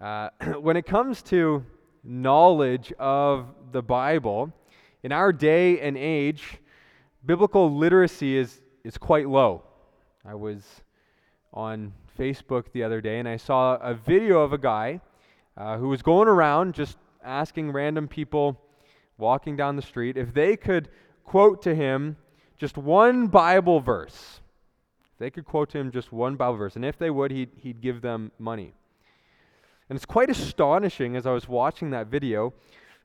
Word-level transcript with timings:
Uh, 0.00 0.30
when 0.60 0.76
it 0.76 0.86
comes 0.86 1.22
to 1.22 1.64
knowledge 2.02 2.92
of 2.98 3.46
the 3.72 3.82
Bible, 3.82 4.52
in 5.02 5.12
our 5.12 5.32
day 5.32 5.80
and 5.80 5.96
age, 5.96 6.58
biblical 7.24 7.74
literacy 7.74 8.36
is, 8.36 8.62
is 8.82 8.96
quite 8.96 9.28
low. 9.28 9.62
I 10.24 10.34
was 10.34 10.64
on 11.52 11.92
Facebook 12.18 12.72
the 12.72 12.82
other 12.82 13.00
day 13.00 13.18
and 13.18 13.28
I 13.28 13.36
saw 13.36 13.76
a 13.76 13.94
video 13.94 14.40
of 14.40 14.52
a 14.52 14.58
guy 14.58 15.00
uh, 15.56 15.76
who 15.76 15.88
was 15.88 16.00
going 16.00 16.28
around 16.28 16.74
just 16.74 16.96
asking 17.22 17.72
random 17.72 18.08
people 18.08 18.58
walking 19.18 19.56
down 19.56 19.76
the 19.76 19.82
street 19.82 20.16
if 20.16 20.32
they 20.32 20.56
could 20.56 20.88
quote 21.24 21.60
to 21.62 21.74
him 21.74 22.16
just 22.56 22.78
one 22.78 23.26
Bible 23.26 23.80
verse. 23.80 24.40
They 25.18 25.30
could 25.30 25.44
quote 25.44 25.68
to 25.70 25.78
him 25.78 25.90
just 25.90 26.12
one 26.12 26.36
Bible 26.36 26.56
verse, 26.56 26.76
and 26.76 26.84
if 26.84 26.96
they 26.96 27.10
would, 27.10 27.30
he'd, 27.30 27.50
he'd 27.58 27.82
give 27.82 28.00
them 28.00 28.32
money. 28.38 28.72
And 29.90 29.96
it's 29.96 30.06
quite 30.06 30.30
astonishing 30.30 31.16
as 31.16 31.26
I 31.26 31.32
was 31.32 31.48
watching 31.48 31.90
that 31.90 32.06
video 32.06 32.54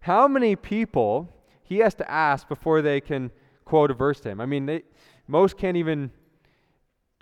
how 0.01 0.27
many 0.27 0.55
people 0.55 1.27
he 1.63 1.79
has 1.79 1.95
to 1.95 2.09
ask 2.09 2.47
before 2.47 2.83
they 2.83 3.01
can 3.01 3.31
quote 3.65 3.89
a 3.89 3.95
verse 3.95 4.19
to 4.19 4.29
him. 4.29 4.39
I 4.39 4.45
mean, 4.45 4.67
they, 4.67 4.83
most 5.27 5.57
can't 5.57 5.77
even 5.77 6.11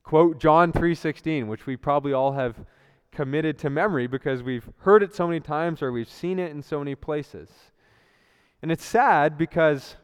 quote 0.03 0.37
John 0.37 0.73
3:16, 0.73 1.47
which 1.47 1.65
we 1.65 1.77
probably 1.77 2.11
all 2.11 2.33
have 2.33 2.57
committed 3.13 3.57
to 3.59 3.69
memory 3.69 4.05
because 4.05 4.43
we've 4.43 4.69
heard 4.79 5.01
it 5.01 5.15
so 5.15 5.27
many 5.27 5.39
times 5.39 5.81
or 5.81 5.93
we've 5.93 6.09
seen 6.09 6.39
it 6.39 6.51
in 6.51 6.61
so 6.61 6.79
many 6.79 6.93
places. 6.93 7.49
And 8.61 8.69
it's 8.69 8.83
sad 8.83 9.37
because 9.37 9.95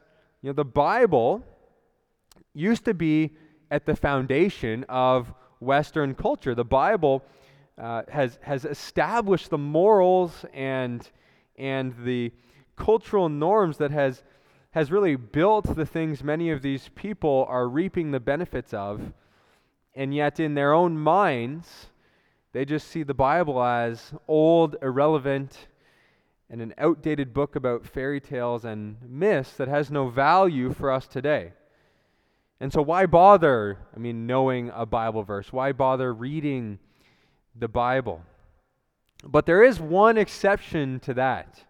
you 0.42 0.50
know 0.50 0.54
the 0.54 0.64
Bible 0.64 1.44
used 2.54 2.86
to 2.86 2.94
be 2.94 3.36
at 3.70 3.86
the 3.86 3.96
foundation 3.98 4.86
of 4.88 5.34
Western 5.60 6.16
culture. 6.16 6.56
The 6.56 6.64
Bible 6.64 7.26
uh, 7.80 8.04
has 8.10 8.40
has 8.42 8.66
established 8.66 9.50
the 9.50 9.58
morals 9.58 10.46
and 10.54 11.10
and 11.58 11.94
the 12.04 12.32
cultural 12.76 13.30
norms 13.30 13.78
that 13.78 13.92
has 13.92 14.24
has 14.72 14.92
really 14.92 15.16
built 15.16 15.76
the 15.76 15.86
things 15.86 16.24
many 16.24 16.52
of 16.52 16.62
these 16.62 16.90
people 16.96 17.46
are 17.50 17.68
reaping 17.68 18.12
the 18.12 18.20
benefits 18.20 18.74
of 18.74 19.14
and 20.00 20.14
yet, 20.14 20.40
in 20.40 20.54
their 20.54 20.74
own 20.74 20.98
minds, 20.98 21.88
they 22.54 22.64
just 22.64 22.88
see 22.88 23.04
the 23.04 23.14
Bible 23.14 23.62
as 23.62 24.14
old, 24.30 24.78
irrelevant, 24.82 25.68
and 26.50 26.62
an 26.62 26.74
outdated 26.78 27.34
book 27.34 27.56
about 27.56 27.86
fairy 27.86 28.22
tales 28.22 28.64
and 28.64 28.98
myths 29.02 29.58
that 29.58 29.68
has 29.68 29.92
no 29.92 30.08
value 30.08 30.74
for 30.74 30.90
us 30.90 31.06
today. 31.06 31.52
And 32.62 32.72
so, 32.72 32.82
why 32.82 33.08
bother, 33.08 33.78
I 33.96 34.00
mean, 34.00 34.26
knowing 34.26 34.72
a 34.74 34.86
Bible 34.86 35.24
verse? 35.24 35.52
Why 35.52 35.72
bother 35.72 36.14
reading 36.14 36.80
the 37.56 37.68
Bible? 37.68 38.22
But 39.24 39.46
there 39.46 39.64
is 39.64 39.80
one 39.80 40.18
exception 40.18 41.00
to 41.02 41.14
that. 41.16 41.64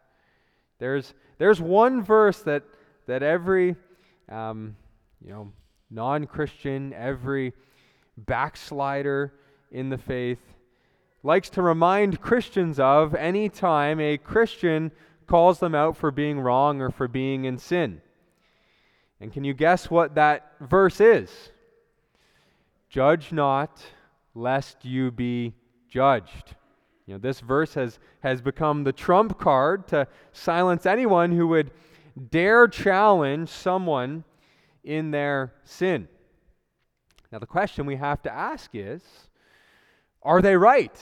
There's, 0.77 1.13
there's 1.37 1.59
one 1.59 2.03
verse 2.03 2.39
that, 2.43 2.63
that 3.07 3.23
every 3.23 3.75
um, 4.29 4.75
you 5.23 5.31
know, 5.31 5.51
non 5.89 6.25
Christian, 6.25 6.93
every 6.93 7.53
backslider 8.17 9.33
in 9.71 9.89
the 9.89 9.97
faith, 9.97 10.39
likes 11.23 11.49
to 11.51 11.61
remind 11.61 12.21
Christians 12.21 12.79
of 12.79 13.13
any 13.15 13.49
time 13.49 13.99
a 13.99 14.17
Christian 14.17 14.91
calls 15.27 15.59
them 15.59 15.75
out 15.75 15.97
for 15.97 16.11
being 16.11 16.39
wrong 16.39 16.81
or 16.81 16.89
for 16.89 17.07
being 17.07 17.45
in 17.45 17.57
sin. 17.57 18.01
And 19.19 19.33
can 19.33 19.43
you 19.43 19.53
guess 19.53 19.89
what 19.89 20.15
that 20.15 20.53
verse 20.61 21.01
is? 21.01 21.51
Judge 22.89 23.31
not, 23.31 23.83
lest 24.33 24.85
you 24.85 25.11
be 25.11 25.53
judged. 25.89 26.55
You 27.05 27.15
know, 27.15 27.19
this 27.19 27.39
verse 27.39 27.73
has, 27.73 27.99
has 28.21 28.41
become 28.41 28.83
the 28.83 28.93
trump 28.93 29.39
card 29.39 29.87
to 29.87 30.07
silence 30.31 30.85
anyone 30.85 31.31
who 31.31 31.47
would 31.47 31.71
dare 32.29 32.67
challenge 32.67 33.49
someone 33.49 34.23
in 34.83 35.11
their 35.11 35.53
sin. 35.63 36.07
Now, 37.31 37.39
the 37.39 37.47
question 37.47 37.85
we 37.85 37.95
have 37.95 38.21
to 38.23 38.33
ask 38.33 38.71
is 38.73 39.01
are 40.21 40.41
they 40.41 40.55
right? 40.55 40.95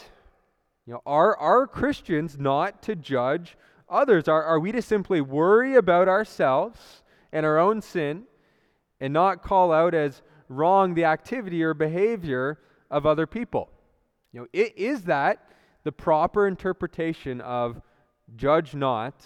You 0.85 0.93
know, 0.93 1.01
are, 1.05 1.35
are 1.37 1.67
Christians 1.67 2.37
not 2.37 2.81
to 2.83 2.95
judge 2.95 3.57
others? 3.89 4.27
Are, 4.27 4.43
are 4.43 4.59
we 4.59 4.71
to 4.71 4.81
simply 4.81 5.21
worry 5.21 5.75
about 5.75 6.07
ourselves 6.07 7.03
and 7.31 7.45
our 7.45 7.57
own 7.57 7.81
sin 7.81 8.23
and 9.01 9.11
not 9.11 9.43
call 9.43 9.73
out 9.73 9.93
as 9.93 10.21
wrong 10.49 10.93
the 10.93 11.03
activity 11.03 11.63
or 11.63 11.73
behavior 11.73 12.59
of 12.89 13.05
other 13.05 13.27
people? 13.27 13.69
You 14.31 14.41
know, 14.41 14.47
it, 14.53 14.77
is 14.77 15.03
that 15.03 15.49
the 15.83 15.91
proper 15.91 16.47
interpretation 16.47 17.41
of 17.41 17.81
judge 18.35 18.75
not, 18.75 19.25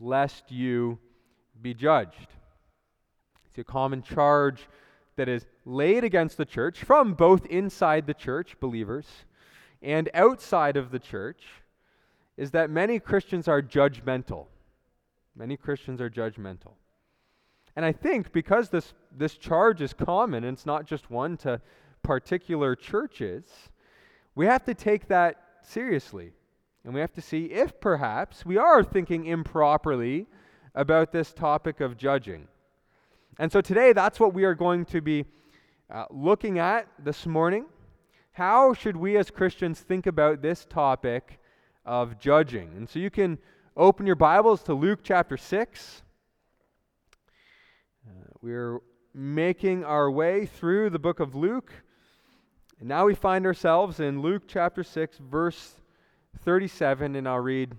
lest 0.00 0.50
you 0.50 0.98
be 1.60 1.74
judged? 1.74 2.28
It's 3.46 3.58
a 3.58 3.64
common 3.64 4.02
charge 4.02 4.68
that 5.16 5.28
is 5.28 5.46
laid 5.64 6.04
against 6.04 6.36
the 6.36 6.44
church 6.44 6.82
from 6.82 7.14
both 7.14 7.46
inside 7.46 8.06
the 8.06 8.14
church, 8.14 8.58
believers, 8.58 9.06
and 9.82 10.08
outside 10.14 10.76
of 10.76 10.90
the 10.90 10.98
church 10.98 11.42
is 12.36 12.52
that 12.52 12.70
many 12.70 12.98
Christians 12.98 13.48
are 13.48 13.60
judgmental. 13.60 14.46
Many 15.36 15.56
Christians 15.56 16.00
are 16.00 16.10
judgmental. 16.10 16.72
And 17.76 17.84
I 17.84 17.92
think 17.92 18.32
because 18.32 18.68
this, 18.68 18.94
this 19.16 19.36
charge 19.36 19.80
is 19.80 19.92
common, 19.92 20.44
and 20.44 20.54
it's 20.56 20.66
not 20.66 20.86
just 20.86 21.10
one 21.10 21.36
to 21.38 21.60
particular 22.02 22.74
churches, 22.74 23.44
we 24.34 24.46
have 24.46 24.64
to 24.64 24.74
take 24.74 25.08
that 25.08 25.36
seriously. 25.62 26.32
And 26.84 26.92
we 26.94 27.00
have 27.00 27.12
to 27.12 27.22
see 27.22 27.46
if 27.46 27.80
perhaps 27.80 28.44
we 28.44 28.56
are 28.56 28.82
thinking 28.82 29.26
improperly 29.26 30.26
about 30.74 31.12
this 31.12 31.32
topic 31.32 31.80
of 31.80 31.96
judging. 31.96 32.48
And 33.38 33.52
so 33.52 33.60
today, 33.60 33.92
that's 33.92 34.18
what 34.18 34.34
we 34.34 34.44
are 34.44 34.54
going 34.54 34.84
to 34.86 35.00
be 35.00 35.24
uh, 35.90 36.06
looking 36.10 36.58
at 36.58 36.88
this 36.98 37.26
morning. 37.26 37.66
How 38.32 38.74
should 38.74 38.96
we 38.96 39.16
as 39.16 39.30
Christians 39.30 39.80
think 39.80 40.06
about 40.06 40.42
this 40.42 40.64
topic 40.64 41.38
of 41.84 42.18
judging? 42.18 42.72
And 42.76 42.88
so 42.88 42.98
you 42.98 43.10
can 43.10 43.38
open 43.76 44.06
your 44.06 44.16
Bibles 44.16 44.62
to 44.64 44.74
Luke 44.74 45.00
chapter 45.02 45.36
6. 45.36 46.02
Uh, 48.06 48.10
we're 48.40 48.80
making 49.14 49.84
our 49.84 50.10
way 50.10 50.46
through 50.46 50.90
the 50.90 50.98
book 50.98 51.20
of 51.20 51.34
Luke. 51.34 51.72
And 52.82 52.88
now 52.88 53.06
we 53.06 53.14
find 53.14 53.46
ourselves 53.46 54.00
in 54.00 54.22
Luke 54.22 54.42
chapter 54.48 54.82
6, 54.82 55.18
verse 55.30 55.74
37, 56.40 57.14
and 57.14 57.28
I'll 57.28 57.38
read 57.38 57.76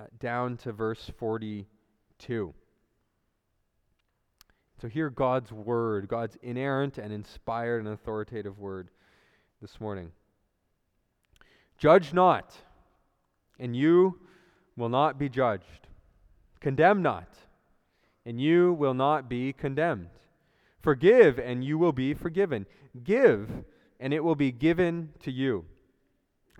uh, 0.00 0.06
down 0.18 0.56
to 0.56 0.72
verse 0.72 1.12
42. 1.16 2.52
So 4.82 4.88
hear 4.88 5.10
God's 5.10 5.52
word, 5.52 6.08
God's 6.08 6.36
inerrant 6.42 6.98
and 6.98 7.12
inspired 7.12 7.84
and 7.84 7.94
authoritative 7.94 8.58
word 8.58 8.90
this 9.62 9.80
morning. 9.80 10.10
Judge 11.78 12.12
not, 12.12 12.52
and 13.60 13.76
you 13.76 14.18
will 14.76 14.88
not 14.88 15.20
be 15.20 15.28
judged. 15.28 15.86
Condemn 16.58 17.00
not, 17.00 17.28
and 18.26 18.40
you 18.40 18.72
will 18.72 18.94
not 18.94 19.28
be 19.28 19.52
condemned. 19.52 20.08
Forgive, 20.80 21.38
and 21.38 21.62
you 21.62 21.78
will 21.78 21.92
be 21.92 22.12
forgiven. 22.12 22.66
Give, 23.04 23.48
and 24.00 24.12
it 24.12 24.22
will 24.22 24.34
be 24.34 24.52
given 24.52 25.10
to 25.20 25.30
you. 25.30 25.64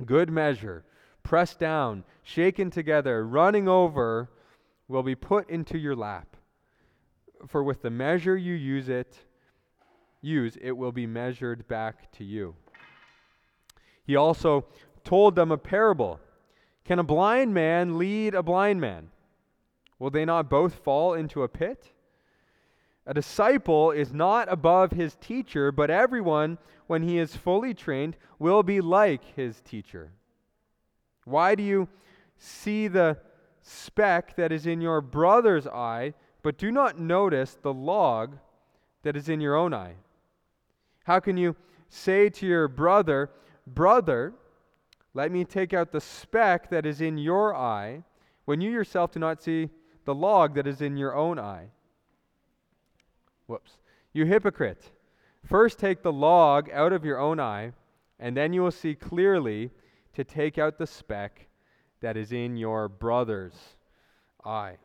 Good 0.05 0.31
measure, 0.31 0.85
pressed 1.23 1.59
down, 1.59 2.05
shaken 2.23 2.71
together, 2.71 3.27
running 3.27 3.69
over, 3.69 4.31
will 4.89 5.03
be 5.03 5.15
put 5.15 5.49
into 5.49 5.79
your 5.79 5.97
lap 5.97 6.35
for 7.49 7.63
with 7.63 7.83
the 7.83 7.91
measure 7.91 8.37
you 8.37 8.55
use 8.55 8.89
it, 8.89 9.19
use, 10.21 10.57
it 10.61 10.73
will 10.73 10.93
be 10.93 11.07
measured 11.07 11.67
back 11.69 12.11
to 12.13 12.25
you. 12.25 12.55
He 14.05 14.17
also 14.17 14.67
told 15.03 15.35
them 15.35 15.51
a 15.51 15.59
parable. 15.59 16.21
Can 16.85 16.99
a 16.99 17.05
blind 17.05 17.55
man 17.55 17.99
lead 17.99 18.35
a 18.35 18.43
blind 18.43 18.81
man? 18.81 19.11
Will 19.99 20.11
they 20.11 20.25
not 20.25 20.51
both 20.51 20.75
fall 20.75 21.15
into 21.15 21.43
a 21.43 21.49
pit? 21.49 21.93
A 23.07 23.15
disciple 23.15 23.91
is 23.91 24.13
not 24.13 24.51
above 24.51 24.93
his 24.93 25.17
teacher, 25.17 25.71
but 25.71 25.91
everyone, 25.91 26.59
when 26.87 27.03
he 27.03 27.19
is 27.19 27.37
fully 27.37 27.75
trained, 27.75 28.17
will 28.39 28.63
be 28.63 28.81
like 28.81 29.23
his 29.37 29.61
teacher. 29.61 30.11
Why 31.25 31.55
do 31.55 31.63
you 31.63 31.89
see 32.37 32.89
the 32.89 33.19
speck 33.65 34.37
that 34.37 34.53
is 34.53 34.67
in 34.67 34.81
your 34.81 35.01
brother's 35.01 35.67
eye, 35.67 36.15
but 36.43 36.59
do 36.59 36.71
not 36.71 36.99
notice 36.99 37.57
the 37.63 37.73
log 37.73 38.37
that 39.03 39.17
is 39.17 39.29
in 39.29 39.41
your 39.41 39.57
own 39.57 39.73
eye. 39.73 39.95
How 41.05 41.21
can 41.21 41.37
you 41.37 41.57
say 41.89 42.29
to 42.29 42.47
your 42.47 42.69
brother, 42.69 43.31
Brother, 43.67 44.35
let 45.15 45.33
me 45.33 45.45
take 45.45 45.73
out 45.73 45.91
the 45.91 46.01
speck 46.01 46.69
that 46.69 46.85
is 46.85 47.01
in 47.01 47.17
your 47.17 47.55
eye, 47.55 48.03
when 48.45 48.61
you 48.61 48.71
yourself 48.71 49.13
do 49.13 49.21
not 49.21 49.43
see 49.43 49.71
the 50.05 50.15
log 50.15 50.55
that 50.55 50.67
is 50.67 50.83
in 50.83 50.99
your 50.99 51.15
own 51.15 51.39
eye? 51.39 51.69
Whoops. 53.47 53.79
You 54.13 54.25
hypocrite. 54.25 54.91
First 55.45 55.79
take 55.79 56.03
the 56.03 56.13
log 56.13 56.71
out 56.71 56.93
of 56.93 57.05
your 57.05 57.19
own 57.19 57.39
eye, 57.39 57.73
and 58.19 58.37
then 58.37 58.53
you 58.53 58.63
will 58.63 58.71
see 58.71 58.95
clearly 58.95 59.71
to 60.15 60.25
take 60.25 60.59
out 60.59 60.79
the 60.79 60.87
speck 60.87 61.49
that 62.01 62.17
is 62.17 62.33
in 62.33 62.57
your 62.57 62.89
brother's 62.89 63.55
eye. 64.45 64.77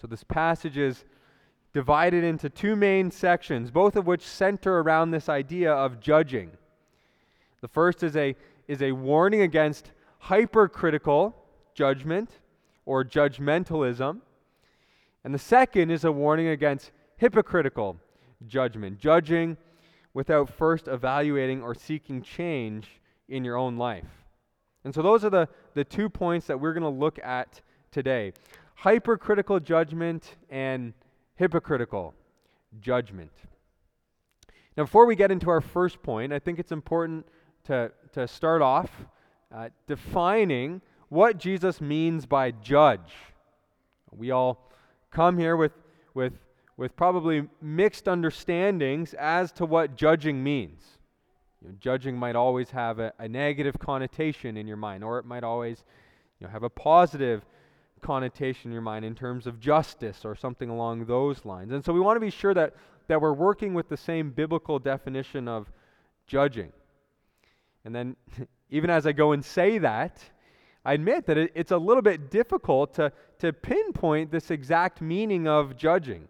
So 0.00 0.06
this 0.06 0.22
passage 0.22 0.76
is 0.76 1.04
divided 1.72 2.24
into 2.24 2.48
two 2.48 2.76
main 2.76 3.10
sections, 3.10 3.70
both 3.70 3.96
of 3.96 4.06
which 4.06 4.22
center 4.22 4.80
around 4.80 5.10
this 5.10 5.28
idea 5.28 5.72
of 5.72 6.00
judging. 6.00 6.50
The 7.60 7.68
first 7.68 8.02
is 8.02 8.16
a, 8.16 8.36
is 8.68 8.82
a 8.82 8.92
warning 8.92 9.42
against 9.42 9.90
hypercritical 10.18 11.34
judgment 11.74 12.30
or 12.86 13.04
judgmentalism. 13.04 14.20
And 15.24 15.34
the 15.34 15.38
second 15.38 15.90
is 15.90 16.04
a 16.04 16.12
warning 16.12 16.48
against 16.48 16.92
hypocritical 17.18 17.96
judgment, 18.46 18.98
judging 18.98 19.56
without 20.14 20.48
first 20.48 20.88
evaluating 20.88 21.62
or 21.62 21.74
seeking 21.74 22.22
change 22.22 23.00
in 23.28 23.44
your 23.44 23.56
own 23.56 23.76
life. 23.76 24.06
And 24.84 24.94
so 24.94 25.02
those 25.02 25.24
are 25.24 25.30
the, 25.30 25.48
the 25.74 25.84
two 25.84 26.08
points 26.08 26.46
that 26.46 26.58
we're 26.58 26.72
going 26.72 26.82
to 26.82 26.88
look 26.88 27.18
at 27.22 27.60
today 27.90 28.32
hypercritical 28.74 29.58
judgment 29.58 30.36
and 30.50 30.94
hypocritical 31.34 32.14
judgment. 32.80 33.32
Now, 34.76 34.84
before 34.84 35.04
we 35.04 35.16
get 35.16 35.32
into 35.32 35.50
our 35.50 35.60
first 35.60 36.00
point, 36.00 36.32
I 36.32 36.38
think 36.38 36.60
it's 36.60 36.70
important 36.70 37.26
to, 37.64 37.90
to 38.12 38.28
start 38.28 38.62
off 38.62 38.88
uh, 39.52 39.70
defining 39.88 40.80
what 41.08 41.38
Jesus 41.38 41.80
means 41.80 42.24
by 42.24 42.52
judge. 42.52 43.14
We 44.12 44.30
all 44.30 44.70
come 45.10 45.38
here 45.38 45.56
with, 45.56 45.72
with, 46.14 46.34
with 46.78 46.94
probably 46.96 47.42
mixed 47.60 48.08
understandings 48.08 49.12
as 49.14 49.50
to 49.50 49.66
what 49.66 49.96
judging 49.96 50.42
means. 50.42 50.82
You 51.60 51.68
know, 51.68 51.74
judging 51.80 52.16
might 52.16 52.36
always 52.36 52.70
have 52.70 53.00
a, 53.00 53.12
a 53.18 53.28
negative 53.28 53.78
connotation 53.80 54.56
in 54.56 54.66
your 54.68 54.76
mind, 54.76 55.02
or 55.02 55.18
it 55.18 55.26
might 55.26 55.42
always 55.42 55.82
you 56.38 56.46
know, 56.46 56.52
have 56.52 56.62
a 56.62 56.70
positive 56.70 57.44
connotation 58.00 58.70
in 58.70 58.72
your 58.72 58.80
mind 58.80 59.04
in 59.04 59.16
terms 59.16 59.48
of 59.48 59.58
justice 59.58 60.24
or 60.24 60.36
something 60.36 60.70
along 60.70 61.04
those 61.06 61.44
lines. 61.44 61.72
And 61.72 61.84
so 61.84 61.92
we 61.92 61.98
want 61.98 62.14
to 62.14 62.20
be 62.20 62.30
sure 62.30 62.54
that, 62.54 62.74
that 63.08 63.20
we're 63.20 63.32
working 63.32 63.74
with 63.74 63.88
the 63.88 63.96
same 63.96 64.30
biblical 64.30 64.78
definition 64.78 65.48
of 65.48 65.66
judging. 66.28 66.72
And 67.84 67.92
then, 67.92 68.14
even 68.70 68.88
as 68.88 69.04
I 69.04 69.10
go 69.10 69.32
and 69.32 69.44
say 69.44 69.78
that, 69.78 70.22
I 70.84 70.92
admit 70.92 71.26
that 71.26 71.36
it, 71.36 71.50
it's 71.56 71.72
a 71.72 71.76
little 71.76 72.02
bit 72.02 72.30
difficult 72.30 72.94
to, 72.94 73.10
to 73.40 73.52
pinpoint 73.52 74.30
this 74.30 74.52
exact 74.52 75.00
meaning 75.00 75.48
of 75.48 75.76
judging. 75.76 76.28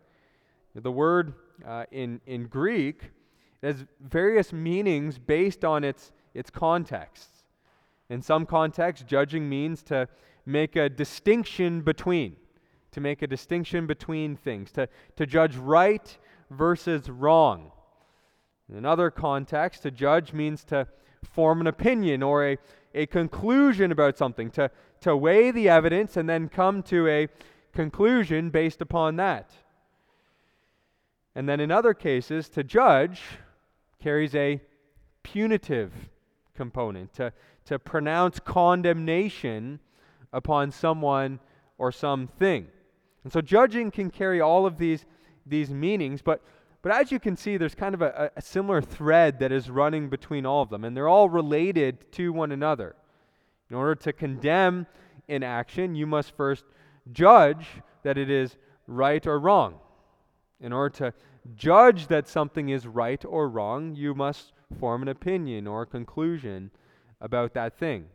The 0.80 0.92
word 0.92 1.34
uh, 1.66 1.84
in, 1.90 2.20
in 2.26 2.46
Greek 2.46 3.10
has 3.62 3.84
various 4.00 4.52
meanings 4.52 5.18
based 5.18 5.64
on 5.64 5.82
its, 5.82 6.12
its 6.34 6.50
context. 6.50 7.28
In 8.08 8.22
some 8.22 8.46
contexts, 8.46 9.04
judging 9.06 9.48
means 9.48 9.82
to 9.84 10.08
make 10.46 10.76
a 10.76 10.88
distinction 10.88 11.80
between, 11.80 12.36
to 12.92 13.00
make 13.00 13.22
a 13.22 13.26
distinction 13.26 13.86
between 13.86 14.36
things, 14.36 14.70
to, 14.72 14.88
to 15.16 15.26
judge 15.26 15.56
right 15.56 16.16
versus 16.50 17.10
wrong. 17.10 17.72
In 18.70 18.76
another 18.76 19.10
context, 19.10 19.82
to 19.82 19.90
judge 19.90 20.32
means 20.32 20.62
to 20.64 20.86
form 21.24 21.60
an 21.60 21.66
opinion 21.66 22.22
or 22.22 22.46
a, 22.46 22.58
a 22.94 23.06
conclusion 23.06 23.90
about 23.90 24.16
something, 24.16 24.50
to, 24.52 24.70
to 25.00 25.16
weigh 25.16 25.50
the 25.50 25.68
evidence 25.68 26.16
and 26.16 26.28
then 26.28 26.48
come 26.48 26.82
to 26.84 27.08
a 27.08 27.28
conclusion 27.72 28.50
based 28.50 28.80
upon 28.80 29.16
that. 29.16 29.50
And 31.38 31.48
then 31.48 31.60
in 31.60 31.70
other 31.70 31.94
cases, 31.94 32.48
to 32.48 32.64
judge 32.64 33.22
carries 34.02 34.34
a 34.34 34.60
punitive 35.22 35.92
component, 36.56 37.14
to, 37.14 37.32
to 37.66 37.78
pronounce 37.78 38.40
condemnation 38.40 39.78
upon 40.32 40.72
someone 40.72 41.38
or 41.78 41.92
something. 41.92 42.66
And 43.22 43.32
so 43.32 43.40
judging 43.40 43.92
can 43.92 44.10
carry 44.10 44.40
all 44.40 44.66
of 44.66 44.78
these, 44.78 45.06
these 45.46 45.70
meanings, 45.70 46.22
but, 46.22 46.42
but 46.82 46.90
as 46.90 47.12
you 47.12 47.20
can 47.20 47.36
see, 47.36 47.56
there's 47.56 47.76
kind 47.76 47.94
of 47.94 48.02
a, 48.02 48.32
a 48.34 48.42
similar 48.42 48.82
thread 48.82 49.38
that 49.38 49.52
is 49.52 49.70
running 49.70 50.08
between 50.08 50.44
all 50.44 50.62
of 50.62 50.70
them, 50.70 50.82
and 50.82 50.96
they're 50.96 51.06
all 51.06 51.28
related 51.28 52.10
to 52.14 52.32
one 52.32 52.50
another. 52.50 52.96
In 53.70 53.76
order 53.76 53.94
to 53.94 54.12
condemn 54.12 54.88
an 55.28 55.44
action, 55.44 55.94
you 55.94 56.04
must 56.04 56.36
first 56.36 56.64
judge 57.12 57.64
that 58.02 58.18
it 58.18 58.28
is 58.28 58.56
right 58.88 59.24
or 59.24 59.38
wrong. 59.38 59.76
In 60.60 60.72
order 60.72 60.90
to 60.96 61.14
judge 61.54 62.08
that 62.08 62.28
something 62.28 62.68
is 62.68 62.86
right 62.86 63.24
or 63.24 63.48
wrong, 63.48 63.94
you 63.94 64.14
must 64.14 64.52
form 64.78 65.02
an 65.02 65.08
opinion 65.08 65.66
or 65.66 65.82
a 65.82 65.86
conclusion 65.86 66.70
about 67.20 67.54
that 67.54 67.78
thing. 67.78 68.06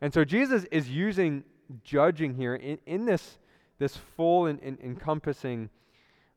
And 0.00 0.12
so 0.12 0.24
Jesus 0.24 0.64
is 0.70 0.88
using 0.88 1.44
judging 1.84 2.34
here 2.34 2.54
in, 2.54 2.78
in 2.86 3.04
this, 3.04 3.38
this 3.78 3.96
full 3.96 4.46
and, 4.46 4.60
encompassing 4.62 5.70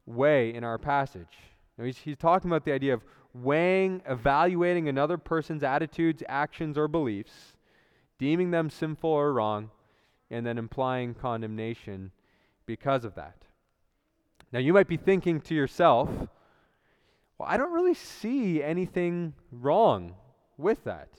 way 0.05 0.53
in 0.53 0.63
our 0.63 0.77
passage. 0.77 1.37
Know, 1.77 1.85
he's, 1.85 1.97
he's 1.97 2.17
talking 2.17 2.49
about 2.49 2.65
the 2.65 2.71
idea 2.71 2.93
of 2.93 3.03
weighing, 3.33 4.01
evaluating 4.07 4.87
another 4.87 5.17
person's 5.17 5.63
attitudes, 5.63 6.21
actions, 6.27 6.77
or 6.77 6.87
beliefs, 6.87 7.55
deeming 8.19 8.51
them 8.51 8.69
sinful 8.69 9.09
or 9.09 9.33
wrong, 9.33 9.71
and 10.29 10.45
then 10.45 10.57
implying 10.57 11.13
condemnation 11.13 12.11
because 12.65 13.05
of 13.05 13.15
that. 13.15 13.43
Now, 14.53 14.59
you 14.59 14.71
might 14.71 14.87
be 14.87 14.97
thinking 14.97 15.41
to 15.41 15.55
yourself, 15.55 16.09
well, 17.39 17.49
I 17.49 17.57
don't 17.57 17.73
really 17.73 17.95
see 17.95 18.61
anything 18.61 19.33
wrong 19.51 20.13
with 20.59 20.83
that. 20.83 21.09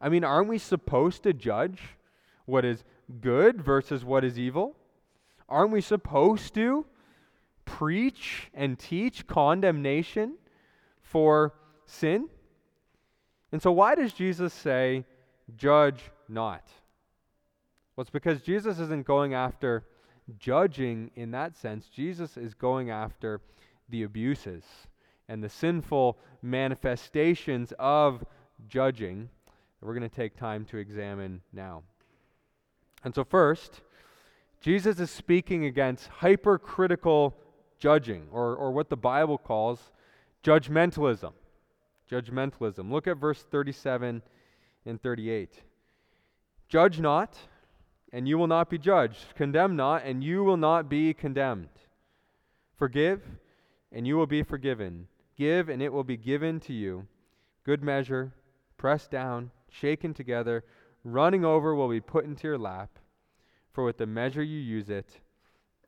I 0.00 0.08
mean, 0.08 0.22
aren't 0.22 0.48
we 0.48 0.58
supposed 0.58 1.24
to 1.24 1.32
judge 1.32 1.80
what 2.46 2.64
is 2.64 2.84
good 3.20 3.60
versus 3.60 4.04
what 4.04 4.24
is 4.24 4.38
evil? 4.38 4.76
Aren't 5.48 5.72
we 5.72 5.80
supposed 5.80 6.54
to 6.54 6.86
preach 7.64 8.48
and 8.54 8.78
teach 8.78 9.26
condemnation 9.26 10.36
for 11.00 11.54
sin? 11.84 12.28
And 13.50 13.60
so, 13.60 13.72
why 13.72 13.96
does 13.96 14.12
Jesus 14.12 14.54
say, 14.54 15.04
judge 15.56 16.00
not? 16.28 16.62
Well, 17.96 18.02
it's 18.02 18.10
because 18.10 18.40
Jesus 18.40 18.78
isn't 18.78 19.04
going 19.04 19.34
after 19.34 19.84
judging 20.38 21.10
in 21.16 21.30
that 21.32 21.56
sense. 21.56 21.88
Jesus 21.88 22.36
is 22.36 22.54
going 22.54 22.90
after 22.90 23.40
the 23.88 24.02
abuses 24.02 24.64
and 25.28 25.42
the 25.42 25.48
sinful 25.48 26.18
manifestations 26.42 27.72
of 27.78 28.24
judging 28.68 29.28
that 29.80 29.86
we're 29.86 29.94
going 29.94 30.08
to 30.08 30.14
take 30.14 30.36
time 30.36 30.64
to 30.66 30.76
examine 30.76 31.40
now. 31.52 31.82
And 33.04 33.14
so, 33.14 33.24
first, 33.24 33.80
Jesus 34.60 35.00
is 35.00 35.10
speaking 35.10 35.64
against 35.64 36.06
hypercritical 36.06 37.34
judging, 37.80 38.28
or, 38.30 38.54
or 38.54 38.70
what 38.70 38.90
the 38.90 38.96
Bible 38.96 39.38
calls 39.38 39.90
judgmentalism. 40.44 41.32
Judgmentalism. 42.08 42.90
Look 42.90 43.08
at 43.08 43.16
verse 43.16 43.42
37 43.42 44.22
and 44.86 45.02
38. 45.02 45.62
Judge 46.68 47.00
not, 47.00 47.36
and 48.12 48.28
you 48.28 48.38
will 48.38 48.46
not 48.46 48.68
be 48.68 48.78
judged. 48.78 49.34
Condemn 49.34 49.76
not, 49.76 50.04
and 50.04 50.22
you 50.22 50.44
will 50.44 50.56
not 50.56 50.88
be 50.88 51.14
condemned. 51.14 51.68
Forgive, 52.76 53.22
and 53.90 54.06
you 54.06 54.16
will 54.16 54.26
be 54.26 54.42
forgiven. 54.42 55.06
Give, 55.36 55.68
and 55.68 55.82
it 55.82 55.92
will 55.92 56.04
be 56.04 56.16
given 56.16 56.60
to 56.60 56.72
you. 56.72 57.06
Good 57.64 57.82
measure, 57.82 58.32
pressed 58.76 59.10
down 59.10 59.50
shaken 59.72 60.14
together, 60.14 60.64
running 61.04 61.44
over 61.44 61.74
will 61.74 61.88
be 61.88 62.00
put 62.00 62.24
into 62.24 62.46
your 62.46 62.58
lap. 62.58 62.98
For 63.72 63.84
with 63.84 63.96
the 63.96 64.06
measure 64.06 64.42
you 64.42 64.58
use 64.58 64.90
it, 64.90 65.20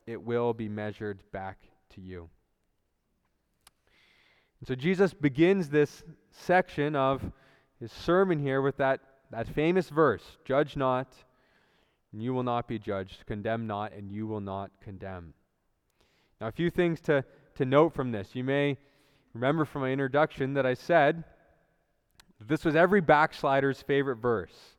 it 0.06 0.22
will 0.22 0.52
be 0.54 0.68
measured 0.68 1.22
back 1.32 1.58
to 1.90 2.00
you. 2.00 2.28
And 4.60 4.68
so 4.68 4.74
Jesus 4.74 5.12
begins 5.12 5.68
this 5.68 6.02
section 6.30 6.96
of 6.96 7.22
his 7.78 7.92
sermon 7.92 8.38
here 8.38 8.62
with 8.62 8.78
that, 8.78 9.00
that 9.30 9.46
famous 9.48 9.90
verse 9.90 10.38
Judge 10.44 10.76
not, 10.76 11.12
and 12.14 12.22
you 12.22 12.32
will 12.32 12.44
not 12.44 12.68
be 12.68 12.78
judged. 12.78 13.26
Condemn 13.26 13.66
not, 13.66 13.92
and 13.92 14.08
you 14.08 14.24
will 14.24 14.40
not 14.40 14.70
condemn. 14.80 15.34
Now, 16.40 16.46
a 16.46 16.52
few 16.52 16.70
things 16.70 17.00
to, 17.02 17.24
to 17.56 17.64
note 17.64 17.92
from 17.92 18.12
this. 18.12 18.36
You 18.36 18.44
may 18.44 18.78
remember 19.32 19.64
from 19.64 19.82
my 19.82 19.90
introduction 19.90 20.54
that 20.54 20.64
I 20.64 20.74
said 20.74 21.24
this 22.46 22.64
was 22.64 22.76
every 22.76 23.00
backslider's 23.00 23.82
favorite 23.82 24.18
verse. 24.18 24.76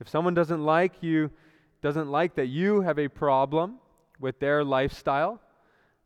If 0.00 0.08
someone 0.08 0.34
doesn't 0.34 0.64
like 0.64 0.94
you, 1.04 1.30
doesn't 1.82 2.10
like 2.10 2.34
that 2.34 2.46
you 2.46 2.80
have 2.80 2.98
a 2.98 3.06
problem 3.06 3.78
with 4.18 4.40
their 4.40 4.64
lifestyle, 4.64 5.40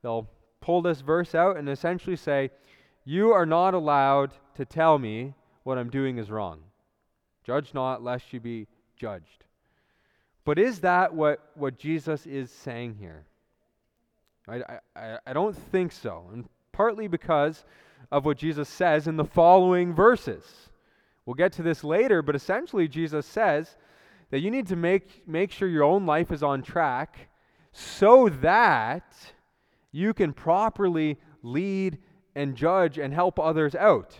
they'll 0.03 0.29
pull 0.61 0.83
this 0.83 1.01
verse 1.01 1.35
out 1.35 1.57
and 1.57 1.71
essentially 1.71 2.17
say, 2.17 2.51
You 3.07 3.33
are 3.33 3.47
not 3.47 3.73
allowed 3.73 4.33
to 4.57 4.67
tell 4.67 4.99
me 4.99 5.33
what 5.63 5.79
I'm 5.79 5.89
doing 5.89 6.19
is 6.19 6.31
wrong. 6.31 6.61
Judge 7.45 7.73
not, 7.73 8.05
lest 8.05 8.35
you 8.35 8.41
be 8.41 8.67
judged. 8.99 9.46
But 10.47 10.61
is 10.61 10.79
that 10.81 11.13
what, 11.13 11.51
what 11.57 11.77
Jesus 11.77 12.25
is 12.25 12.53
saying 12.53 12.97
here? 13.01 13.25
I, 14.49 14.79
I, 14.95 15.19
I 15.27 15.33
don't 15.33 15.57
think 15.57 15.91
so. 15.91 16.31
And 16.33 16.49
partly 16.71 17.09
because 17.09 17.65
of 18.13 18.25
what 18.25 18.39
Jesus 18.39 18.69
says 18.69 19.09
in 19.09 19.17
the 19.17 19.25
following 19.25 19.93
verses. 19.93 20.45
We'll 21.25 21.35
get 21.35 21.53
to 21.55 21.63
this 21.63 21.83
later, 21.83 22.23
but 22.23 22.37
essentially, 22.37 22.87
Jesus 22.87 23.27
says 23.27 23.77
that 24.31 24.39
you 24.39 24.53
need 24.53 24.69
to 24.69 24.77
make, 24.77 25.27
make 25.27 25.51
sure 25.51 25.69
your 25.69 25.83
own 25.83 26.07
life 26.07 26.31
is 26.31 26.45
on 26.45 26.63
track 26.63 27.29
so 27.73 28.29
that 28.29 29.13
you 29.91 30.15
can 30.15 30.33
properly 30.33 31.19
lead 31.43 31.99
and 32.37 32.55
judge 32.55 32.99
and 32.99 33.13
help 33.13 33.41
others 33.41 33.75
out. 33.75 34.15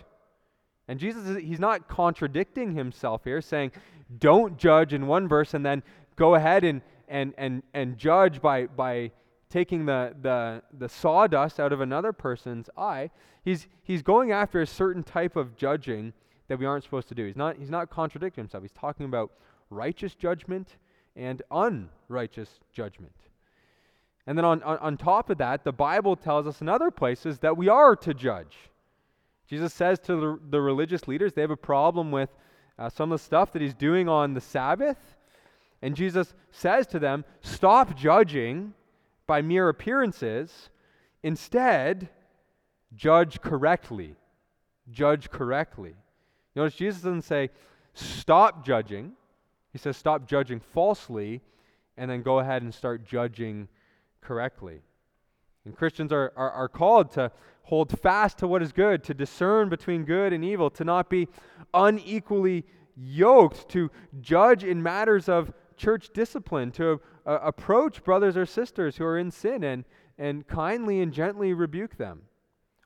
And 0.89 0.99
Jesus, 0.99 1.41
he's 1.41 1.59
not 1.59 1.87
contradicting 1.87 2.75
himself 2.75 3.23
here, 3.23 3.39
saying, 3.39 3.71
don't 4.19 4.57
judge 4.57 4.93
in 4.93 5.07
one 5.07 5.29
verse 5.29 5.53
and 5.53 5.65
then 5.65 5.83
go 6.17 6.35
ahead 6.35 6.65
and, 6.65 6.81
and, 7.07 7.33
and, 7.37 7.63
and 7.73 7.97
judge 7.97 8.41
by, 8.41 8.65
by 8.65 9.11
taking 9.49 9.85
the, 9.85 10.13
the, 10.21 10.61
the 10.77 10.89
sawdust 10.89 11.59
out 11.59 11.71
of 11.71 11.79
another 11.79 12.11
person's 12.11 12.69
eye. 12.77 13.09
He's, 13.45 13.67
he's 13.83 14.01
going 14.01 14.31
after 14.33 14.61
a 14.61 14.67
certain 14.67 15.03
type 15.03 15.37
of 15.37 15.55
judging 15.55 16.11
that 16.49 16.59
we 16.59 16.65
aren't 16.65 16.83
supposed 16.83 17.07
to 17.09 17.15
do. 17.15 17.25
He's 17.25 17.35
not, 17.35 17.57
he's 17.57 17.69
not 17.69 17.89
contradicting 17.89 18.43
himself. 18.43 18.63
He's 18.63 18.71
talking 18.71 19.05
about 19.05 19.31
righteous 19.69 20.15
judgment 20.15 20.75
and 21.15 21.41
unrighteous 21.51 22.59
judgment. 22.73 23.13
And 24.25 24.37
then 24.37 24.43
on, 24.43 24.61
on, 24.63 24.77
on 24.79 24.97
top 24.97 25.29
of 25.29 25.37
that, 25.37 25.63
the 25.63 25.71
Bible 25.71 26.15
tells 26.15 26.47
us 26.47 26.61
in 26.61 26.67
other 26.67 26.91
places 26.91 27.39
that 27.39 27.55
we 27.55 27.69
are 27.69 27.95
to 27.95 28.13
judge. 28.13 28.57
Jesus 29.47 29.73
says 29.73 29.99
to 29.99 30.15
the, 30.15 30.39
the 30.49 30.61
religious 30.61 31.07
leaders, 31.07 31.31
they 31.31 31.41
have 31.41 31.51
a 31.51 31.55
problem 31.55 32.11
with 32.11 32.29
uh, 32.77 32.89
some 32.89 33.11
of 33.11 33.19
the 33.19 33.23
stuff 33.23 33.53
that 33.53 33.61
he's 33.61 33.73
doing 33.73 34.09
on 34.09 34.33
the 34.33 34.41
Sabbath. 34.41 34.97
And 35.81 35.95
Jesus 35.95 36.33
says 36.51 36.87
to 36.87 36.99
them, 36.99 37.25
Stop 37.41 37.95
judging 37.95 38.73
by 39.27 39.41
mere 39.41 39.69
appearances. 39.69 40.69
Instead, 41.23 42.09
judge 42.95 43.41
correctly. 43.41 44.15
Judge 44.89 45.29
correctly. 45.29 45.95
Notice 46.55 46.75
Jesus 46.75 47.01
doesn't 47.01 47.23
say, 47.23 47.49
Stop 47.93 48.65
judging. 48.65 49.13
He 49.71 49.77
says, 49.77 49.97
Stop 49.97 50.27
judging 50.27 50.59
falsely, 50.59 51.41
and 51.97 52.09
then 52.09 52.21
go 52.21 52.39
ahead 52.39 52.61
and 52.63 52.73
start 52.73 53.05
judging 53.05 53.67
correctly. 54.21 54.81
And 55.65 55.75
Christians 55.75 56.11
are, 56.11 56.31
are, 56.35 56.51
are 56.51 56.69
called 56.69 57.11
to 57.11 57.31
hold 57.63 57.99
fast 57.99 58.37
to 58.37 58.47
what 58.47 58.63
is 58.63 58.71
good, 58.71 59.03
to 59.03 59.13
discern 59.13 59.67
between 59.67 60.05
good 60.05 60.31
and 60.31 60.43
evil, 60.43 60.69
to 60.69 60.85
not 60.85 61.09
be 61.09 61.27
unequally 61.73 62.65
yoked, 62.95 63.67
to 63.69 63.91
judge 64.21 64.63
in 64.63 64.81
matters 64.81 65.27
of 65.27 65.51
church 65.77 66.09
discipline, 66.13 66.71
to 66.71 66.99
uh, 67.25 67.39
approach 67.41 68.03
brothers 68.03 68.35
or 68.35 68.45
sisters 68.45 68.97
who 68.97 69.05
are 69.05 69.17
in 69.17 69.31
sin 69.31 69.63
and, 69.63 69.85
and 70.17 70.47
kindly 70.47 71.01
and 71.01 71.13
gently 71.13 71.53
rebuke 71.53 71.97
them. 71.97 72.23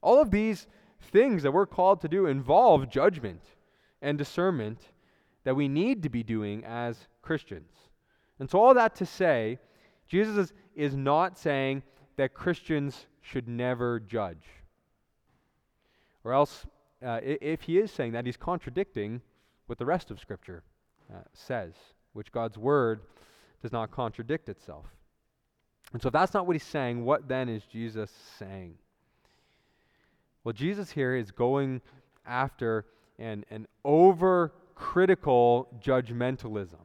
All 0.01 0.21
of 0.21 0.31
these 0.31 0.67
things 1.01 1.43
that 1.43 1.51
we're 1.51 1.65
called 1.65 2.01
to 2.01 2.07
do 2.07 2.27
involve 2.27 2.89
judgment 2.89 3.41
and 4.01 4.17
discernment 4.17 4.79
that 5.43 5.55
we 5.55 5.67
need 5.67 6.03
to 6.03 6.10
be 6.10 6.24
doing 6.24 6.63
as 6.65 7.07
Christians. 7.21 7.71
And 8.39 8.50
so, 8.50 8.60
all 8.60 8.74
that 8.74 8.95
to 8.95 9.05
say, 9.05 9.60
Jesus 10.07 10.51
is, 10.75 10.95
not 10.95 11.38
saying 11.38 11.83
that 12.17 12.33
Christians 12.33 13.07
should 13.21 13.48
never 13.48 14.00
judge. 14.00 14.45
Or 16.24 16.33
else, 16.33 16.65
uh, 17.05 17.19
if 17.24 17.62
he 17.62 17.77
is 17.77 17.91
saying 17.91 18.12
that, 18.13 18.25
he's 18.25 18.38
contradicting 18.38 19.21
what 19.67 19.77
the 19.77 19.86
rest 19.86 20.12
of 20.12 20.19
Scripture 20.19 20.63
uh, 21.13 21.19
says, 21.33 21.74
which 22.13 22.31
God's 22.31 22.57
Word 22.57 23.01
does 23.61 23.71
not 23.71 23.91
contradict 23.91 24.49
itself. 24.49 24.85
And 25.93 26.01
so, 26.01 26.07
if 26.07 26.13
that's 26.13 26.33
not 26.33 26.47
what 26.47 26.55
he's 26.55 26.63
saying, 26.63 27.03
what 27.03 27.27
then 27.27 27.49
is 27.49 27.63
Jesus 27.65 28.11
saying? 28.39 28.75
Well, 30.43 30.53
Jesus 30.53 30.91
here 30.91 31.15
is 31.15 31.31
going 31.31 31.81
after 32.25 32.85
an, 33.19 33.45
an 33.51 33.67
overcritical 33.85 35.67
judgmentalism. 35.81 36.79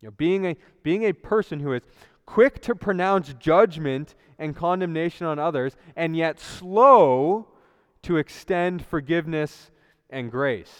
You 0.00 0.08
know, 0.08 0.14
being 0.16 0.46
a, 0.46 0.56
being 0.82 1.04
a 1.04 1.12
person 1.12 1.60
who 1.60 1.72
is 1.72 1.82
quick 2.24 2.62
to 2.62 2.74
pronounce 2.74 3.34
judgment 3.34 4.14
and 4.38 4.56
condemnation 4.56 5.26
on 5.26 5.38
others, 5.38 5.76
and 5.96 6.16
yet 6.16 6.40
slow 6.40 7.48
to 8.02 8.16
extend 8.16 8.86
forgiveness 8.86 9.70
and 10.08 10.30
grace. 10.30 10.72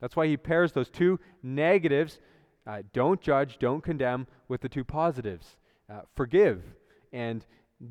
That's 0.00 0.16
why 0.16 0.26
he 0.26 0.36
pairs 0.36 0.72
those 0.72 0.90
two 0.90 1.20
negatives 1.42 2.18
uh, 2.66 2.82
don't 2.92 3.20
judge, 3.20 3.58
don't 3.58 3.82
condemn 3.82 4.26
with 4.48 4.60
the 4.60 4.68
two 4.68 4.84
positives 4.84 5.56
uh, 5.92 6.00
forgive 6.14 6.62
and 7.12 7.44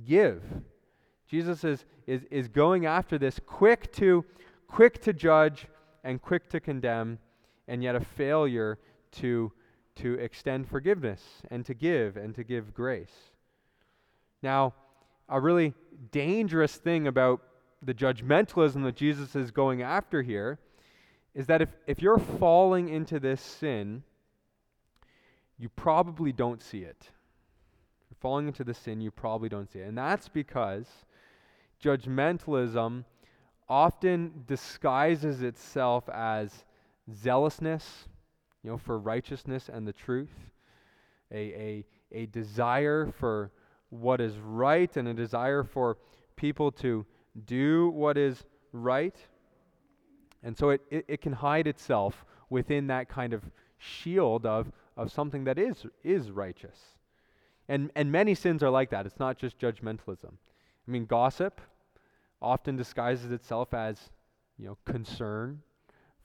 give. 0.06 0.42
Jesus 1.28 1.64
is, 1.64 1.86
is, 2.08 2.24
is 2.32 2.48
going 2.48 2.86
after 2.86 3.18
this 3.18 3.40
quick 3.46 3.92
to, 3.94 4.26
quick 4.68 5.02
to 5.04 5.14
judge 5.14 5.68
and 6.04 6.22
quick 6.22 6.50
to 6.50 6.60
condemn, 6.60 7.20
and 7.68 7.84
yet 7.84 7.96
a 7.96 8.00
failure 8.00 8.80
to, 9.12 9.52
to 9.96 10.14
extend 10.16 10.68
forgiveness 10.68 11.22
and 11.52 11.66
to 11.66 11.74
give 11.74 12.18
and 12.18 12.34
to 12.36 12.44
give 12.44 12.74
grace. 12.74 13.14
Now, 14.42 14.74
a 15.30 15.40
really 15.40 15.74
dangerous 16.12 16.76
thing 16.76 17.08
about 17.08 17.42
the 17.84 17.94
judgmentalism 17.94 18.84
that 18.84 18.96
Jesus 18.96 19.36
is 19.36 19.52
going 19.52 19.82
after 19.82 20.22
here 20.22 20.60
is 21.34 21.46
that 21.48 21.62
if, 21.62 21.70
if 21.88 22.02
you're 22.02 22.18
falling 22.18 22.90
into 22.90 23.20
this 23.20 23.42
sin, 23.42 24.04
you 25.62 25.70
probably 25.70 26.32
don't 26.32 26.60
see 26.60 26.80
it. 26.80 26.98
If 27.00 28.10
you're 28.10 28.18
falling 28.20 28.48
into 28.48 28.64
the 28.64 28.74
sin, 28.74 29.00
you 29.00 29.12
probably 29.12 29.48
don't 29.48 29.72
see 29.72 29.78
it. 29.78 29.88
And 29.88 29.98
that's 29.98 30.28
because 30.28 30.88
judgmentalism 31.84 33.06
often 33.70 34.44
disguises 34.48 35.44
itself 35.44 36.10
as 36.10 36.66
zealousness, 37.14 38.08
you 38.64 38.72
know, 38.72 38.78
for 38.78 38.98
righteousness 38.98 39.70
and 39.72 39.88
the 39.88 39.94
truth, 39.94 40.34
a, 41.32 41.38
a, 41.38 41.86
a 42.12 42.26
desire 42.26 43.14
for 43.20 43.52
what 43.92 44.20
is 44.20 44.38
right 44.38 44.98
and 44.98 45.08
a 45.08 45.14
desire 45.14 45.64
for 45.64 45.98
people 46.38 46.72
to 46.72 47.06
do 47.46 47.90
what 47.92 48.18
is 48.18 48.46
right. 48.74 49.16
And 50.42 50.58
so 50.58 50.72
it, 50.72 50.82
it, 50.90 51.06
it, 51.08 51.22
can 51.22 51.34
hide 51.34 51.68
itself 51.68 52.26
within 52.50 52.88
that 52.88 53.10
kind 53.10 53.34
of 53.34 53.44
shield 53.78 54.48
of, 54.48 54.72
of 54.98 55.12
something 55.12 55.44
that 55.46 55.58
is, 55.58 55.86
is 56.04 56.32
righteous. 56.32 56.78
And, 57.68 57.92
and 57.96 58.12
many 58.12 58.36
sins 58.36 58.64
are 58.64 58.70
like 58.70 58.90
that. 58.90 59.06
It's 59.06 59.20
not 59.20 59.38
just 59.38 59.58
judgmentalism. 59.60 60.32
I 60.88 60.92
mean, 60.92 61.06
gossip 61.06 61.62
often 62.42 62.76
disguises 62.76 63.32
itself 63.32 63.74
as, 63.74 64.10
you 64.58 64.66
know, 64.66 64.78
concern 64.86 65.62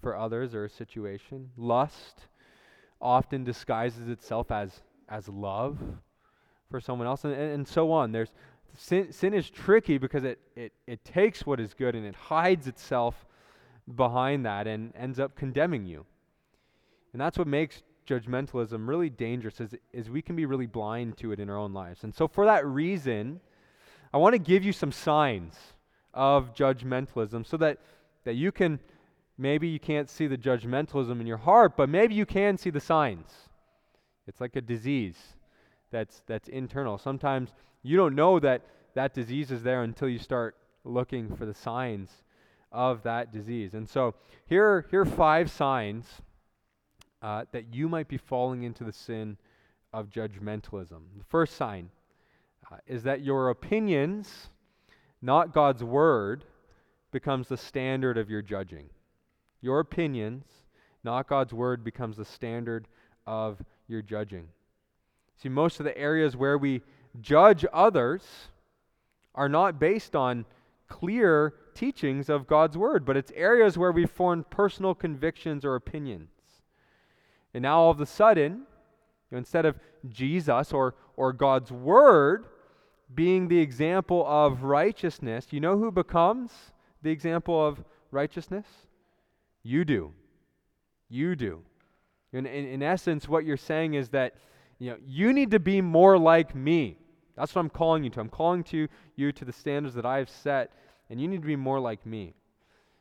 for 0.03 0.17
others 0.17 0.55
or 0.55 0.65
a 0.65 0.71
situation. 0.71 1.51
Lust 1.57 2.27
often 3.01 3.45
disguises 3.45 4.09
itself 4.09 4.51
as, 4.51 4.83
as 5.09 5.29
love 5.29 5.79
for 6.71 6.81
someone 6.81 7.07
else, 7.07 7.25
and, 7.25 7.33
and, 7.33 7.53
and 7.53 7.69
so 7.69 7.93
on. 7.93 8.13
There's, 8.13 8.33
sin, 8.77 9.13
sin 9.13 9.35
is 9.35 9.49
tricky 9.49 9.99
because 9.99 10.25
it, 10.25 10.41
it, 10.57 10.73
it 10.87 11.05
takes 11.05 11.47
what 11.47 11.61
is 11.61 11.75
good 11.75 11.95
and 11.95 12.05
it 12.05 12.15
hides 12.15 12.67
itself 12.67 13.27
behind 13.95 14.45
that 14.47 14.67
and 14.67 14.93
ends 14.97 15.21
up 15.21 15.37
condemning 15.37 15.87
you. 15.87 16.05
And 17.13 17.21
that's 17.21 17.39
what 17.39 17.47
makes 17.47 17.83
judgmentalism 18.07 18.89
really 18.89 19.11
dangerous 19.11 19.61
is, 19.61 19.75
is 19.93 20.09
we 20.09 20.23
can 20.23 20.37
be 20.37 20.47
really 20.47 20.67
blind 20.67 21.17
to 21.19 21.33
it 21.33 21.41
in 21.41 21.51
our 21.51 21.57
own 21.57 21.73
lives. 21.73 22.05
And 22.05 22.15
so 22.15 22.29
for 22.29 22.45
that 22.47 22.67
reason, 22.67 23.41
I 24.13 24.19
want 24.19 24.35
to 24.35 24.39
give 24.39 24.65
you 24.65 24.73
some 24.73 24.93
signs 24.93 25.57
of 26.15 26.55
judgmentalism 26.55 27.47
so 27.47 27.57
that, 27.59 27.79
that 28.25 28.35
you 28.35 28.53
can 28.53 28.81
maybe 29.39 29.69
you 29.69 29.79
can't 29.79 30.09
see 30.09 30.27
the 30.27 30.39
judgmentalism 30.39 31.21
in 31.21 31.27
your 31.27 31.37
heart, 31.37 31.77
but 31.77 31.89
maybe 31.89 32.15
you 32.15 32.25
can 32.25 32.57
see 32.57 32.71
the 32.71 32.81
signs. 32.81 33.31
It's 34.27 34.41
like 34.41 34.57
a 34.57 34.61
disease 34.61 35.17
that's 35.91 36.23
that's 36.27 36.49
internal. 36.49 36.99
Sometimes 36.99 37.51
you 37.83 37.97
don't 37.97 38.15
know 38.15 38.41
that 38.41 38.63
that 38.95 39.15
disease 39.15 39.51
is 39.51 39.63
there 39.63 39.83
until 39.83 40.09
you 40.09 40.19
start 40.19 40.57
looking 40.85 41.37
for 41.37 41.45
the 41.45 41.55
signs 41.55 42.11
of 42.73 43.03
that 43.03 43.33
disease. 43.33 43.75
And 43.75 43.89
so 43.89 44.15
here, 44.47 44.87
here 44.91 45.03
are 45.03 45.07
five 45.07 45.51
signs 45.51 46.07
uh, 47.27 47.45
that 47.51 47.75
you 47.75 47.89
might 47.89 48.07
be 48.07 48.17
falling 48.17 48.63
into 48.63 48.85
the 48.85 48.93
sin 48.93 49.37
of 49.93 50.09
judgmentalism. 50.09 51.01
The 51.19 51.25
first 51.29 51.57
sign 51.57 51.91
uh, 52.71 52.77
is 52.87 53.03
that 53.03 53.25
your 53.25 53.51
opinions, 53.51 54.49
not 55.21 55.53
God's 55.53 55.83
word, 55.83 56.45
becomes 57.11 57.49
the 57.49 57.57
standard 57.57 58.17
of 58.17 58.31
your 58.31 58.43
judging. 58.43 58.91
Your 59.61 59.81
opinions, 59.81 60.45
not 61.03 61.29
God's 61.29 61.53
word, 61.53 61.83
becomes 61.83 62.17
the 62.17 62.25
standard 62.25 62.87
of 63.27 63.61
your 63.89 64.03
judging. 64.03 64.47
See, 65.43 65.49
most 65.49 65.81
of 65.81 65.85
the 65.85 65.99
areas 65.99 66.37
where 66.37 66.59
we 66.59 66.81
judge 67.21 67.67
others 67.73 68.23
are 69.35 69.49
not 69.49 69.81
based 69.81 70.15
on 70.15 70.45
clear 70.87 71.55
teachings 71.75 72.29
of 72.29 72.47
God's 72.47 72.79
word, 72.79 73.05
but 73.05 73.17
it's 73.17 73.33
areas 73.35 73.77
where 73.77 73.91
we 73.91 74.07
form 74.07 74.47
personal 74.49 74.95
convictions 74.95 75.65
or 75.65 75.75
opinions. 75.75 76.36
And 77.57 77.63
now 77.63 77.81
all 77.81 77.91
of 77.91 78.03
a 78.03 78.05
sudden, 78.05 78.53
you 78.53 79.33
know, 79.33 79.39
instead 79.39 79.65
of 79.65 79.79
Jesus 80.11 80.75
or, 80.75 80.95
or 81.17 81.33
God's 81.33 81.73
word 81.73 82.45
being 83.15 83.49
the 83.49 83.59
example 83.59 84.27
of 84.29 84.63
righteousness, 84.63 85.47
you 85.53 85.61
know 85.61 85.79
who 85.79 85.91
becomes 85.91 86.53
the 87.01 87.11
example 87.11 87.67
of 87.67 87.83
righteousness? 88.11 88.67
You 89.63 89.87
do. 89.87 90.13
You 91.09 91.35
do. 91.35 91.63
In, 92.35 92.45
in, 92.45 92.67
in 92.67 92.83
essence, 92.83 93.27
what 93.27 93.47
you're 93.47 93.57
saying 93.57 93.95
is 93.95 94.11
that 94.11 94.35
you, 94.79 94.91
know, 94.91 94.99
you 95.07 95.33
need 95.33 95.51
to 95.53 95.59
be 95.59 95.81
more 95.81 96.19
like 96.19 96.55
me. 96.55 96.99
That's 97.39 97.55
what 97.55 97.63
I'm 97.63 97.71
calling 97.71 98.05
you 98.05 98.11
to. 98.11 98.21
I'm 98.21 98.29
calling 98.29 98.65
to 98.65 98.87
you 99.15 99.33
to 99.33 99.47
the 99.47 99.53
standards 99.55 99.95
that 99.95 100.05
I 100.05 100.19
have 100.19 100.29
set, 100.29 100.73
and 101.09 101.19
you 101.19 101.27
need 101.27 101.41
to 101.41 101.47
be 101.47 101.57
more 101.57 101.81
like 101.81 102.05
me. 102.05 102.35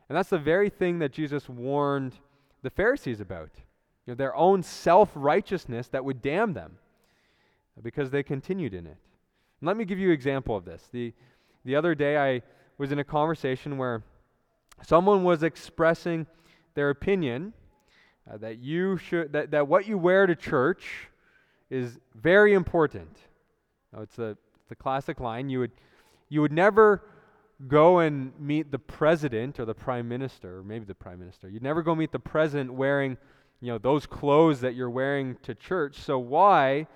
And 0.07 0.17
that's 0.17 0.29
the 0.29 0.39
very 0.39 0.69
thing 0.69 1.00
that 1.00 1.12
Jesus 1.12 1.50
warned 1.50 2.13
the 2.63 2.69
Pharisees 2.69 3.19
about. 3.19 3.50
You 4.05 4.12
know, 4.12 4.15
their 4.15 4.35
own 4.35 4.63
self-righteousness 4.63 5.88
that 5.89 6.05
would 6.05 6.21
damn 6.21 6.53
them 6.53 6.77
because 7.81 8.12
they 8.12 8.24
continued 8.24 8.74
in 8.74 8.85
it. 8.85 8.97
And 9.59 9.67
let 9.67 9.77
me 9.77 9.85
give 9.85 10.00
you 10.00 10.09
an 10.09 10.13
example 10.13 10.55
of 10.55 10.65
this. 10.65 10.83
The, 10.91 11.13
the 11.63 11.75
other 11.75 11.95
day 11.95 12.17
I 12.17 12.41
was 12.77 12.91
in 12.91 13.00
a 13.00 13.03
conversation 13.03 13.77
where 13.77 14.03
someone 14.83 15.24
was 15.24 15.43
expressing 15.43 16.27
their 16.75 16.89
opinion 16.89 17.53
uh, 18.29 18.38
that 18.38 18.59
you 18.59 18.97
should 18.97 19.31
that, 19.33 19.51
that 19.51 19.67
what 19.67 19.88
you 19.88 19.97
wear 19.97 20.25
to 20.25 20.35
church 20.35 21.09
is 21.69 22.00
very 22.13 22.53
important. 22.53 23.17
Now, 23.93 24.01
it's 24.01 24.19
a 24.19 24.38
the 24.67 24.75
classic 24.75 25.19
line. 25.19 25.50
You 25.50 25.59
would 25.59 25.71
you 26.29 26.41
would 26.41 26.51
never 26.51 27.03
go 27.67 28.00
and 28.00 28.38
meet 28.39 28.71
the 28.71 28.79
president 28.79 29.59
or 29.59 29.65
the 29.65 29.74
prime 29.74 30.07
minister, 30.07 30.57
or 30.57 30.63
maybe 30.63 30.85
the 30.85 30.95
prime 30.95 31.19
minister. 31.19 31.47
You'd 31.50 31.63
never 31.63 31.81
go 31.81 31.95
meet 31.95 32.12
the 32.12 32.19
president 32.19 32.74
wearing, 32.74 33.17
you 33.62 33.71
know, 33.71 33.77
those 33.77 34.05
clothes 34.05 34.62
that 34.62 34.75
you're 34.75 34.89
wearing 34.89 35.38
to 35.43 35.55
church. 35.55 36.00
So 36.00 36.19
why 36.19 36.88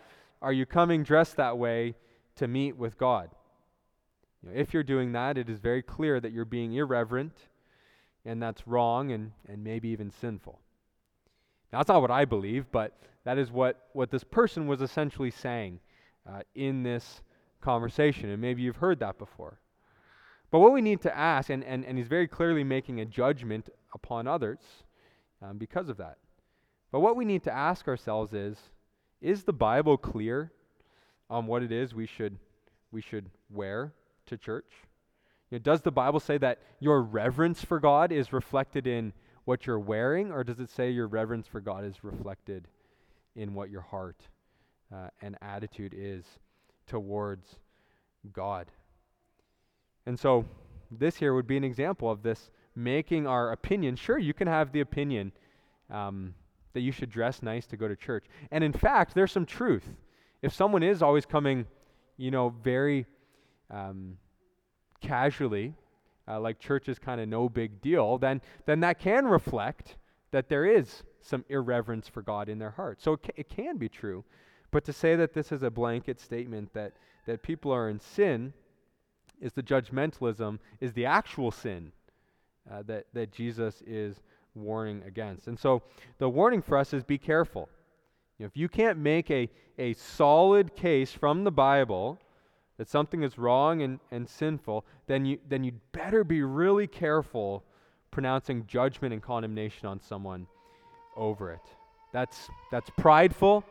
are 0.42 0.54
you 0.54 0.66
coming 0.66 1.04
dressed 1.04 1.38
that 1.38 1.58
way 1.58 1.96
to 2.36 2.48
meet 2.48 2.78
with 2.78 2.98
God? 2.98 3.30
You 4.42 4.50
know, 4.50 4.60
if 4.60 4.74
you're 4.74 4.84
doing 4.84 5.12
that, 5.14 5.38
it 5.38 5.50
is 5.50 5.60
very 5.60 5.82
clear 5.82 6.20
that 6.20 6.32
you're 6.32 6.46
being 6.46 6.74
irreverent, 6.74 7.36
and 8.26 8.42
that's 8.42 8.68
wrong 8.68 9.12
and, 9.12 9.32
and 9.48 9.64
maybe 9.64 9.90
even 9.90 10.12
sinful. 10.12 10.60
Now, 11.72 11.80
that's 11.80 11.90
not 11.90 12.02
what 12.02 12.12
I 12.12 12.26
believe, 12.26 12.66
but 12.72 12.98
that 13.26 13.38
is 13.38 13.52
what, 13.52 13.88
what 13.94 14.12
this 14.12 14.24
person 14.24 14.68
was 14.68 14.82
essentially 14.82 15.32
saying 15.32 15.80
uh, 16.28 16.42
in 16.56 16.84
this 16.84 17.22
conversation. 17.62 18.30
And 18.30 18.42
maybe 18.42 18.62
you've 18.62 18.78
heard 18.78 19.00
that 19.00 19.18
before. 19.18 19.60
But 20.52 20.60
what 20.60 20.72
we 20.72 20.82
need 20.82 21.02
to 21.02 21.16
ask, 21.16 21.50
and, 21.50 21.64
and, 21.64 21.86
and 21.86 21.98
he's 21.98 22.08
very 22.08 22.28
clearly 22.28 22.64
making 22.64 23.00
a 23.02 23.06
judgment 23.06 23.70
upon 23.94 24.28
others 24.28 24.60
um, 25.42 25.58
because 25.58 25.90
of 25.90 25.98
that. 25.98 26.18
But 26.92 27.02
what 27.02 27.16
we 27.16 27.26
need 27.26 27.44
to 27.44 27.54
ask 27.54 27.88
ourselves 27.88 28.34
is 28.34 28.58
is 29.22 29.44
the 29.44 29.54
Bible 29.54 29.98
clear 29.98 30.52
on 31.30 31.46
what 31.46 31.62
it 31.62 31.72
is 31.72 31.94
we 31.94 32.08
should, 32.08 32.38
we 32.92 33.02
should 33.02 33.30
wear 33.50 33.94
to 34.28 34.38
church? 34.38 34.72
You 35.52 35.58
know, 35.58 35.64
does 35.64 35.82
the 35.82 35.92
Bible 35.92 36.20
say 36.20 36.38
that 36.38 36.60
your 36.80 37.02
reverence 37.02 37.64
for 37.64 37.80
God 37.80 38.12
is 38.12 38.32
reflected 38.32 38.88
in 38.88 39.14
what 39.46 39.66
you're 39.66 39.80
wearing, 39.80 40.32
or 40.32 40.44
does 40.44 40.60
it 40.60 40.70
say 40.70 40.92
your 40.92 41.08
reverence 41.08 41.48
for 41.48 41.60
God 41.60 41.84
is 41.84 42.04
reflected 42.04 42.68
in 43.36 43.54
what 43.54 43.70
your 43.70 43.82
heart 43.82 44.22
uh, 44.94 45.10
and 45.22 45.38
attitude 45.42 45.94
is 45.96 46.24
towards 46.88 47.58
God? 48.32 48.68
And 50.06 50.20
so, 50.20 50.46
this 50.92 51.18
here 51.18 51.34
would 51.34 51.48
be 51.48 51.58
an 51.58 51.64
example 51.64 52.10
of 52.10 52.24
this 52.24 52.52
making 52.76 53.28
our 53.28 53.52
opinion. 53.52 53.96
Sure, 53.96 54.18
you 54.18 54.34
can 54.34 54.48
have 54.48 54.72
the 54.72 54.82
opinion 54.82 55.32
um, 55.90 56.34
that 56.74 56.82
you 56.82 56.92
should 56.92 57.10
dress 57.10 57.42
nice 57.42 57.66
to 57.68 57.78
go 57.78 57.88
to 57.88 57.96
church. 57.96 58.26
And 58.52 58.64
in 58.64 58.74
fact, 58.74 59.14
there's 59.14 59.32
some 59.32 59.46
truth. 59.46 59.96
If 60.42 60.54
someone 60.54 60.84
is 60.84 61.02
always 61.02 61.26
coming, 61.26 61.66
you 62.18 62.32
know, 62.32 62.50
very 62.64 63.06
um, 63.70 64.18
casually, 65.02 65.74
uh, 66.28 66.40
like 66.40 66.60
church 66.60 66.88
is 66.88 67.00
kind 67.00 67.20
of 67.20 67.28
no 67.28 67.50
big 67.50 67.82
deal, 67.82 68.18
then, 68.18 68.42
then 68.66 68.82
that 68.82 69.00
can 69.00 69.26
reflect 69.26 69.98
that 70.32 70.48
there 70.48 70.66
is 70.66 71.04
some 71.22 71.44
irreverence 71.50 72.08
for 72.08 72.22
God 72.22 72.50
in 72.50 72.60
their 72.60 72.72
heart. 72.72 73.02
So 73.02 73.14
it, 73.14 73.24
ca- 73.24 73.34
it 73.36 73.50
can 73.50 73.78
be 73.78 73.90
true. 73.90 74.24
But 74.72 74.86
to 74.86 74.94
say 74.94 75.16
that 75.16 75.34
this 75.34 75.52
is 75.52 75.64
a 75.64 75.72
blanket 75.72 76.20
statement 76.20 76.74
that, 76.74 76.94
that 77.26 77.42
people 77.42 77.72
are 77.72 77.90
in 77.90 78.00
sin 78.00 78.54
is 79.42 79.54
the 79.54 79.64
judgmentalism, 79.64 80.60
is 80.80 80.94
the 80.94 81.06
actual 81.06 81.52
sin 81.52 81.92
uh, 82.72 82.84
that, 82.84 83.08
that 83.14 83.32
Jesus 83.32 83.82
is 83.86 84.22
warning 84.56 85.04
against. 85.06 85.48
And 85.48 85.58
so 85.58 85.84
the 86.18 86.30
warning 86.30 86.62
for 86.62 86.78
us 86.78 86.94
is 86.94 87.04
be 87.04 87.18
careful. 87.18 87.70
If 88.40 88.56
you 88.56 88.70
can't 88.70 88.98
make 88.98 89.30
a, 89.32 89.50
a 89.78 89.94
solid 89.94 90.76
case 90.76 91.12
from 91.12 91.44
the 91.44 91.52
Bible 91.52 92.18
that 92.78 92.88
something 92.88 93.24
is 93.24 93.38
wrong 93.38 93.82
and, 93.82 94.00
and 94.12 94.28
sinful, 94.28 94.86
then 95.08 95.26
you 95.26 95.40
then 95.50 95.64
you'd 95.66 95.80
better 95.92 96.24
be 96.24 96.42
really 96.42 96.88
careful 96.88 97.64
pronouncing 98.12 98.66
judgment 98.66 99.14
and 99.14 99.22
condemnation 99.22 99.88
on 99.88 100.00
someone 100.00 100.48
over 101.18 101.52
it. 101.52 101.60
That's 102.14 102.50
that's 102.72 102.90
prideful, 102.98 103.66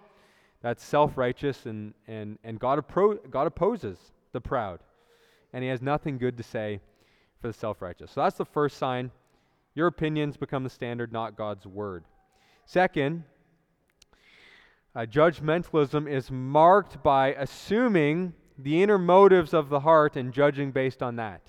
that's 0.63 0.85
self-righteous, 0.85 1.67
and, 1.67 1.95
and, 2.07 2.39
and 2.45 2.61
God, 2.61 2.87
appro- 2.87 3.19
God 3.31 3.47
opposes 3.47 3.99
the 4.33 4.41
proud. 4.41 4.81
And 5.53 5.65
he 5.65 5.71
has 5.71 5.81
nothing 5.81 6.19
good 6.19 6.37
to 6.37 6.43
say 6.43 6.81
for 7.41 7.47
the 7.47 7.55
self-righteous. 7.55 8.11
So 8.11 8.21
that's 8.21 8.37
the 8.37 8.45
first 8.45 8.77
sign 8.77 9.11
your 9.79 9.87
opinions 9.87 10.37
become 10.37 10.65
the 10.65 10.71
standard, 10.71 11.13
not 11.13 11.37
God's 11.37 11.67
word. 11.67 12.05
Second, 12.67 13.23
uh, 14.95 15.07
judgmentalism 15.07 16.11
is 16.11 16.31
marked 16.31 17.03
by 17.03 17.29
assuming 17.35 18.35
the 18.59 18.83
inner 18.83 18.99
motives 18.99 19.55
of 19.55 19.69
the 19.69 19.81
heart 19.81 20.17
and 20.17 20.33
judging 20.33 20.73
based 20.73 21.03
on 21.03 21.17
that. 21.17 21.43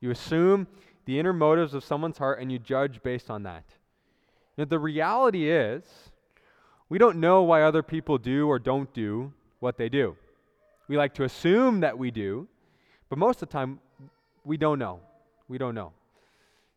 You 0.00 0.12
assume 0.12 0.68
the 1.06 1.18
inner 1.18 1.32
motives 1.32 1.74
of 1.74 1.82
someone's 1.82 2.18
heart 2.18 2.38
and 2.40 2.52
you 2.52 2.60
judge 2.60 3.02
based 3.02 3.30
on 3.30 3.42
that. 3.42 3.64
Now, 4.56 4.64
the 4.64 4.78
reality 4.78 5.50
is, 5.50 5.82
we 6.88 6.98
don't 6.98 7.18
know 7.18 7.42
why 7.42 7.62
other 7.62 7.82
people 7.82 8.16
do 8.16 8.46
or 8.46 8.60
don't 8.60 8.92
do 8.94 9.32
what 9.58 9.76
they 9.76 9.88
do. 9.88 10.16
We 10.86 10.96
like 10.96 11.14
to 11.14 11.24
assume 11.24 11.80
that 11.80 11.98
we 11.98 12.12
do, 12.12 12.46
but 13.08 13.18
most 13.18 13.42
of 13.42 13.48
the 13.48 13.52
time, 13.52 13.80
we 14.44 14.56
don't 14.56 14.78
know. 14.78 15.00
We 15.48 15.58
don't 15.58 15.74
know. 15.74 15.92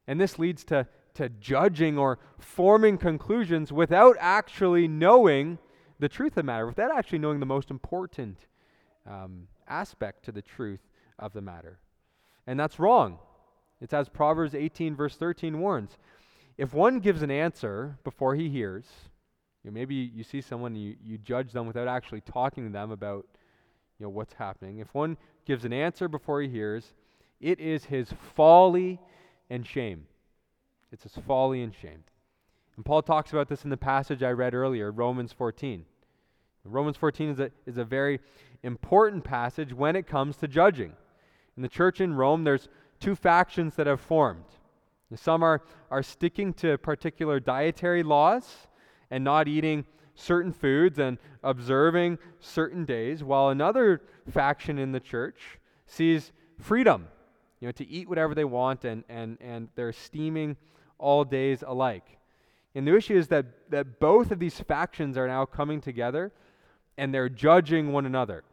And 0.09 0.19
this 0.19 0.39
leads 0.39 0.63
to, 0.65 0.87
to 1.13 1.29
judging 1.29 1.99
or 1.99 2.17
forming 2.39 2.97
conclusions 2.97 3.71
without 3.71 4.17
actually 4.19 4.87
knowing 4.87 5.59
the 5.99 6.09
truth 6.09 6.31
of 6.31 6.35
the 6.37 6.43
matter, 6.43 6.65
without 6.65 6.89
actually 6.91 7.19
knowing 7.19 7.39
the 7.39 7.45
most 7.45 7.69
important 7.69 8.47
um, 9.07 9.47
aspect 9.67 10.25
to 10.25 10.31
the 10.31 10.41
truth 10.41 10.79
of 11.19 11.33
the 11.33 11.41
matter. 11.41 11.77
And 12.47 12.59
that's 12.59 12.79
wrong. 12.79 13.19
It's 13.81 13.93
as 13.93 14.09
Proverbs 14.09 14.55
18, 14.55 14.95
verse 14.95 15.15
13 15.15 15.59
warns. 15.59 15.95
If 16.57 16.73
one 16.73 17.01
gives 17.01 17.21
an 17.21 17.29
answer 17.29 17.99
before 18.03 18.33
he 18.33 18.49
hears, 18.49 18.85
you 19.63 19.69
know, 19.69 19.75
maybe 19.75 19.93
you 19.93 20.23
see 20.23 20.41
someone 20.41 20.75
you, 20.75 20.95
you 21.03 21.19
judge 21.19 21.51
them 21.51 21.67
without 21.67 21.87
actually 21.87 22.21
talking 22.21 22.65
to 22.65 22.73
them 22.73 22.89
about 22.89 23.27
you 23.99 24.07
know, 24.07 24.09
what's 24.09 24.33
happening. 24.33 24.79
If 24.79 24.91
one 24.95 25.17
gives 25.45 25.65
an 25.65 25.73
answer 25.73 26.07
before 26.07 26.41
he 26.41 26.47
hears, 26.47 26.95
it 27.39 27.59
is 27.59 27.85
his 27.85 28.11
folly 28.33 28.99
and 29.49 29.65
shame. 29.65 30.05
It's 30.91 31.03
his 31.03 31.17
folly 31.27 31.61
and 31.61 31.73
shame. 31.73 32.03
And 32.75 32.85
Paul 32.85 33.01
talks 33.01 33.31
about 33.31 33.49
this 33.49 33.63
in 33.63 33.69
the 33.69 33.77
passage 33.77 34.23
I 34.23 34.31
read 34.31 34.53
earlier, 34.53 34.91
Romans 34.91 35.33
14. 35.33 35.85
Romans 36.65 36.97
14 36.97 37.29
is 37.29 37.39
a, 37.39 37.51
is 37.65 37.77
a 37.77 37.83
very 37.83 38.19
important 38.63 39.23
passage 39.23 39.73
when 39.73 39.95
it 39.95 40.07
comes 40.07 40.37
to 40.37 40.47
judging. 40.47 40.93
In 41.57 41.63
the 41.63 41.69
church 41.69 41.99
in 41.99 42.13
Rome, 42.13 42.43
there's 42.43 42.69
two 42.99 43.15
factions 43.15 43.75
that 43.75 43.87
have 43.87 44.01
formed. 44.01 44.45
Some 45.15 45.41
are, 45.41 45.61
are 45.89 46.03
sticking 46.03 46.53
to 46.55 46.77
particular 46.77 47.39
dietary 47.39 48.03
laws 48.03 48.67
and 49.09 49.23
not 49.23 49.47
eating 49.47 49.85
certain 50.13 50.53
foods 50.53 50.99
and 50.99 51.17
observing 51.43 52.19
certain 52.39 52.85
days, 52.85 53.23
while 53.23 53.49
another 53.49 54.01
faction 54.29 54.77
in 54.77 54.91
the 54.91 54.99
church 54.99 55.59
sees 55.87 56.31
freedom 56.59 57.07
you 57.59 57.67
know, 57.67 57.71
to 57.73 57.87
eat 57.87 58.07
whatever 58.07 58.33
they 58.33 58.45
want, 58.45 58.85
and, 58.85 59.03
and, 59.09 59.37
and 59.41 59.69
they're 59.75 59.93
steaming 59.93 60.55
all 60.97 61.23
days 61.23 61.63
alike. 61.65 62.19
And 62.75 62.87
the 62.87 62.95
issue 62.95 63.17
is 63.17 63.27
that, 63.29 63.45
that 63.69 63.99
both 63.99 64.31
of 64.31 64.39
these 64.39 64.59
factions 64.59 65.17
are 65.17 65.27
now 65.27 65.45
coming 65.45 65.81
together 65.81 66.31
and 66.97 67.13
they're 67.13 67.29
judging 67.29 67.91
one 67.91 68.05
another. 68.05 68.43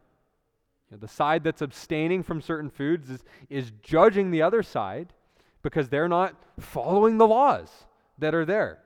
You 0.90 0.96
know, 0.96 1.00
the 1.00 1.08
side 1.08 1.44
that's 1.44 1.62
abstaining 1.62 2.22
from 2.22 2.40
certain 2.40 2.70
foods 2.70 3.10
is, 3.10 3.24
is 3.50 3.72
judging 3.82 4.30
the 4.30 4.42
other 4.42 4.62
side 4.62 5.12
because 5.62 5.88
they're 5.88 6.08
not 6.08 6.34
following 6.60 7.18
the 7.18 7.26
laws 7.26 7.68
that 8.18 8.34
are 8.34 8.44
there. 8.44 8.78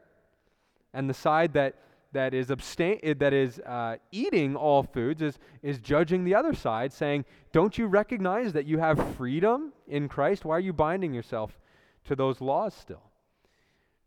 And 0.92 1.08
the 1.08 1.14
side 1.14 1.52
that 1.52 1.76
that 2.12 2.34
is 2.34 2.50
abstain 2.50 2.98
eh, 3.02 3.14
that 3.18 3.32
is 3.32 3.60
uh, 3.60 3.96
eating 4.10 4.56
all 4.56 4.82
foods 4.82 5.22
is 5.22 5.38
is 5.62 5.78
judging 5.78 6.24
the 6.24 6.34
other 6.34 6.54
side, 6.54 6.92
saying, 6.92 7.24
"Don't 7.52 7.78
you 7.78 7.86
recognize 7.86 8.52
that 8.52 8.66
you 8.66 8.78
have 8.78 9.16
freedom 9.16 9.72
in 9.86 10.08
Christ? 10.08 10.44
Why 10.44 10.56
are 10.56 10.60
you 10.60 10.72
binding 10.72 11.14
yourself 11.14 11.58
to 12.04 12.16
those 12.16 12.40
laws 12.40 12.74
still?" 12.74 13.02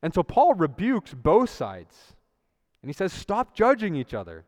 And 0.01 0.13
so 0.13 0.23
Paul 0.23 0.53
rebukes 0.53 1.13
both 1.13 1.49
sides, 1.49 2.15
and 2.81 2.89
he 2.89 2.93
says, 2.93 3.13
"Stop 3.13 3.55
judging 3.55 3.95
each 3.95 4.13
other. 4.13 4.45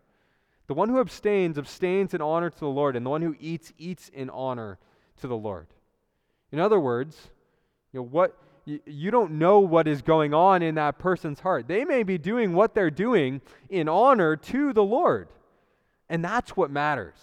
The 0.68 0.74
one 0.74 0.90
who 0.90 1.00
abstains 1.00 1.58
abstains 1.58 2.14
in 2.14 2.22
honor 2.22 2.50
to 2.50 2.60
the 2.60 2.68
Lord, 2.68 2.96
and 2.96 3.06
the 3.06 3.10
one 3.10 3.22
who 3.22 3.36
eats 3.40 3.72
eats 3.78 4.10
in 4.10 4.30
honor 4.30 4.80
to 5.22 5.28
the 5.28 5.38
Lord." 5.38 5.68
In 6.52 6.60
other 6.60 6.80
words, 6.80 7.32
you 7.92 8.00
know 8.00 8.06
what 8.06 8.38
you, 8.66 9.12
don't 9.12 9.34
know 9.34 9.60
what 9.60 9.88
is 9.88 10.02
going 10.02 10.34
on 10.34 10.62
in 10.62 10.76
that 10.76 10.98
person's 10.98 11.40
heart. 11.40 11.68
They 11.68 11.86
may 11.86 12.04
be 12.04 12.18
doing 12.18 12.54
what 12.54 12.74
they're 12.74 12.90
doing 12.90 13.42
in 13.70 13.88
honor 13.88 14.36
to 14.36 14.74
the 14.74 14.84
Lord. 14.84 15.28
And 16.10 16.24
that's 16.24 16.58
what 16.58 16.72
matters. 16.72 17.18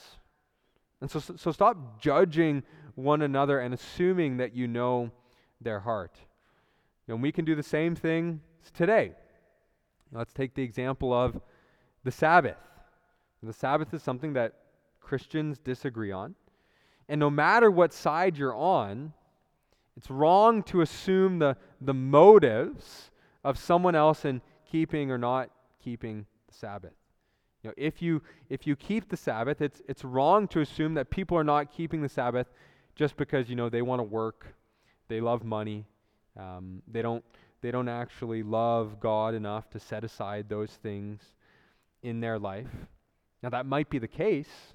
And 1.01 1.11
so, 1.11 1.19
so 1.19 1.51
stop 1.51 2.01
judging 2.01 2.63
one 2.95 3.23
another 3.23 3.59
and 3.59 3.75
assuming 3.75 4.37
that 4.37 4.55
you 4.55 4.69
know 4.69 5.11
their 5.61 5.81
heart. 5.81 6.17
And 7.09 7.21
we 7.21 7.33
can 7.33 7.45
do 7.45 7.57
the 7.57 7.63
same 7.63 7.97
thing 7.97 8.41
today. 8.73 9.13
Let's 10.13 10.33
take 10.33 10.55
the 10.55 10.63
example 10.63 11.13
of 11.13 11.41
the 12.05 12.11
Sabbath. 12.11 12.57
The 13.43 13.53
Sabbath 13.53 13.93
is 13.93 14.03
something 14.03 14.35
that 14.35 14.55
Christians 15.01 15.59
disagree 15.59 16.13
on. 16.13 16.37
And 17.09 17.19
no 17.19 17.31
matter 17.31 17.71
what 17.71 17.93
side 17.93 18.39
you're 18.39 18.55
on, 18.55 19.13
it's 19.97 20.11
wrong 20.11 20.63
to 20.65 20.81
assume 20.81 21.39
the, 21.39 21.57
the 21.81 21.95
motives 21.95 23.11
of 23.45 23.59
someone 23.59 23.95
else 23.95 24.25
in 24.25 24.41
keeping 24.71 25.11
or 25.11 25.19
not 25.19 25.51
keeping 25.83 26.27
the 26.49 26.55
Sabbath. 26.55 26.93
You 27.63 27.71
know, 27.71 27.75
if 27.77 28.03
you 28.03 28.23
if 28.49 28.67
you 28.67 28.75
keep 28.75 29.09
the 29.09 29.17
Sabbath, 29.17 29.61
it's 29.61 29.81
it's 29.89 30.05
wrong 30.05 30.49
to 30.49 30.61
assume 30.61 30.95
that 30.95 31.11
people 31.11 31.39
are 31.39 31.45
not 31.45 31.71
keeping 31.71 32.03
the 32.03 32.09
Sabbath 32.09 32.49
just 32.95 33.17
because 33.17 33.49
you 33.49 33.55
know 33.55 33.69
they 33.69 33.83
want 33.83 34.01
to 34.01 34.05
work, 34.05 34.55
they 35.09 35.21
love 35.21 35.45
money, 35.45 35.87
um, 36.37 36.83
they 36.89 37.03
don't 37.03 37.25
they 37.61 37.71
don't 37.71 37.89
actually 37.89 38.43
love 38.43 38.99
God 38.99 39.35
enough 39.35 39.71
to 39.71 39.79
set 39.79 40.03
aside 40.03 40.49
those 40.49 40.71
things 40.71 41.21
in 42.03 42.21
their 42.21 42.39
life. 42.39 42.67
Now 43.43 43.51
that 43.51 43.67
might 43.67 43.89
be 43.89 43.99
the 43.99 44.09
case, 44.09 44.75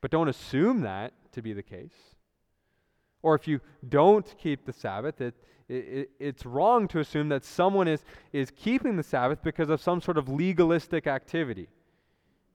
but 0.00 0.10
don't 0.10 0.28
assume 0.28 0.82
that 0.82 1.12
to 1.32 1.42
be 1.42 1.52
the 1.52 1.62
case. 1.62 2.15
Or 3.22 3.34
if 3.34 3.48
you 3.48 3.60
don't 3.88 4.34
keep 4.38 4.64
the 4.64 4.72
Sabbath, 4.72 5.20
it, 5.20 5.34
it, 5.68 6.10
it's 6.18 6.46
wrong 6.46 6.86
to 6.88 7.00
assume 7.00 7.28
that 7.30 7.44
someone 7.44 7.88
is, 7.88 8.04
is 8.32 8.50
keeping 8.50 8.96
the 8.96 9.02
Sabbath 9.02 9.42
because 9.42 9.70
of 9.70 9.80
some 9.80 10.00
sort 10.00 10.16
of 10.16 10.28
legalistic 10.28 11.06
activity. 11.06 11.68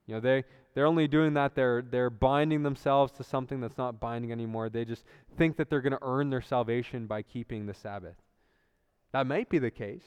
You 0.08 0.16
know, 0.16 0.22
they, 0.22 0.44
they're 0.74 0.86
only 0.86 1.08
doing 1.08 1.34
that, 1.34 1.56
they're, 1.56 1.82
they're 1.82 2.10
binding 2.10 2.64
themselves 2.64 3.12
to 3.14 3.24
something 3.24 3.60
that's 3.60 3.78
not 3.78 4.00
binding 4.00 4.32
anymore. 4.32 4.70
They 4.70 4.86
just 4.86 5.04
think 5.38 5.58
that 5.58 5.70
they're 5.70 5.82
going 5.82 5.92
to 5.92 6.00
earn 6.02 6.30
their 6.30 6.42
salvation 6.42 7.08
by 7.08 7.22
keeping 7.22 7.66
the 7.66 7.74
Sabbath. 7.74 8.16
That 9.12 9.28
might 9.28 9.50
be 9.50 9.60
the 9.60 9.72
case, 9.72 10.06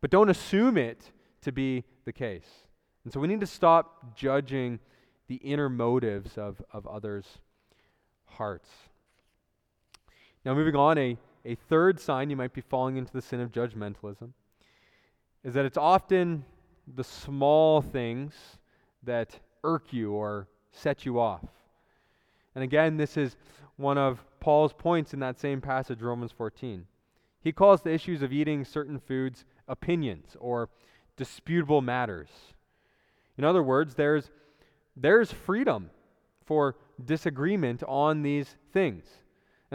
but 0.00 0.10
don't 0.10 0.28
assume 0.28 0.76
it 0.76 1.12
to 1.42 1.52
be 1.52 1.84
the 2.04 2.12
case. 2.12 2.48
And 3.04 3.12
so 3.12 3.20
we 3.20 3.28
need 3.28 3.40
to 3.40 3.46
stop 3.46 4.16
judging 4.16 4.80
the 5.28 5.36
inner 5.36 5.68
motives 5.68 6.36
of, 6.36 6.60
of 6.72 6.86
others' 6.86 7.38
hearts. 8.24 8.68
Now, 10.44 10.54
moving 10.54 10.76
on, 10.76 10.98
a, 10.98 11.16
a 11.44 11.54
third 11.54 11.98
sign 11.98 12.28
you 12.28 12.36
might 12.36 12.52
be 12.52 12.60
falling 12.60 12.96
into 12.96 13.12
the 13.12 13.22
sin 13.22 13.40
of 13.40 13.50
judgmentalism 13.50 14.30
is 15.42 15.54
that 15.54 15.64
it's 15.64 15.76
often 15.76 16.44
the 16.96 17.04
small 17.04 17.80
things 17.80 18.34
that 19.02 19.38
irk 19.62 19.92
you 19.92 20.12
or 20.12 20.48
set 20.72 21.06
you 21.06 21.20
off. 21.20 21.44
And 22.54 22.62
again, 22.62 22.96
this 22.96 23.16
is 23.16 23.36
one 23.76 23.98
of 23.98 24.24
Paul's 24.40 24.72
points 24.72 25.14
in 25.14 25.20
that 25.20 25.40
same 25.40 25.60
passage, 25.60 26.00
Romans 26.02 26.32
14. 26.32 26.86
He 27.40 27.52
calls 27.52 27.82
the 27.82 27.92
issues 27.92 28.22
of 28.22 28.32
eating 28.32 28.64
certain 28.64 28.98
foods 28.98 29.44
opinions 29.68 30.36
or 30.40 30.68
disputable 31.16 31.80
matters. 31.80 32.28
In 33.36 33.44
other 33.44 33.62
words, 33.62 33.94
there's, 33.94 34.30
there's 34.96 35.32
freedom 35.32 35.90
for 36.44 36.76
disagreement 37.02 37.82
on 37.86 38.22
these 38.22 38.56
things. 38.72 39.04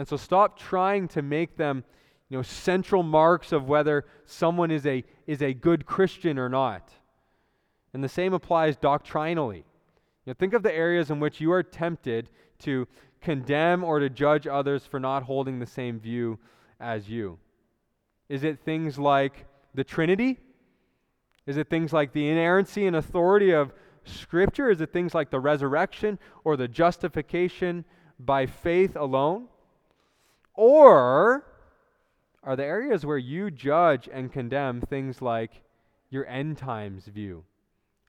And 0.00 0.08
so 0.08 0.16
stop 0.16 0.58
trying 0.58 1.08
to 1.08 1.20
make 1.20 1.58
them 1.58 1.84
you 2.30 2.38
know, 2.38 2.42
central 2.42 3.02
marks 3.02 3.52
of 3.52 3.68
whether 3.68 4.06
someone 4.24 4.70
is 4.70 4.86
a, 4.86 5.04
is 5.26 5.42
a 5.42 5.52
good 5.52 5.84
Christian 5.84 6.38
or 6.38 6.48
not. 6.48 6.88
And 7.92 8.02
the 8.02 8.08
same 8.08 8.32
applies 8.32 8.78
doctrinally. 8.78 9.58
You 9.58 10.30
know, 10.30 10.32
think 10.32 10.54
of 10.54 10.62
the 10.62 10.72
areas 10.72 11.10
in 11.10 11.20
which 11.20 11.38
you 11.38 11.52
are 11.52 11.62
tempted 11.62 12.30
to 12.60 12.88
condemn 13.20 13.84
or 13.84 13.98
to 13.98 14.08
judge 14.08 14.46
others 14.46 14.86
for 14.86 14.98
not 14.98 15.24
holding 15.24 15.58
the 15.58 15.66
same 15.66 16.00
view 16.00 16.38
as 16.80 17.10
you. 17.10 17.38
Is 18.30 18.42
it 18.42 18.60
things 18.60 18.98
like 18.98 19.44
the 19.74 19.84
Trinity? 19.84 20.38
Is 21.44 21.58
it 21.58 21.68
things 21.68 21.92
like 21.92 22.14
the 22.14 22.26
inerrancy 22.26 22.86
and 22.86 22.96
authority 22.96 23.50
of 23.50 23.74
Scripture? 24.04 24.70
Is 24.70 24.80
it 24.80 24.94
things 24.94 25.14
like 25.14 25.28
the 25.28 25.40
resurrection 25.40 26.18
or 26.42 26.56
the 26.56 26.68
justification 26.68 27.84
by 28.18 28.46
faith 28.46 28.96
alone? 28.96 29.48
Or 30.54 31.44
are 32.42 32.56
the 32.56 32.64
areas 32.64 33.04
where 33.04 33.18
you 33.18 33.50
judge 33.50 34.08
and 34.12 34.32
condemn 34.32 34.80
things 34.80 35.20
like 35.20 35.62
your 36.10 36.26
end 36.26 36.58
times 36.58 37.06
view 37.06 37.44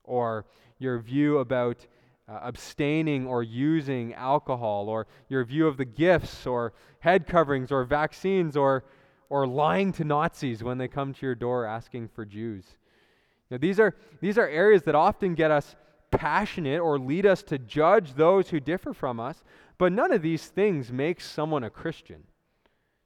or 0.03 0.45
your 0.79 0.99
view 0.99 1.37
about 1.37 1.85
uh, 2.27 2.39
abstaining 2.43 3.27
or 3.27 3.43
using 3.43 4.13
alcohol 4.13 4.89
or 4.89 5.07
your 5.29 5.43
view 5.43 5.67
of 5.67 5.77
the 5.77 5.85
gifts 5.85 6.47
or 6.47 6.73
head 6.99 7.27
coverings 7.27 7.71
or 7.71 7.83
vaccines 7.83 8.55
or 8.55 8.83
or 9.29 9.47
lying 9.47 9.93
to 9.93 10.03
Nazis 10.03 10.61
when 10.61 10.77
they 10.77 10.89
come 10.89 11.13
to 11.13 11.25
your 11.25 11.35
door 11.35 11.65
asking 11.65 12.09
for 12.09 12.25
Jews. 12.25 12.65
Now, 13.49 13.57
these 13.57 13.79
are 13.79 13.95
these 14.19 14.37
are 14.37 14.47
areas 14.47 14.83
that 14.83 14.95
often 14.95 15.35
get 15.35 15.51
us 15.51 15.75
passionate 16.11 16.79
or 16.79 16.99
lead 16.99 17.25
us 17.25 17.41
to 17.43 17.57
judge 17.57 18.13
those 18.13 18.49
who 18.49 18.59
differ 18.59 18.93
from 18.93 19.19
us, 19.19 19.43
but 19.77 19.93
none 19.93 20.11
of 20.11 20.21
these 20.21 20.47
things 20.47 20.91
makes 20.91 21.25
someone 21.25 21.63
a 21.63 21.69
Christian. 21.69 22.23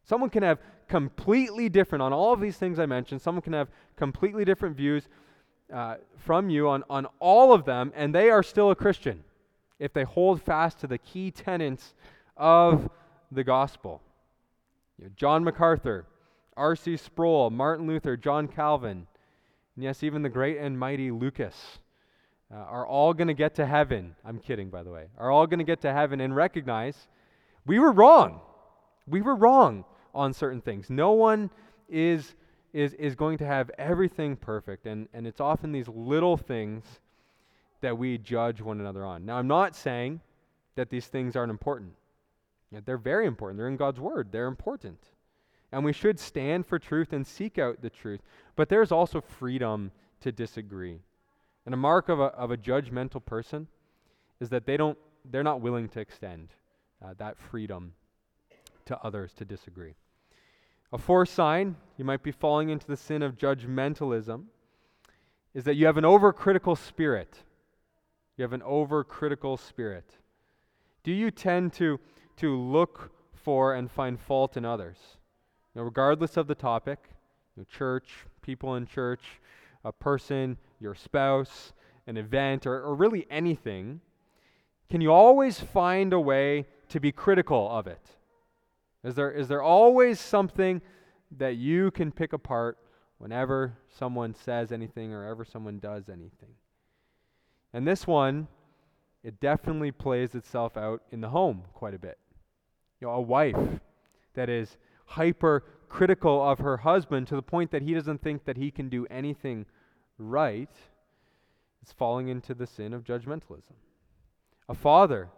Someone 0.06 0.30
can 0.30 0.44
have 0.44 0.60
completely 0.88 1.68
different, 1.68 2.02
on 2.02 2.14
all 2.14 2.32
of 2.32 2.40
these 2.40 2.58
things 2.58 2.80
I 2.80 2.86
mentioned, 2.86 3.22
someone 3.22 3.42
can 3.42 3.54
have 3.54 3.70
completely 3.98 4.46
different 4.46 4.78
views 4.78 5.08
uh, 5.74 5.96
from 6.18 6.50
you 6.50 6.70
on, 6.70 6.84
on 6.90 7.08
all 7.20 7.54
of 7.54 7.66
them, 7.66 7.92
and 7.96 8.14
they 8.14 8.30
are 8.30 8.44
still 8.44 8.70
a 8.70 8.76
Christian 8.76 9.24
if 9.80 9.94
they 9.94 10.04
hold 10.04 10.42
fast 10.42 10.80
to 10.80 10.88
the 10.88 11.00
key 11.00 11.32
tenets 11.32 11.96
of 12.38 12.90
the 13.32 13.44
gospel. 13.44 14.02
You 15.00 15.06
know, 15.06 15.12
John 15.16 15.44
MacArthur, 15.44 16.06
R.C. 16.56 16.98
Sproul, 16.98 17.50
Martin 17.50 17.88
Luther, 17.88 18.16
John 18.16 18.48
Calvin, 18.48 19.08
and 19.76 19.84
yes, 19.84 20.04
even 20.04 20.22
the 20.22 20.30
great 20.30 20.58
and 20.58 20.80
mighty 20.80 21.10
Lucas 21.10 21.80
uh, 22.54 22.58
are 22.58 22.86
all 22.86 23.14
going 23.14 23.28
to 23.28 23.34
get 23.34 23.56
to 23.56 23.66
heaven. 23.66 24.16
I'm 24.24 24.38
kidding, 24.38 24.70
by 24.70 24.84
the 24.84 24.92
way. 24.92 25.08
Are 25.18 25.32
all 25.32 25.48
going 25.48 25.58
to 25.60 25.66
get 25.66 25.82
to 25.82 25.92
heaven 25.92 26.22
and 26.22 26.36
recognize 26.36 27.08
we 27.66 27.80
were 27.80 27.92
wrong. 27.92 28.40
We 29.08 29.22
were 29.22 29.36
wrong 29.36 29.84
on 30.16 30.34
certain 30.34 30.62
things. 30.62 30.90
No 30.90 31.12
one 31.12 31.52
is, 31.90 32.34
is, 32.74 32.94
is 32.94 33.14
going 33.14 33.38
to 33.40 33.46
have 33.46 33.70
everything 33.78 34.36
perfect, 34.36 34.88
and, 34.88 35.08
and 35.14 35.28
it's 35.28 35.42
often 35.42 35.72
these 35.72 35.88
little 35.88 36.38
things 36.38 36.84
that 37.82 37.98
we 37.98 38.18
judge 38.18 38.62
one 38.62 38.80
another 38.80 39.06
on. 39.06 39.26
Now, 39.26 39.38
I'm 39.38 39.48
not 39.48 39.76
saying 39.76 40.22
that 40.76 40.90
these 40.90 41.06
things 41.06 41.36
aren't 41.36 41.52
important. 41.52 41.94
They're 42.86 42.98
very 42.98 43.28
important. 43.28 43.58
They're 43.58 43.68
in 43.68 43.78
God's 43.78 44.00
Word, 44.00 44.32
they're 44.32 44.48
important. 44.48 45.00
And 45.72 45.84
we 45.84 45.94
should 45.94 46.20
stand 46.20 46.66
for 46.66 46.80
truth 46.80 47.12
and 47.12 47.28
seek 47.28 47.58
out 47.58 47.82
the 47.82 47.90
truth. 47.90 48.22
But 48.56 48.70
there's 48.70 48.92
also 48.92 49.20
freedom 49.20 49.92
to 50.22 50.32
disagree. 50.32 51.00
And 51.66 51.74
a 51.74 51.78
mark 51.78 52.10
of 52.10 52.20
a, 52.20 52.26
of 52.26 52.52
a 52.52 52.58
judgmental 52.58 53.24
person 53.24 53.68
is 54.40 54.50
that 54.50 54.66
they 54.66 54.78
don't, 54.78 54.98
they're 55.30 55.44
not 55.44 55.62
willing 55.62 55.90
to 55.90 56.00
extend 56.00 56.50
uh, 57.04 57.14
that 57.18 57.38
freedom 57.38 57.94
to 58.86 58.98
others 59.04 59.34
to 59.34 59.46
disagree. 59.46 59.96
A 60.94 60.98
fourth 60.98 61.30
sign 61.30 61.76
you 61.98 62.06
might 62.06 62.24
be 62.24 62.32
falling 62.32 62.70
into 62.70 62.88
the 62.88 62.98
sin 62.98 63.22
of 63.22 63.38
judgmentalism 63.38 64.44
is 65.54 65.64
that 65.64 65.76
you 65.76 65.86
have 65.86 65.98
an 65.98 66.04
overcritical 66.04 66.78
spirit. 66.78 67.44
You 68.38 68.44
have 68.44 68.54
an 68.54 68.62
overcritical 68.62 69.58
spirit. 69.58 70.18
Do 71.04 71.12
you 71.12 71.32
tend 71.32 71.74
to, 71.74 72.00
to 72.38 72.58
look 72.58 73.12
for 73.34 73.76
and 73.76 73.90
find 73.90 74.20
fault 74.20 74.58
in 74.58 74.66
others? 74.66 74.98
Now, 75.74 75.84
regardless 75.84 76.38
of 76.38 76.48
the 76.48 76.56
topic, 76.56 77.00
you 77.56 77.62
know, 77.62 77.68
church, 77.70 78.10
people 78.42 78.76
in 78.76 78.86
church, 78.86 79.24
a 79.84 79.92
person, 79.92 80.58
your 80.80 80.96
spouse, 80.96 81.74
an 82.08 82.18
event, 82.18 82.66
or, 82.66 82.82
or 82.82 82.96
really 82.96 83.26
anything, 83.30 84.02
can 84.90 85.02
you 85.02 85.12
always 85.12 85.60
find 85.60 86.14
a 86.14 86.20
way 86.20 86.66
to 86.90 87.00
be 87.00 87.12
critical 87.12 87.70
of 87.70 87.88
it? 87.88 88.02
Is 89.06 89.14
there, 89.14 89.32
is 89.32 89.48
there 89.48 89.62
always 89.62 90.20
something 90.20 90.82
that 91.38 91.58
you 91.58 91.92
can 91.92 92.12
pick 92.12 92.34
apart 92.34 92.80
whenever 93.20 93.78
someone 93.88 94.34
says 94.34 94.72
anything 94.72 95.14
or 95.14 95.24
ever 95.24 95.46
someone 95.46 95.78
does 95.78 96.10
anything? 96.10 96.56
And 97.72 97.88
this 97.88 98.08
one, 98.08 98.48
it 99.24 99.40
definitely 99.40 99.92
plays 99.92 100.34
itself 100.34 100.76
out 100.76 101.04
in 101.12 101.22
the 101.22 101.30
home 101.30 101.64
quite 101.74 101.94
a 101.94 102.00
bit. 102.00 102.18
You 103.00 103.08
know, 103.08 103.14
a 103.14 103.22
wife 103.22 103.80
that 104.34 104.50
is 104.50 104.78
hyper 105.06 105.64
critical 105.88 106.44
of 106.44 106.58
her 106.58 106.78
husband 106.78 107.28
to 107.28 107.36
the 107.36 107.44
point 107.44 107.70
that 107.72 107.84
he 107.84 107.94
doesn't 107.94 108.24
think 108.24 108.46
that 108.46 108.58
he 108.58 108.72
can 108.72 108.90
do 108.90 109.06
anything 109.12 109.68
right 110.18 110.72
is 111.84 111.92
falling 111.92 112.28
into 112.28 112.56
the 112.56 112.66
sin 112.66 112.92
of 112.92 113.04
judgmentalism. 113.04 113.76
A 114.68 114.74
father 114.74 115.30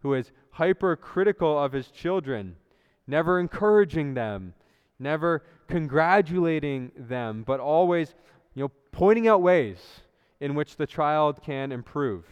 who 0.00 0.14
is 0.14 0.32
hypercritical 0.50 1.62
of 1.62 1.72
his 1.72 1.88
children 1.88 2.56
never 3.06 3.40
encouraging 3.40 4.14
them, 4.14 4.54
never 4.98 5.42
congratulating 5.68 6.92
them, 6.96 7.44
but 7.46 7.60
always, 7.60 8.14
you 8.54 8.62
know, 8.62 8.70
pointing 8.92 9.28
out 9.28 9.42
ways 9.42 9.78
in 10.40 10.54
which 10.54 10.76
the 10.76 10.86
child 10.86 11.42
can 11.42 11.72
improve. 11.72 12.24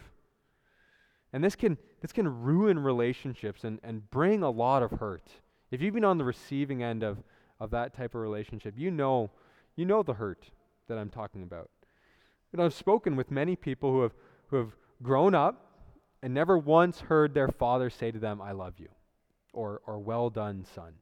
And 1.32 1.42
this 1.42 1.56
can, 1.56 1.78
this 2.00 2.12
can 2.12 2.42
ruin 2.42 2.78
relationships 2.78 3.64
and, 3.64 3.78
and 3.82 4.08
bring 4.11 4.42
a 4.42 4.50
lot 4.50 4.82
of 4.82 4.90
hurt. 4.92 5.28
If 5.70 5.80
you've 5.80 5.94
been 5.94 6.04
on 6.04 6.18
the 6.18 6.24
receiving 6.24 6.82
end 6.82 7.02
of, 7.02 7.18
of 7.58 7.70
that 7.70 7.96
type 7.96 8.14
of 8.14 8.20
relationship, 8.20 8.74
you 8.76 8.90
know, 8.90 9.30
you 9.76 9.87
know 9.87 10.02
the 10.02 10.14
hurt 10.14 10.50
that 10.88 10.98
I'm 10.98 11.08
talking 11.08 11.42
about. 11.42 11.70
And 12.52 12.61
I've 12.61 12.74
spoken 12.74 13.16
with 13.16 13.30
many 13.30 13.56
people 13.56 13.90
who 13.92 14.02
have, 14.02 14.12
who 14.48 14.56
have 14.56 14.76
grown 15.02 15.35
up 15.35 15.72
and 16.22 16.35
never 16.35 16.58
once 16.58 17.00
heard 17.00 17.32
their 17.32 17.48
father 17.48 17.88
say 17.88 18.11
to 18.11 18.18
them, 18.18 18.42
I 18.42 18.52
love 18.52 18.74
you, 18.78 18.88
or, 19.52 19.80
or 19.86 19.98
well 19.98 20.30
done, 20.30 20.64
son. 20.74 20.92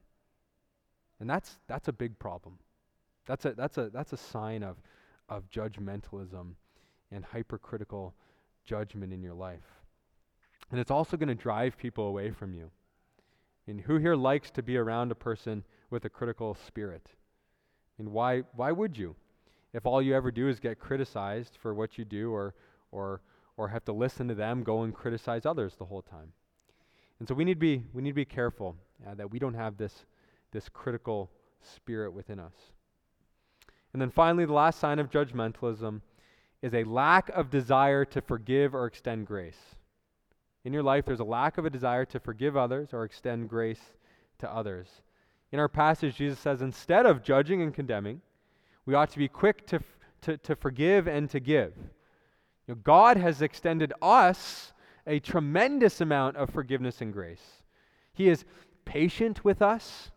And 1.21 1.29
that's, 1.29 1.59
that's 1.69 1.89
a 1.89 1.93
big 1.93 2.19
problem. 2.19 2.59
That's 3.27 3.45
a, 3.45 3.53
that's 3.53 3.79
a, 3.79 3.91
that's 3.91 4.13
a 4.13 4.17
sign 4.17 4.63
of, 4.63 4.77
of 5.29 5.49
judgmentalism 5.51 6.55
and 7.13 7.25
hypercritical 7.25 8.15
judgment 8.65 9.13
in 9.13 9.23
your 9.23 9.35
life. 9.35 9.81
And 10.71 10.81
it's 10.81 10.91
also 10.91 11.17
going 11.17 11.29
to 11.29 11.35
drive 11.35 11.77
people 11.77 12.07
away 12.07 12.31
from 12.31 12.55
you. 12.55 12.71
And 13.67 13.81
who 13.81 13.99
here 13.99 14.17
likes 14.17 14.51
to 14.53 14.63
be 14.63 14.77
around 14.77 15.13
a 15.13 15.17
person 15.17 15.65
with 15.91 16.05
a 16.05 16.11
critical 16.11 16.57
spirit? 16.67 17.07
And 17.99 18.09
why, 18.09 18.43
why 18.55 18.73
would 18.73 18.97
you? 18.97 19.15
If 19.73 19.87
all 19.87 20.03
you 20.03 20.15
ever 20.15 20.31
do 20.31 20.49
is 20.49 20.59
get 20.59 20.81
criticized 20.81 21.57
for 21.61 21.75
what 21.75 21.99
you 21.99 22.05
do 22.05 22.33
or, 22.33 22.55
or, 22.91 23.21
or 23.57 23.69
have 23.69 23.85
to 23.85 23.93
listen 23.93 24.27
to 24.29 24.35
them 24.35 24.63
go 24.63 24.83
and 24.83 24.95
criticize 24.95 25.47
others 25.47 25.75
the 25.77 25.85
whole 25.85 26.03
time. 26.03 26.33
And 27.21 27.29
so 27.29 27.35
we 27.35 27.45
need 27.45 27.55
to 27.55 27.61
be, 27.61 27.83
we 27.93 28.03
need 28.03 28.11
to 28.11 28.15
be 28.15 28.25
careful 28.25 28.75
uh, 29.07 29.15
that 29.15 29.31
we 29.31 29.39
don't 29.39 29.55
have 29.55 29.77
this, 29.77 30.07
this 30.53 30.69
critical 30.69 31.31
spirit 31.61 32.13
within 32.13 32.41
us. 32.41 32.55
And 33.93 34.01
then 34.01 34.11
finally, 34.11 34.47
the 34.47 34.53
last 34.53 34.81
sign 34.81 34.99
of 34.99 35.11
judgmentalism 35.11 36.01
is 36.63 36.75
a 36.75 36.85
lack 36.85 37.29
of 37.31 37.51
desire 37.51 38.05
to 38.07 38.21
forgive 38.21 38.75
or 38.75 38.87
extend 38.87 39.27
grace. 39.27 39.59
In 40.65 40.73
your 40.73 40.83
life, 40.83 41.05
there's 41.05 41.21
a 41.21 41.25
lack 41.25 41.59
of 41.59 41.65
a 41.65 41.71
desire 41.71 42.05
to 42.07 42.21
forgive 42.21 42.57
others 42.57 42.91
or 42.93 43.05
extend 43.05 43.49
grace 43.49 43.81
to 44.39 44.53
others. 44.53 44.89
In 45.53 45.59
our 45.59 45.69
passage, 45.69 46.17
Jesus 46.17 46.39
says, 46.39 46.63
instead 46.63 47.07
of 47.07 47.23
judging 47.23 47.63
and 47.63 47.75
condemning, 47.75 48.21
we 48.87 48.95
ought 48.95 49.11
to 49.11 49.19
be 49.19 49.29
quick 49.29 49.67
to, 49.69 49.81
to, 50.23 50.37
to 50.39 50.55
forgive 50.55 51.07
and 51.07 51.29
to 51.31 51.41
give. 51.41 51.73
You 52.67 52.75
know, 52.75 52.81
God 52.83 53.17
has 53.17 53.43
extended 53.43 53.93
us 54.01 54.73
a 55.11 55.19
tremendous 55.19 56.01
amount 56.01 56.37
of 56.37 56.51
forgiveness 56.51 57.01
and 57.01 57.13
grace. 57.13 57.63
He 58.13 58.29
is 58.29 58.45
patient 58.85 59.45
with 59.45 59.61
us 59.61 60.11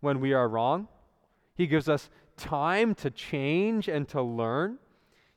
when 0.00 0.18
we 0.18 0.32
are 0.32 0.48
wrong, 0.48 0.88
He 1.54 1.66
gives 1.66 1.88
us 1.88 2.08
time 2.36 2.94
to 2.96 3.10
change 3.10 3.86
and 3.86 4.08
to 4.08 4.22
learn. 4.22 4.78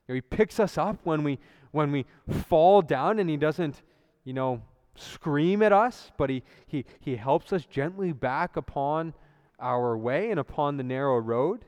You 0.08 0.10
know, 0.10 0.15
he 0.15 0.21
picks 0.21 0.58
us 0.60 0.78
up 0.78 0.99
when 1.04 1.23
we 1.23 1.38
when 1.71 1.91
we 1.91 2.06
fall 2.47 2.82
down 2.82 3.19
and 3.19 3.30
he 3.30 3.36
doesn't, 3.36 3.82
you 4.23 4.34
know, 4.34 4.62
scream 4.95 5.62
at 5.62 5.73
us, 5.73 6.12
but 6.17 6.30
he 6.30 6.43
he 6.65 6.86
he 7.02 7.17
helps 7.17 7.52
us 7.52 7.65
gently 7.65 8.13
back 8.13 8.56
upon 8.56 9.13
our 9.60 9.97
way 9.97 10.32
and 10.32 10.39
upon 10.39 10.78
the 10.78 10.84
narrow 10.84 11.17
road. 11.17 11.65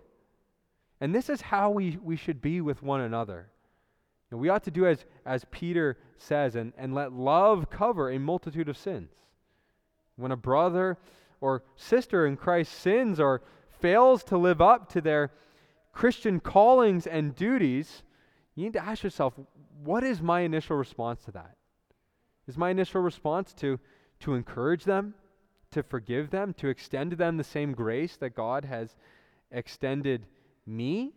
And 1.01 1.13
this 1.13 1.29
is 1.29 1.41
how 1.41 1.69
we, 1.69 1.97
we 2.01 2.15
should 2.15 2.41
be 2.41 2.61
with 2.61 2.81
one 2.81 3.01
another. 3.01 3.49
And 4.31 4.39
we 4.39 4.49
ought 4.49 4.63
to 4.63 4.71
do 4.71 4.85
as, 4.85 5.05
as 5.25 5.45
Peter 5.51 5.97
says 6.17 6.55
and, 6.55 6.73
and 6.77 6.93
let 6.93 7.13
love 7.13 7.69
cover 7.69 8.09
a 8.09 8.19
multitude 8.19 8.69
of 8.69 8.77
sins. 8.77 9.11
When 10.15 10.31
a 10.31 10.37
brother 10.37 10.97
or 11.41 11.63
sister 11.75 12.25
in 12.25 12.37
Christ 12.37 12.73
sins 12.73 13.19
or 13.19 13.41
fails 13.79 14.23
to 14.25 14.37
live 14.37 14.61
up 14.61 14.89
to 14.93 15.01
their 15.01 15.31
Christian 15.91 16.39
callings 16.39 17.07
and 17.07 17.35
duties, 17.35 18.03
you 18.55 18.63
need 18.63 18.73
to 18.73 18.83
ask 18.83 19.03
yourself, 19.03 19.33
what 19.83 20.03
is 20.03 20.21
my 20.21 20.41
initial 20.41 20.75
response 20.75 21.23
to 21.25 21.31
that? 21.31 21.55
Is 22.47 22.57
my 22.57 22.69
initial 22.69 23.01
response 23.01 23.53
to, 23.55 23.79
to 24.21 24.33
encourage 24.33 24.83
them, 24.83 25.13
to 25.71 25.83
forgive 25.83 26.29
them, 26.29 26.53
to 26.53 26.67
extend 26.67 27.11
to 27.11 27.15
them 27.15 27.37
the 27.37 27.43
same 27.43 27.73
grace 27.73 28.17
that 28.17 28.35
God 28.35 28.65
has 28.65 28.95
extended 29.51 30.25
me? 30.65 31.13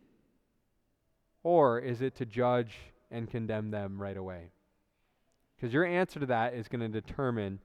Or 1.42 1.78
is 1.78 2.02
it 2.02 2.16
to 2.16 2.26
judge 2.26 2.76
and 3.10 3.30
condemn 3.30 3.70
them 3.70 4.00
right 4.00 4.16
away? 4.16 4.50
Because 5.56 5.72
your 5.72 5.84
answer 5.84 6.20
to 6.20 6.26
that 6.26 6.54
is 6.54 6.68
going 6.68 6.80
to 6.80 7.00
determine 7.00 7.60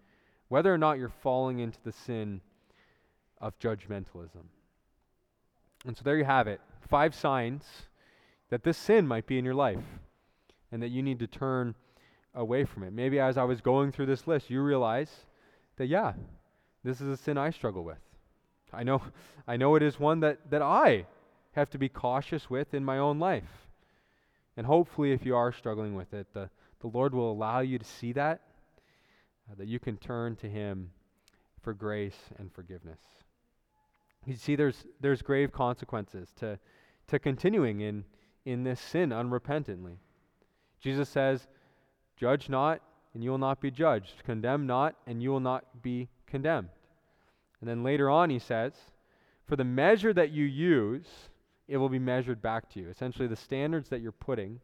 whether 0.48 0.74
or 0.74 0.78
not 0.78 0.98
you're 0.98 1.10
falling 1.10 1.60
into 1.60 1.80
the 1.84 1.92
sin 1.92 2.42
of 3.40 3.58
judgmentalism. 3.60 4.46
And 5.86 5.98
so 5.98 6.02
there 6.04 6.18
you 6.18 6.26
have 6.26 6.48
it 6.48 6.62
five 6.90 7.16
signs 7.16 7.64
that 8.50 8.64
this 8.64 8.78
sin 8.78 9.08
might 9.08 9.26
be 9.26 9.40
in 9.40 9.46
your 9.46 9.56
life 9.56 9.84
and 10.72 10.82
that 10.84 10.90
you 10.90 11.02
need 11.02 11.20
to 11.20 11.28
turn 11.28 11.76
away 12.36 12.66
from 12.66 12.84
it. 12.84 12.94
Maybe 12.94 13.20
as 13.20 13.38
I 13.38 13.44
was 13.44 13.62
going 13.62 13.92
through 13.92 14.08
this 14.08 14.28
list, 14.28 14.50
you 14.50 14.62
realize 14.62 15.12
that, 15.78 15.88
yeah, 15.88 16.14
this 16.84 17.02
is 17.02 17.08
a 17.08 17.18
sin 17.18 17.38
I 17.38 17.50
struggle 17.50 17.84
with. 17.84 17.98
I 18.72 18.84
know, 18.84 19.02
I 19.48 19.58
know 19.58 19.76
it 19.76 19.84
is 19.84 20.00
one 20.00 20.20
that, 20.22 20.52
that 20.52 20.62
I 20.62 21.06
have 21.54 21.70
to 21.72 21.78
be 21.78 21.90
cautious 21.90 22.50
with 22.50 22.74
in 22.74 22.84
my 22.84 22.98
own 22.98 23.20
life. 23.20 23.63
And 24.56 24.66
hopefully, 24.66 25.12
if 25.12 25.26
you 25.26 25.36
are 25.36 25.52
struggling 25.52 25.96
with 25.96 26.14
it, 26.14 26.28
the, 26.34 26.50
the 26.82 26.88
Lord 26.88 27.14
will 27.14 27.32
allow 27.32 27.60
you 27.60 27.80
to 27.80 27.86
see 27.86 28.12
that, 28.14 28.42
uh, 29.50 29.56
that 29.58 29.68
you 29.68 29.80
can 29.80 29.98
turn 29.98 30.36
to 30.38 30.50
Him 30.50 30.92
for 31.62 31.74
grace 31.74 32.18
and 32.38 32.52
forgiveness. 32.54 33.00
You 34.26 34.36
see, 34.36 34.56
there's, 34.56 34.86
there's 35.02 35.22
grave 35.22 35.52
consequences 35.52 36.30
to, 36.40 36.60
to 37.08 37.20
continuing 37.20 37.82
in, 37.82 38.06
in 38.46 38.64
this 38.64 38.80
sin 38.80 39.10
unrepentantly. 39.10 39.98
Jesus 40.80 41.10
says, 41.10 41.48
Judge 42.16 42.48
not, 42.48 42.82
and 43.14 43.24
you 43.24 43.32
will 43.32 43.38
not 43.38 43.60
be 43.60 43.72
judged. 43.72 44.24
Condemn 44.24 44.68
not, 44.68 44.96
and 45.08 45.22
you 45.22 45.32
will 45.32 45.40
not 45.40 45.82
be 45.82 46.10
condemned. 46.28 46.70
And 47.60 47.70
then 47.70 47.84
later 47.84 48.10
on, 48.10 48.30
he 48.30 48.40
says, 48.40 48.74
For 49.46 49.56
the 49.56 49.64
measure 49.64 50.14
that 50.14 50.32
you 50.32 50.46
use, 50.46 51.06
it 51.68 51.78
will 51.78 51.90
be 51.90 52.00
measured 52.00 52.42
back 52.42 52.70
to 52.72 52.80
you. 52.80 52.90
Essentially, 52.90 53.28
the 53.28 53.36
standards 53.36 53.90
that 53.90 54.02
you're 54.02 54.12
putting, 54.12 54.60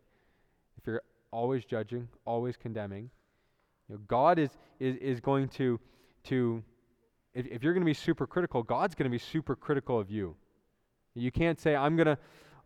if 0.78 0.88
you're 0.88 1.02
always 1.32 1.66
judging, 1.66 2.08
always 2.26 2.58
condemning, 2.58 3.10
you 3.88 3.96
know, 3.96 4.02
God 4.08 4.40
is, 4.40 4.52
is, 4.80 4.96
is 4.98 5.20
going 5.20 5.50
to, 5.50 5.80
to 6.26 6.64
if, 7.34 7.46
if 7.48 7.64
you're 7.64 7.74
going 7.74 7.84
to 7.84 7.90
be 7.90 7.94
super 7.94 8.28
critical, 8.28 8.64
God's 8.64 8.96
going 8.96 9.10
to 9.10 9.16
be 9.16 9.20
super 9.20 9.56
critical 9.56 10.00
of 10.00 10.12
you. 10.12 10.36
You 11.16 11.32
can't 11.32 11.60
say, 11.60 11.76
I'm 11.76 11.96
going 11.96 12.08
to. 12.08 12.18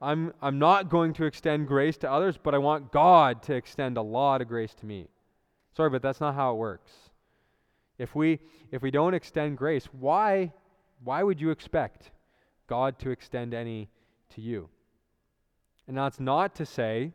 I'm, 0.02 0.34
I'm 0.41 0.60
not 0.60 0.89
going 0.89 1.13
to 1.13 1.24
extend 1.24 1.65
grace 1.65 1.96
to 2.00 2.12
others, 2.12 2.38
but 2.38 2.54
I 2.54 2.58
want 2.58 2.91
God 2.91 3.41
to 3.43 3.54
extend 3.54 3.96
a 3.96 4.02
lot 4.02 4.41
of 4.41 4.50
grace 4.50 4.74
to 4.82 4.86
me. 4.86 5.08
Sorry, 5.78 5.89
but 5.89 6.02
that's 6.02 6.19
not 6.19 6.36
how 6.36 6.52
it 6.52 6.58
works. 6.58 6.91
If 7.98 8.13
we, 8.13 8.39
if 8.69 8.82
we 8.82 8.91
don't 8.91 9.13
extend 9.13 9.58
grace, 9.58 9.86
why, 9.93 10.52
why 11.06 11.24
would 11.24 11.39
you 11.39 11.52
expect 11.52 12.12
God 12.67 13.00
to 13.00 13.12
extend 13.12 13.54
any 13.54 13.88
to 14.36 14.41
you. 14.41 14.69
And 15.88 15.98
that's 15.98 16.19
not 16.19 16.56
to 16.56 16.65
say 16.65 17.12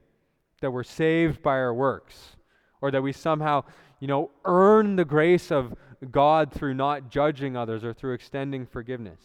that 0.60 0.70
we're 0.70 0.84
saved 0.84 1.42
by 1.42 1.56
our 1.56 1.74
works 1.74 2.36
or 2.80 2.90
that 2.90 3.02
we 3.02 3.12
somehow, 3.12 3.64
you 4.00 4.08
know, 4.08 4.30
earn 4.44 4.96
the 4.96 5.04
grace 5.04 5.50
of 5.50 5.74
God 6.10 6.52
through 6.52 6.74
not 6.74 7.10
judging 7.10 7.56
others 7.56 7.84
or 7.84 7.92
through 7.92 8.14
extending 8.14 8.66
forgiveness. 8.66 9.20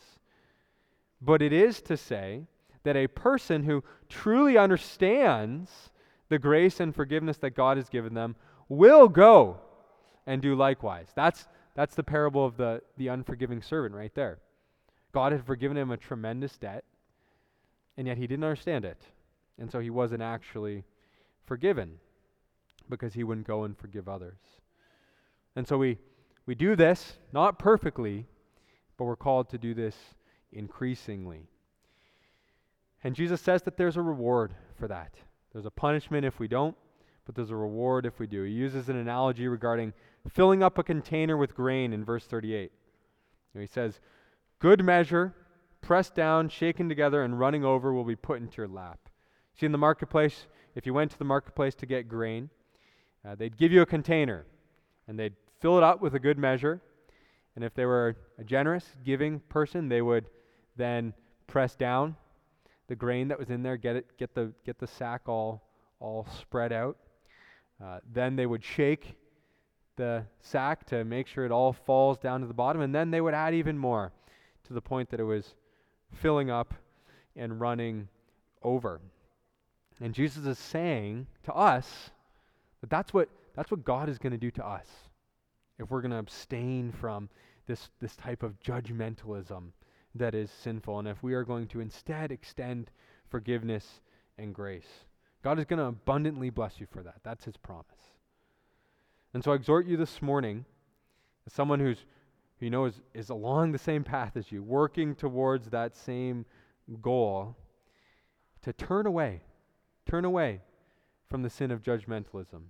But 1.22 1.42
it 1.42 1.54
is 1.54 1.82
to 1.84 1.98
say 1.98 2.44
that 2.84 2.96
a 2.96 3.08
person 3.08 3.64
who 3.64 3.84
truly 4.10 4.58
understands 4.58 5.92
the 6.30 6.40
grace 6.40 6.80
and 6.80 6.96
forgiveness 6.96 7.38
that 7.38 7.52
God 7.52 7.78
has 7.78 7.90
given 7.90 8.14
them 8.14 8.36
will 8.70 9.08
go 9.08 9.58
and 10.26 10.42
do 10.42 10.56
likewise. 10.56 11.08
That's, 11.16 11.48
that's 11.76 11.96
the 11.96 12.04
parable 12.04 12.46
of 12.46 12.58
the, 12.58 12.82
the 12.98 13.10
unforgiving 13.10 13.62
servant 13.62 13.96
right 13.96 14.14
there. 14.16 14.40
God 15.14 15.32
had 15.32 15.46
forgiven 15.46 15.78
him 15.78 15.92
a 15.92 15.98
tremendous 15.98 16.58
debt, 16.58 16.84
and 17.98 18.08
yet 18.08 18.18
he 18.18 18.28
didn't 18.28 18.44
understand 18.44 18.86
it. 18.86 19.02
And 19.58 19.72
so 19.72 19.80
he 19.80 19.90
wasn't 19.90 20.22
actually 20.22 20.84
forgiven 21.46 22.00
because 22.90 23.14
he 23.14 23.24
wouldn't 23.24 23.48
go 23.48 23.64
and 23.64 23.78
forgive 23.78 24.10
others. 24.10 24.38
And 25.56 25.68
so 25.68 25.78
we, 25.78 25.98
we 26.46 26.56
do 26.56 26.76
this, 26.76 27.14
not 27.32 27.60
perfectly, 27.60 28.26
but 28.98 29.06
we're 29.06 29.16
called 29.16 29.50
to 29.50 29.58
do 29.58 29.74
this 29.74 29.96
increasingly. 30.52 31.48
And 33.04 33.16
Jesus 33.16 33.42
says 33.42 33.62
that 33.64 33.78
there's 33.78 33.98
a 33.98 34.02
reward 34.02 34.54
for 34.78 34.88
that. 34.88 35.14
There's 35.52 35.66
a 35.66 35.72
punishment 35.72 36.26
if 36.26 36.40
we 36.40 36.48
don't, 36.48 36.76
but 37.26 37.36
there's 37.36 37.52
a 37.52 37.56
reward 37.56 38.06
if 38.06 38.20
we 38.20 38.28
do. 38.28 38.44
He 38.44 38.54
uses 38.54 38.90
an 38.90 38.98
analogy 38.98 39.48
regarding 39.48 39.94
filling 40.30 40.64
up 40.64 40.78
a 40.78 40.84
container 40.84 41.38
with 41.38 41.54
grain 41.54 41.94
in 41.94 42.04
verse 42.04 42.26
38. 42.26 42.72
He 43.58 43.68
says, 43.68 44.00
Good 44.60 44.84
measure, 44.84 45.36
pressed 45.84 46.16
down, 46.16 46.50
shaken 46.50 46.90
together, 46.90 47.22
and 47.22 47.40
running 47.40 47.64
over 47.64 47.94
will 47.94 48.04
be 48.04 48.16
put 48.16 48.42
into 48.42 48.58
your 48.58 48.68
lap. 48.68 49.10
See, 49.56 49.68
in 49.68 49.72
the 49.72 49.78
marketplace, 49.78 50.48
if 50.74 50.88
you 50.88 50.94
went 50.94 51.12
to 51.12 51.20
the 51.20 51.26
marketplace 51.26 51.76
to 51.76 51.86
get 51.86 52.08
grain, 52.08 52.50
uh, 53.28 53.36
they'd 53.36 53.58
give 53.58 53.72
you 53.72 53.82
a 53.82 53.86
container 53.86 54.46
and 55.08 55.20
they'd 55.20 55.36
fill 55.60 55.78
it 55.78 55.84
up 55.84 56.02
with 56.02 56.16
a 56.16 56.20
good 56.20 56.40
measure. 56.40 56.82
And 57.56 57.64
if 57.64 57.76
they 57.76 57.86
were 57.86 58.16
a 58.40 58.44
generous, 58.44 58.86
giving 59.04 59.40
person, 59.42 59.90
they 59.90 60.02
would 60.02 60.30
then 60.76 61.14
press 61.46 61.76
down 61.76 62.16
the 62.88 62.96
grain 62.96 63.28
that 63.28 63.38
was 63.38 63.50
in 63.50 63.62
there, 63.62 63.78
get 63.78 63.96
it, 63.96 64.18
get 64.18 64.34
the 64.34 64.52
get 64.66 64.80
the 64.80 64.88
sack 64.88 65.22
all 65.28 65.62
all 66.00 66.28
spread 66.40 66.74
out. 66.74 66.98
Uh, 67.84 68.00
then 68.12 68.36
they 68.36 68.46
would 68.46 68.64
shake 68.64 69.16
the 69.96 70.26
sack 70.42 70.86
to 70.88 71.04
make 71.04 71.28
sure 71.28 71.46
it 71.46 71.52
all 71.52 71.74
falls 71.74 72.18
down 72.18 72.42
to 72.42 72.48
the 72.48 72.54
bottom, 72.54 72.82
and 72.82 72.94
then 72.96 73.12
they 73.12 73.22
would 73.22 73.34
add 73.34 73.54
even 73.54 73.78
more 73.78 74.12
to 74.64 74.74
the 74.74 74.82
point 74.82 75.10
that 75.12 75.20
it 75.20 75.24
was 75.24 75.54
filling 76.14 76.50
up 76.50 76.74
and 77.36 77.60
running 77.60 78.08
over. 78.62 79.02
And 80.02 80.14
Jesus 80.14 80.46
is 80.46 80.60
saying 80.60 81.28
to 81.44 81.54
us 81.54 82.12
that 82.82 82.90
that's 82.90 83.14
what, 83.14 83.30
that's 83.56 83.72
what 83.72 83.84
God 83.84 84.10
is 84.10 84.18
going 84.18 84.32
to 84.32 84.38
do 84.38 84.52
to 84.52 84.66
us 84.66 84.88
if 85.80 85.90
we're 85.90 86.02
going 86.02 86.12
to 86.12 86.18
abstain 86.18 86.92
from 86.92 87.30
this, 87.68 87.90
this 88.00 88.16
type 88.16 88.44
of 88.44 88.60
judgmentalism 88.60 89.72
that 90.16 90.36
is 90.36 90.52
sinful, 90.52 91.00
and 91.00 91.08
if 91.08 91.24
we 91.24 91.34
are 91.34 91.44
going 91.44 91.68
to 91.68 91.80
instead 91.80 92.32
extend 92.32 92.92
forgiveness 93.30 94.02
and 94.38 94.54
grace. 94.54 95.06
God 95.44 95.60
is 95.60 95.66
going 95.66 95.80
to 95.80 95.86
abundantly 95.86 96.50
bless 96.50 96.80
you 96.80 96.86
for 96.86 97.02
that. 97.04 97.16
That's 97.24 97.46
his 97.46 97.58
promise. 97.58 97.88
And 99.34 99.44
so 99.44 99.52
I 99.52 99.56
exhort 99.56 99.88
you 99.88 99.98
this 99.98 100.22
morning, 100.22 100.66
as 101.48 101.54
someone 101.54 101.80
who's 101.80 102.06
who 102.64 102.68
you 102.68 102.72
know 102.72 102.86
is, 102.86 103.02
is 103.14 103.30
along 103.30 103.74
the 103.74 103.78
same 103.78 104.06
path 104.06 104.38
as 104.38 104.50
you, 104.50 104.64
working 104.64 105.16
towards 105.16 105.70
that 105.70 105.98
same 105.98 106.46
goal, 107.02 107.58
to 108.62 108.72
turn 108.72 109.06
away, 109.06 109.42
turn 110.10 110.24
away 110.24 110.62
from 111.30 111.42
the 111.42 111.50
sin 111.50 111.72
of 111.72 111.84
judgmentalism 111.84 112.62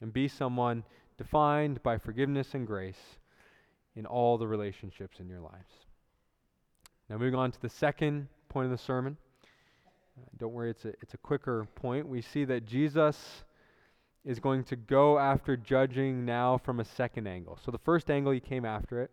and 0.00 0.12
be 0.12 0.28
someone 0.28 0.84
defined 1.16 1.82
by 1.82 1.98
forgiveness 1.98 2.54
and 2.54 2.64
grace 2.64 3.18
in 3.96 4.06
all 4.06 4.38
the 4.38 4.46
relationships 4.46 5.18
in 5.18 5.28
your 5.28 5.40
lives. 5.40 5.72
Now, 7.10 7.18
moving 7.18 7.34
on 7.34 7.50
to 7.50 7.60
the 7.60 7.68
second 7.68 8.28
point 8.48 8.66
of 8.66 8.70
the 8.70 8.78
sermon. 8.78 9.16
Uh, 10.16 10.28
don't 10.38 10.52
worry, 10.52 10.70
it's 10.70 10.84
a, 10.84 10.90
it's 11.02 11.14
a 11.14 11.18
quicker 11.18 11.66
point. 11.74 12.06
We 12.06 12.22
see 12.22 12.44
that 12.44 12.66
Jesus 12.66 13.42
is 14.24 14.38
going 14.38 14.64
to 14.64 14.76
go 14.76 15.18
after 15.18 15.56
judging 15.56 16.24
now 16.24 16.58
from 16.58 16.80
a 16.80 16.84
second 16.84 17.26
angle. 17.26 17.58
So, 17.64 17.70
the 17.70 17.78
first 17.78 18.10
angle 18.10 18.32
he 18.32 18.40
came 18.40 18.64
after 18.64 19.00
it 19.02 19.10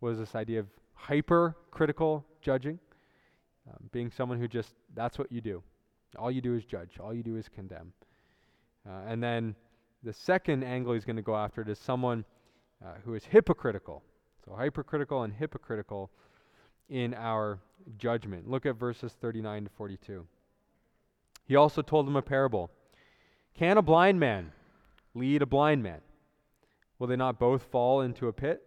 was 0.00 0.18
this 0.18 0.34
idea 0.34 0.60
of 0.60 0.66
hypercritical 0.94 2.24
judging, 2.42 2.78
um, 3.68 3.88
being 3.92 4.10
someone 4.10 4.38
who 4.38 4.48
just, 4.48 4.74
that's 4.94 5.18
what 5.18 5.30
you 5.30 5.40
do. 5.40 5.62
All 6.18 6.30
you 6.30 6.40
do 6.40 6.54
is 6.54 6.64
judge, 6.64 6.98
all 7.00 7.14
you 7.14 7.22
do 7.22 7.36
is 7.36 7.48
condemn. 7.48 7.92
Uh, 8.88 9.02
and 9.08 9.22
then 9.22 9.54
the 10.02 10.12
second 10.12 10.62
angle 10.62 10.92
he's 10.92 11.04
going 11.04 11.16
to 11.16 11.22
go 11.22 11.34
after 11.34 11.62
it 11.62 11.68
is 11.68 11.78
someone 11.78 12.24
uh, 12.84 12.94
who 13.04 13.14
is 13.14 13.24
hypocritical. 13.24 14.02
So, 14.44 14.54
hypercritical 14.54 15.22
and 15.22 15.32
hypocritical 15.32 16.10
in 16.88 17.14
our 17.14 17.60
judgment. 17.96 18.48
Look 18.48 18.66
at 18.66 18.76
verses 18.76 19.14
39 19.20 19.64
to 19.64 19.70
42. 19.70 20.26
He 21.46 21.56
also 21.56 21.82
told 21.82 22.06
them 22.06 22.16
a 22.16 22.22
parable 22.22 22.70
Can 23.54 23.78
a 23.78 23.82
blind 23.82 24.18
man 24.18 24.52
lead 25.14 25.42
a 25.42 25.46
blind 25.46 25.82
man? 25.82 26.00
Will 26.98 27.06
they 27.06 27.16
not 27.16 27.38
both 27.38 27.62
fall 27.62 28.00
into 28.00 28.28
a 28.28 28.32
pit? 28.32 28.62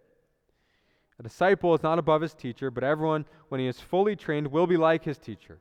A 1.20 1.24
disciple 1.24 1.74
is 1.74 1.84
not 1.84 2.00
above 2.00 2.22
his 2.22 2.34
teacher, 2.34 2.70
but 2.70 2.84
everyone, 2.84 3.26
when 3.50 3.60
he 3.60 3.68
is 3.68 3.80
fully 3.80 4.16
trained, 4.16 4.48
will 4.48 4.68
be 4.68 4.78
like 4.78 5.04
his 5.04 5.18
teacher. 5.18 5.60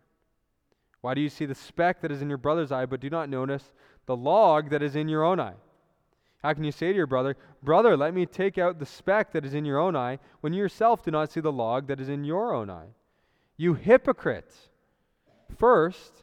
Why 1.01 1.15
do 1.15 1.21
you 1.21 1.29
see 1.29 1.47
the 1.47 1.55
speck 1.55 2.01
that 2.03 2.13
is 2.13 2.21
in 2.21 2.29
your 2.29 2.39
brother's 2.39 2.73
eye, 2.73 2.87
but 2.87 3.01
do 3.01 3.09
not 3.09 3.29
notice 3.29 3.73
the 4.07 4.17
log 4.17 4.71
that 4.71 4.83
is 4.83 4.97
in 4.97 5.09
your 5.09 5.25
own 5.25 5.41
eye? 5.41 5.55
How 6.43 6.53
can 6.53 6.65
you 6.65 6.73
say 6.73 6.93
to 6.93 6.97
your 6.97 7.07
brother, 7.07 7.37
Brother, 7.63 7.97
let 7.97 8.15
me 8.15 8.27
take 8.27 8.59
out 8.59 8.79
the 8.79 8.87
speck 8.87 9.33
that 9.33 9.45
is 9.45 9.55
in 9.55 9.65
your 9.65 9.79
own 9.79 9.97
eye, 9.97 10.19
when 10.41 10.53
you 10.53 10.63
yourself 10.63 11.03
do 11.03 11.11
not 11.11 11.33
see 11.33 11.41
the 11.41 11.51
log 11.51 11.87
that 11.89 12.01
is 12.01 12.09
in 12.09 12.25
your 12.25 12.55
own 12.55 12.71
eye? 12.71 12.89
You 13.57 13.75
hypocrite! 13.75 14.55
First, 15.57 16.23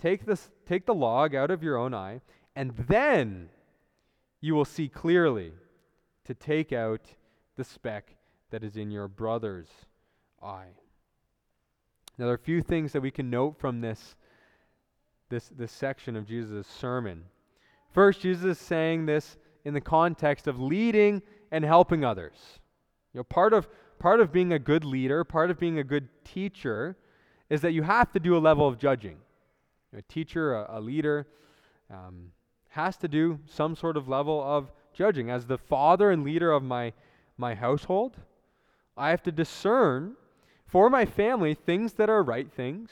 take, 0.00 0.26
this, 0.26 0.50
take 0.66 0.86
the 0.86 0.94
log 0.94 1.34
out 1.34 1.50
of 1.50 1.62
your 1.62 1.76
own 1.76 1.94
eye, 1.94 2.20
and 2.56 2.72
then 2.88 3.50
you 4.40 4.54
will 4.54 4.64
see 4.64 4.88
clearly 4.88 5.52
to 6.24 6.34
take 6.34 6.72
out 6.72 7.00
the 7.56 7.64
speck 7.64 8.16
that 8.50 8.64
is 8.64 8.76
in 8.76 8.90
your 8.90 9.08
brother's 9.08 9.68
eye. 10.42 10.68
Now, 12.18 12.26
there 12.26 12.32
are 12.32 12.34
a 12.34 12.38
few 12.38 12.62
things 12.62 12.92
that 12.92 13.00
we 13.00 13.10
can 13.10 13.30
note 13.30 13.58
from 13.58 13.80
this, 13.80 14.16
this, 15.28 15.48
this 15.56 15.72
section 15.72 16.16
of 16.16 16.26
Jesus' 16.26 16.66
sermon. 16.66 17.24
First, 17.92 18.20
Jesus 18.20 18.44
is 18.44 18.58
saying 18.58 19.06
this 19.06 19.38
in 19.64 19.74
the 19.74 19.80
context 19.80 20.46
of 20.46 20.60
leading 20.60 21.22
and 21.50 21.64
helping 21.64 22.04
others. 22.04 22.60
You 23.12 23.20
know, 23.20 23.24
part 23.24 23.52
of, 23.52 23.68
part 23.98 24.20
of 24.20 24.32
being 24.32 24.52
a 24.52 24.58
good 24.58 24.84
leader, 24.84 25.24
part 25.24 25.50
of 25.50 25.58
being 25.58 25.78
a 25.78 25.84
good 25.84 26.08
teacher, 26.24 26.96
is 27.48 27.60
that 27.62 27.72
you 27.72 27.82
have 27.82 28.12
to 28.12 28.20
do 28.20 28.36
a 28.36 28.38
level 28.38 28.66
of 28.66 28.78
judging. 28.78 29.18
A 29.96 30.02
teacher, 30.02 30.54
a, 30.54 30.78
a 30.78 30.80
leader, 30.80 31.26
um, 31.90 32.32
has 32.68 32.96
to 32.98 33.08
do 33.08 33.38
some 33.46 33.74
sort 33.74 33.96
of 33.96 34.08
level 34.08 34.42
of 34.42 34.70
judging. 34.94 35.30
As 35.30 35.46
the 35.46 35.58
father 35.58 36.10
and 36.10 36.24
leader 36.24 36.52
of 36.52 36.62
my, 36.62 36.92
my 37.36 37.54
household, 37.54 38.16
I 38.96 39.10
have 39.10 39.22
to 39.24 39.32
discern 39.32 40.14
for 40.66 40.88
my 40.88 41.04
family 41.04 41.54
things 41.54 41.94
that 41.94 42.08
are 42.08 42.22
right 42.22 42.50
things 42.50 42.90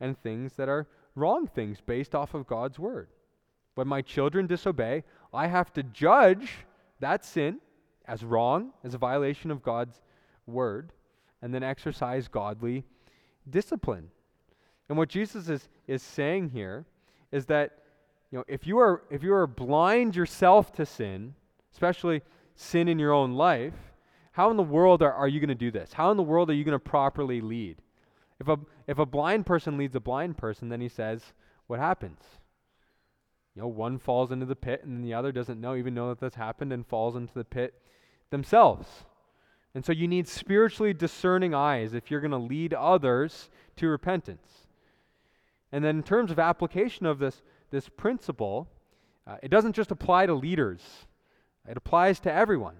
and 0.00 0.20
things 0.22 0.52
that 0.54 0.68
are 0.68 0.86
wrong 1.14 1.46
things 1.46 1.80
based 1.80 2.14
off 2.14 2.34
of 2.34 2.46
God's 2.46 2.78
word. 2.78 3.08
When 3.74 3.88
my 3.88 4.02
children 4.02 4.46
disobey, 4.46 5.04
I 5.32 5.46
have 5.46 5.72
to 5.74 5.82
judge 5.82 6.50
that 7.00 7.24
sin 7.24 7.60
as 8.06 8.24
wrong, 8.24 8.72
as 8.84 8.94
a 8.94 8.98
violation 8.98 9.50
of 9.50 9.62
God's 9.62 10.00
word, 10.46 10.92
and 11.40 11.54
then 11.54 11.62
exercise 11.62 12.26
godly 12.28 12.84
discipline. 13.48 14.10
And 14.88 14.96
what 14.96 15.08
Jesus 15.08 15.48
is, 15.48 15.68
is 15.86 16.02
saying 16.02 16.50
here 16.50 16.86
is 17.30 17.46
that 17.46 17.78
you 18.30 18.38
know, 18.38 18.44
if 18.46 18.66
you 18.66 18.78
are 18.78 19.02
if 19.10 19.22
you 19.22 19.32
are 19.34 19.46
blind 19.46 20.14
yourself 20.14 20.72
to 20.72 20.84
sin, 20.84 21.34
especially 21.72 22.22
sin 22.54 22.88
in 22.88 22.98
your 22.98 23.12
own 23.12 23.32
life, 23.32 23.74
how 24.32 24.50
in 24.50 24.56
the 24.56 24.62
world 24.62 25.02
are, 25.02 25.12
are 25.12 25.28
you 25.28 25.40
going 25.40 25.48
to 25.48 25.54
do 25.54 25.70
this? 25.70 25.92
How 25.92 26.10
in 26.10 26.16
the 26.16 26.22
world 26.22 26.50
are 26.50 26.54
you 26.54 26.64
going 26.64 26.72
to 26.72 26.78
properly 26.78 27.40
lead? 27.40 27.78
If 28.38 28.48
a 28.48 28.58
if 28.86 28.98
a 28.98 29.06
blind 29.06 29.46
person 29.46 29.78
leads 29.78 29.96
a 29.96 30.00
blind 30.00 30.36
person, 30.36 30.68
then 30.68 30.80
he 30.80 30.88
says, 30.88 31.32
what 31.66 31.80
happens? 31.80 32.20
You 33.54 33.62
know, 33.62 33.68
one 33.68 33.98
falls 33.98 34.30
into 34.30 34.46
the 34.46 34.56
pit 34.56 34.84
and 34.84 35.04
the 35.04 35.14
other 35.14 35.32
doesn't 35.32 35.60
know, 35.60 35.74
even 35.74 35.94
know 35.94 36.10
that 36.10 36.20
that's 36.20 36.36
happened, 36.36 36.72
and 36.72 36.86
falls 36.86 37.16
into 37.16 37.34
the 37.34 37.44
pit 37.44 37.74
themselves. 38.30 39.04
And 39.74 39.84
so 39.84 39.92
you 39.92 40.08
need 40.08 40.28
spiritually 40.28 40.94
discerning 40.94 41.54
eyes 41.54 41.94
if 41.94 42.10
you're 42.10 42.20
going 42.20 42.30
to 42.30 42.38
lead 42.38 42.74
others 42.74 43.50
to 43.76 43.88
repentance. 43.88 44.67
And 45.72 45.84
then, 45.84 45.96
in 45.96 46.02
terms 46.02 46.30
of 46.30 46.38
application 46.38 47.06
of 47.06 47.18
this, 47.18 47.42
this 47.70 47.88
principle, 47.88 48.68
uh, 49.26 49.36
it 49.42 49.48
doesn't 49.48 49.74
just 49.74 49.90
apply 49.90 50.26
to 50.26 50.34
leaders, 50.34 50.80
it 51.68 51.76
applies 51.76 52.20
to 52.20 52.32
everyone. 52.32 52.74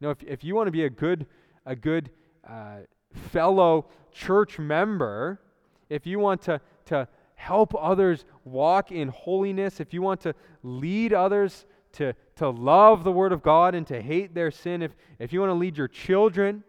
You 0.00 0.08
know, 0.08 0.10
if, 0.10 0.22
if 0.22 0.44
you 0.44 0.54
want 0.54 0.66
to 0.66 0.72
be 0.72 0.84
a 0.84 0.90
good, 0.90 1.26
a 1.64 1.74
good 1.74 2.10
uh, 2.46 2.80
fellow 3.12 3.86
church 4.12 4.58
member, 4.58 5.40
if 5.88 6.06
you 6.06 6.18
want 6.18 6.42
to, 6.42 6.60
to 6.86 7.08
help 7.36 7.74
others 7.78 8.24
walk 8.44 8.92
in 8.92 9.08
holiness, 9.08 9.80
if 9.80 9.94
you 9.94 10.02
want 10.02 10.20
to 10.22 10.34
lead 10.62 11.12
others 11.12 11.64
to, 11.92 12.14
to 12.36 12.50
love 12.50 13.04
the 13.04 13.12
Word 13.12 13.32
of 13.32 13.42
God 13.42 13.74
and 13.74 13.86
to 13.86 14.02
hate 14.02 14.34
their 14.34 14.50
sin, 14.50 14.82
if, 14.82 14.94
if 15.18 15.32
you 15.32 15.40
want 15.40 15.50
to 15.50 15.54
lead 15.54 15.78
your 15.78 15.88
children 15.88 16.64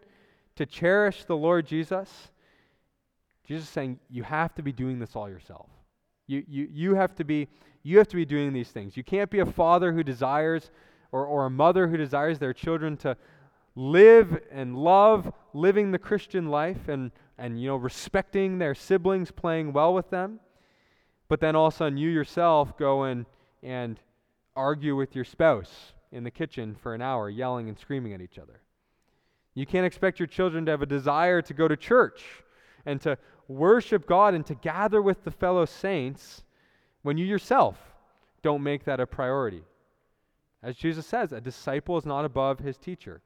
to 0.56 0.66
cherish 0.66 1.26
the 1.26 1.36
Lord 1.36 1.66
Jesus, 1.66 2.32
Jesus 3.48 3.66
is 3.66 3.70
saying 3.70 4.00
you 4.10 4.24
have 4.24 4.54
to 4.56 4.64
be 4.64 4.72
doing 4.72 5.00
this 5.00 5.16
all 5.16 5.30
yourself. 5.30 5.70
You, 6.28 6.44
you, 6.48 6.68
you, 6.72 6.96
have 6.96 7.16
to 7.16 7.24
be, 7.24 7.48
you 7.84 7.98
have 8.00 8.08
to 8.08 8.16
be 8.16 8.26
doing 8.26 8.52
these 8.54 8.70
things. 8.70 8.98
You 8.98 9.04
can't 9.04 9.30
be 9.30 9.40
a 9.40 9.46
father 9.46 9.94
who 9.94 10.04
desires 10.04 10.72
or, 11.12 11.26
or 11.26 11.46
a 11.46 11.50
mother 11.50 11.88
who 11.88 11.98
desires 11.98 12.40
their 12.40 12.54
children 12.54 12.98
to 12.98 13.16
live 13.76 14.40
and 14.52 14.76
love 14.76 15.32
living 15.54 15.92
the 15.92 16.00
Christian 16.00 16.48
life 16.48 16.88
and, 16.88 17.12
and 17.38 17.62
you 17.62 17.68
know 17.68 17.76
respecting 17.76 18.58
their 18.58 18.74
siblings, 18.74 19.30
playing 19.32 19.74
well 19.74 19.94
with 19.94 20.10
them 20.10 20.40
but 21.28 21.40
then 21.40 21.56
all 21.56 21.68
of 21.68 21.74
a 21.74 21.78
sudden 21.78 21.98
you 21.98 22.10
yourself 22.10 22.78
go 22.78 23.04
and, 23.04 23.26
and 23.64 24.00
argue 24.56 24.96
with 24.96 25.16
your 25.16 25.26
spouse 25.26 25.94
in 26.12 26.24
the 26.24 26.32
kitchen 26.32 26.76
for 26.76 26.94
an 26.94 27.02
hour, 27.02 27.30
yelling 27.30 27.68
and 27.68 27.78
screaming 27.78 28.14
at 28.14 28.22
each 28.22 28.38
other. 28.38 28.62
You 29.54 29.66
can't 29.66 29.86
expect 29.86 30.20
your 30.20 30.28
children 30.28 30.66
to 30.66 30.72
have 30.72 30.82
a 30.82 30.88
desire 30.88 31.42
to 31.42 31.54
go 31.54 31.68
to 31.68 31.76
church 31.76 32.24
and 32.86 33.02
to 33.02 33.18
worship 33.48 34.08
God 34.08 34.34
and 34.34 34.46
to 34.46 34.56
gather 34.56 35.02
with 35.02 35.24
the 35.24 35.32
fellow 35.32 35.66
saints 35.66 36.44
when 37.04 37.18
you 37.18 37.26
yourself 37.26 37.78
don't 38.42 38.64
make 38.64 38.86
that 38.86 39.00
a 39.00 39.08
priority. 39.08 39.64
As 40.64 40.76
Jesus 40.76 41.06
says, 41.06 41.32
a 41.32 41.42
disciple 41.42 41.98
is 41.98 42.06
not 42.06 42.26
above 42.26 42.60
his 42.60 42.78
teacher. 42.78 43.22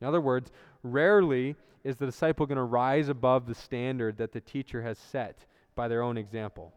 In 0.00 0.06
other 0.06 0.20
words, 0.20 0.52
rarely 0.82 1.56
is 1.84 1.96
the 1.96 2.06
disciple 2.06 2.46
going 2.46 2.56
to 2.56 2.62
rise 2.62 3.08
above 3.08 3.46
the 3.46 3.54
standard 3.54 4.18
that 4.18 4.32
the 4.32 4.40
teacher 4.40 4.82
has 4.82 4.98
set 4.98 5.46
by 5.74 5.88
their 5.88 6.02
own 6.02 6.18
example. 6.18 6.72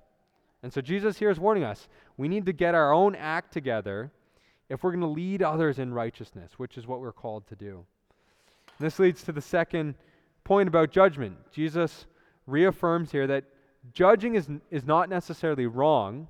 And 0.62 0.72
so 0.72 0.82
Jesus 0.82 1.18
here 1.18 1.30
is 1.30 1.40
warning 1.40 1.64
us 1.64 1.90
we 2.18 2.28
need 2.28 2.46
to 2.46 2.54
get 2.54 2.76
our 2.76 2.94
own 2.94 3.16
act 3.16 3.52
together 3.52 4.12
if 4.70 4.84
we're 4.84 4.92
going 4.92 5.02
to 5.02 5.08
lead 5.08 5.42
others 5.42 5.80
in 5.80 5.94
righteousness, 5.94 6.54
which 6.58 6.78
is 6.78 6.86
what 6.86 7.02
we're 7.02 7.12
called 7.12 7.48
to 7.48 7.56
do. 7.56 7.86
And 8.78 8.86
this 8.86 9.00
leads 9.00 9.24
to 9.24 9.32
the 9.32 9.42
second 9.42 9.96
point 10.44 10.68
about 10.68 10.92
judgment. 10.92 11.38
Jesus 11.52 12.06
reaffirms 12.50 13.12
here 13.12 13.28
that 13.28 13.46
judging 13.94 14.36
is, 14.36 14.48
is 14.70 14.86
not 14.86 15.10
necessarily 15.10 15.66
wrong. 15.66 16.28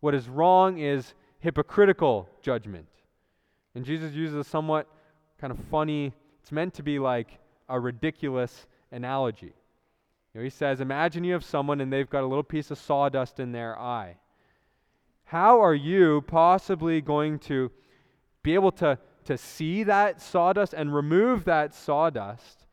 What 0.00 0.14
is 0.14 0.28
wrong 0.28 0.78
is 0.78 1.14
hypocritical 1.40 2.28
judgment. 2.40 2.86
And 3.74 3.84
Jesus 3.84 4.12
uses 4.12 4.36
a 4.36 4.44
somewhat 4.44 4.86
kind 5.40 5.52
of 5.52 5.58
funny, 5.66 6.12
it's 6.40 6.52
meant 6.52 6.74
to 6.74 6.82
be 6.82 6.98
like 6.98 7.38
a 7.68 7.78
ridiculous 7.78 8.66
analogy. 8.92 9.54
You 10.34 10.40
know, 10.40 10.44
he 10.44 10.50
says, 10.50 10.80
Imagine 10.80 11.24
you 11.24 11.32
have 11.32 11.44
someone 11.44 11.80
and 11.80 11.92
they've 11.92 12.08
got 12.08 12.22
a 12.22 12.26
little 12.26 12.42
piece 12.42 12.70
of 12.70 12.78
sawdust 12.78 13.40
in 13.40 13.52
their 13.52 13.78
eye. 13.78 14.16
How 15.24 15.60
are 15.62 15.74
you 15.74 16.22
possibly 16.26 17.00
going 17.00 17.38
to 17.40 17.70
be 18.42 18.54
able 18.54 18.72
to, 18.72 18.98
to 19.24 19.38
see 19.38 19.82
that 19.84 20.20
sawdust 20.20 20.74
and 20.74 20.94
remove 20.94 21.44
that 21.44 21.74
sawdust 21.74 22.66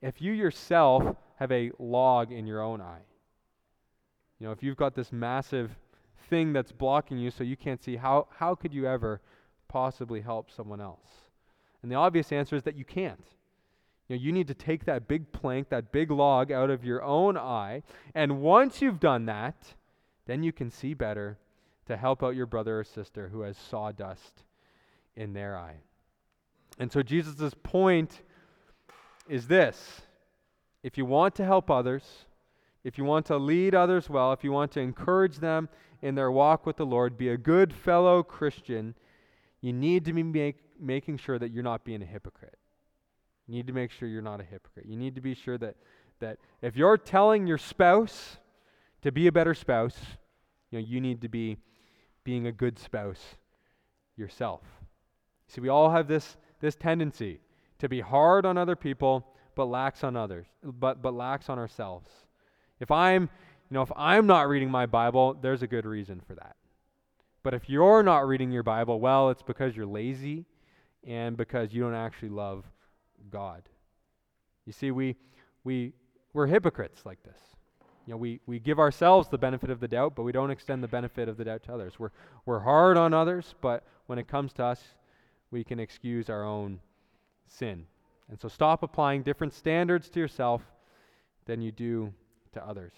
if 0.00 0.20
you 0.22 0.32
yourself 0.32 1.16
have 1.38 1.52
a 1.52 1.70
log 1.78 2.32
in 2.32 2.46
your 2.46 2.62
own 2.62 2.80
eye? 2.80 3.02
You 4.38 4.46
know, 4.46 4.52
if 4.52 4.62
you've 4.62 4.76
got 4.76 4.94
this 4.94 5.12
massive 5.12 5.70
thing 6.28 6.52
that's 6.52 6.72
blocking 6.72 7.18
you 7.18 7.30
so 7.30 7.44
you 7.44 7.56
can't 7.56 7.82
see, 7.82 7.96
how, 7.96 8.28
how 8.38 8.54
could 8.54 8.72
you 8.72 8.86
ever 8.86 9.20
possibly 9.68 10.20
help 10.20 10.50
someone 10.50 10.80
else? 10.80 11.08
And 11.82 11.90
the 11.90 11.96
obvious 11.96 12.32
answer 12.32 12.56
is 12.56 12.62
that 12.64 12.76
you 12.76 12.84
can't. 12.84 13.24
You 14.08 14.16
know, 14.16 14.22
you 14.22 14.32
need 14.32 14.48
to 14.48 14.54
take 14.54 14.84
that 14.86 15.06
big 15.06 15.30
plank, 15.32 15.68
that 15.68 15.92
big 15.92 16.10
log 16.10 16.50
out 16.50 16.70
of 16.70 16.84
your 16.84 17.02
own 17.02 17.36
eye, 17.36 17.82
and 18.14 18.40
once 18.40 18.80
you've 18.80 19.00
done 19.00 19.26
that, 19.26 19.74
then 20.26 20.42
you 20.42 20.52
can 20.52 20.70
see 20.70 20.94
better 20.94 21.38
to 21.86 21.96
help 21.96 22.22
out 22.22 22.34
your 22.34 22.46
brother 22.46 22.80
or 22.80 22.84
sister 22.84 23.28
who 23.28 23.42
has 23.42 23.56
sawdust 23.56 24.44
in 25.16 25.32
their 25.32 25.56
eye. 25.56 25.76
And 26.78 26.90
so 26.92 27.02
Jesus' 27.02 27.54
point 27.62 28.22
is 29.28 29.46
this 29.46 30.02
if 30.82 30.96
you 30.96 31.04
want 31.04 31.34
to 31.36 31.44
help 31.44 31.70
others, 31.70 32.04
if 32.84 32.96
you 32.96 33.04
want 33.04 33.26
to 33.26 33.36
lead 33.36 33.74
others 33.74 34.08
well, 34.08 34.32
if 34.32 34.44
you 34.44 34.52
want 34.52 34.72
to 34.72 34.80
encourage 34.80 35.38
them 35.38 35.68
in 36.02 36.14
their 36.14 36.30
walk 36.30 36.64
with 36.64 36.76
the 36.76 36.86
Lord, 36.86 37.18
be 37.18 37.28
a 37.28 37.36
good 37.36 37.72
fellow 37.72 38.22
Christian, 38.22 38.94
you 39.60 39.72
need 39.72 40.04
to 40.04 40.12
be 40.12 40.22
make, 40.22 40.56
making 40.80 41.18
sure 41.18 41.38
that 41.38 41.50
you're 41.50 41.64
not 41.64 41.84
being 41.84 42.02
a 42.02 42.06
hypocrite. 42.06 42.56
You 43.46 43.54
need 43.54 43.66
to 43.66 43.72
make 43.72 43.90
sure 43.90 44.08
you're 44.08 44.22
not 44.22 44.40
a 44.40 44.44
hypocrite. 44.44 44.86
You 44.86 44.96
need 44.96 45.14
to 45.16 45.20
be 45.20 45.34
sure 45.34 45.58
that, 45.58 45.76
that 46.20 46.38
if 46.62 46.76
you're 46.76 46.96
telling 46.96 47.46
your 47.46 47.58
spouse 47.58 48.36
to 49.02 49.10
be 49.10 49.26
a 49.26 49.32
better 49.32 49.54
spouse, 49.54 49.96
you 50.70 50.78
know, 50.78 50.84
you 50.84 51.00
need 51.00 51.22
to 51.22 51.28
be 51.28 51.56
being 52.24 52.46
a 52.46 52.52
good 52.52 52.78
spouse 52.78 53.36
yourself. 54.16 54.62
See, 55.48 55.60
we 55.60 55.68
all 55.68 55.90
have 55.90 56.08
this, 56.08 56.36
this 56.60 56.76
tendency 56.76 57.40
to 57.78 57.88
be 57.88 58.00
hard 58.00 58.44
on 58.44 58.58
other 58.58 58.76
people, 58.76 59.26
but 59.58 59.66
lax 59.66 60.04
on 60.04 60.14
others, 60.14 60.46
but, 60.62 61.02
but 61.02 61.12
lax 61.12 61.48
on 61.48 61.58
ourselves. 61.58 62.08
If 62.78 62.92
I'm, 62.92 63.22
you 63.22 63.74
know, 63.74 63.82
if 63.82 63.90
I'm 63.96 64.24
not 64.24 64.48
reading 64.48 64.70
my 64.70 64.86
Bible, 64.86 65.34
there's 65.34 65.64
a 65.64 65.66
good 65.66 65.84
reason 65.84 66.22
for 66.28 66.36
that. 66.36 66.54
But 67.42 67.54
if 67.54 67.68
you're 67.68 68.04
not 68.04 68.28
reading 68.28 68.52
your 68.52 68.62
Bible, 68.62 69.00
well, 69.00 69.30
it's 69.30 69.42
because 69.42 69.74
you're 69.74 69.84
lazy 69.84 70.44
and 71.04 71.36
because 71.36 71.72
you 71.72 71.82
don't 71.82 71.96
actually 71.96 72.28
love 72.28 72.66
God. 73.30 73.62
You 74.64 74.72
see, 74.72 74.92
we, 74.92 75.16
we, 75.64 75.92
we're 76.34 76.46
hypocrites 76.46 77.04
like 77.04 77.20
this. 77.24 77.40
You 78.06 78.12
know, 78.12 78.18
we, 78.18 78.38
we 78.46 78.60
give 78.60 78.78
ourselves 78.78 79.26
the 79.26 79.38
benefit 79.38 79.70
of 79.70 79.80
the 79.80 79.88
doubt, 79.88 80.14
but 80.14 80.22
we 80.22 80.30
don't 80.30 80.52
extend 80.52 80.84
the 80.84 80.88
benefit 80.88 81.28
of 81.28 81.36
the 81.36 81.42
doubt 81.46 81.64
to 81.64 81.74
others. 81.74 81.98
We're, 81.98 82.12
we're 82.46 82.60
hard 82.60 82.96
on 82.96 83.12
others, 83.12 83.56
but 83.60 83.82
when 84.06 84.20
it 84.20 84.28
comes 84.28 84.52
to 84.52 84.64
us, 84.66 84.80
we 85.50 85.64
can 85.64 85.80
excuse 85.80 86.30
our 86.30 86.44
own 86.44 86.78
sin. 87.48 87.86
And 88.28 88.40
so 88.40 88.48
stop 88.48 88.82
applying 88.82 89.22
different 89.22 89.54
standards 89.54 90.08
to 90.10 90.20
yourself 90.20 90.62
than 91.46 91.62
you 91.62 91.72
do 91.72 92.12
to 92.52 92.64
others. 92.64 92.92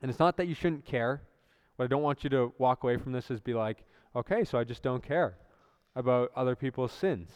And 0.00 0.10
it's 0.10 0.18
not 0.18 0.36
that 0.38 0.48
you 0.48 0.54
shouldn't 0.54 0.84
care. 0.84 1.22
What 1.76 1.84
I 1.84 1.88
don't 1.88 2.02
want 2.02 2.24
you 2.24 2.30
to 2.30 2.52
walk 2.58 2.82
away 2.82 2.96
from 2.96 3.12
this 3.12 3.30
is 3.30 3.40
be 3.40 3.54
like, 3.54 3.84
okay, 4.14 4.44
so 4.44 4.58
I 4.58 4.64
just 4.64 4.82
don't 4.82 5.02
care 5.02 5.36
about 5.94 6.30
other 6.34 6.56
people's 6.56 6.92
sins. 6.92 7.30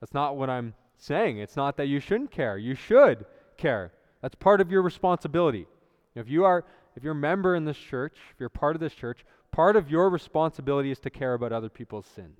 That's 0.00 0.14
not 0.14 0.36
what 0.36 0.50
I'm 0.50 0.74
saying. 0.96 1.38
It's 1.38 1.56
not 1.56 1.76
that 1.76 1.88
you 1.88 2.00
shouldn't 2.00 2.30
care. 2.30 2.56
You 2.56 2.74
should 2.74 3.26
care. 3.56 3.92
That's 4.22 4.34
part 4.34 4.60
of 4.60 4.70
your 4.70 4.82
responsibility. 4.82 5.66
If 6.14 6.28
you 6.28 6.44
are 6.44 6.64
if 6.96 7.02
you're 7.02 7.12
a 7.12 7.16
member 7.16 7.56
in 7.56 7.64
this 7.64 7.76
church, 7.76 8.14
if 8.30 8.38
you're 8.38 8.48
part 8.48 8.76
of 8.76 8.80
this 8.80 8.94
church, 8.94 9.24
part 9.50 9.74
of 9.74 9.90
your 9.90 10.08
responsibility 10.10 10.92
is 10.92 11.00
to 11.00 11.10
care 11.10 11.34
about 11.34 11.52
other 11.52 11.68
people's 11.68 12.06
sins. 12.06 12.38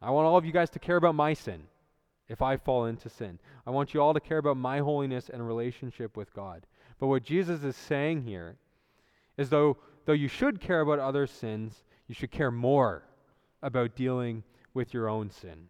I 0.00 0.10
want 0.10 0.26
all 0.26 0.36
of 0.36 0.44
you 0.44 0.52
guys 0.52 0.70
to 0.70 0.78
care 0.78 0.96
about 0.96 1.16
my 1.16 1.34
sin 1.34 1.64
if 2.32 2.40
I 2.40 2.56
fall 2.56 2.86
into 2.86 3.10
sin. 3.10 3.38
I 3.66 3.70
want 3.70 3.92
you 3.92 4.00
all 4.00 4.14
to 4.14 4.20
care 4.20 4.38
about 4.38 4.56
my 4.56 4.78
holiness 4.78 5.28
and 5.28 5.46
relationship 5.46 6.16
with 6.16 6.32
God. 6.32 6.66
But 6.98 7.08
what 7.08 7.24
Jesus 7.24 7.62
is 7.62 7.76
saying 7.76 8.22
here 8.22 8.56
is 9.36 9.50
though 9.50 9.76
though 10.06 10.14
you 10.14 10.28
should 10.28 10.58
care 10.58 10.80
about 10.80 10.98
other 10.98 11.26
sins, 11.26 11.84
you 12.08 12.14
should 12.14 12.30
care 12.30 12.50
more 12.50 13.04
about 13.62 13.94
dealing 13.94 14.42
with 14.74 14.94
your 14.94 15.08
own 15.08 15.30
sin 15.30 15.68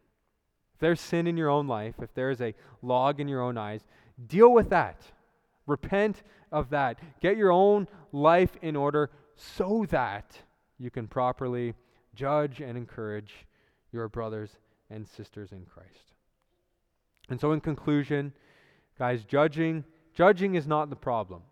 If 0.75 0.81
there's 0.81 1.01
sin 1.01 1.27
in 1.27 1.37
your 1.37 1.51
own 1.51 1.67
life, 1.67 1.97
if 2.01 2.15
there's 2.15 2.41
a 2.41 2.55
log 2.81 3.19
in 3.19 3.27
your 3.27 3.43
own 3.43 3.59
eyes, 3.59 3.81
deal 4.29 4.53
with 4.53 4.71
that. 4.71 5.03
Repent 5.67 6.23
of 6.53 6.71
that. 6.71 6.99
Get 7.21 7.37
your 7.37 7.51
own 7.51 7.89
life 8.13 8.57
in 8.63 8.77
order 8.77 9.11
so 9.35 9.85
that 9.91 10.37
you 10.79 10.91
can 10.91 11.09
properly 11.09 11.75
judge 12.15 12.61
and 12.61 12.79
encourage 12.79 13.47
your 13.91 14.09
brothers 14.09 14.59
and 14.91 15.07
sisters 15.07 15.51
in 15.51 15.67
Christ. 15.67 16.12
And 17.29 17.41
so 17.41 17.53
in 17.53 17.61
conclusion, 17.61 18.33
guys, 18.99 19.25
judging 19.25 19.85
judging 20.15 20.55
is 20.55 20.67
not 20.67 20.91
the 20.91 20.97
problem. 20.97 21.43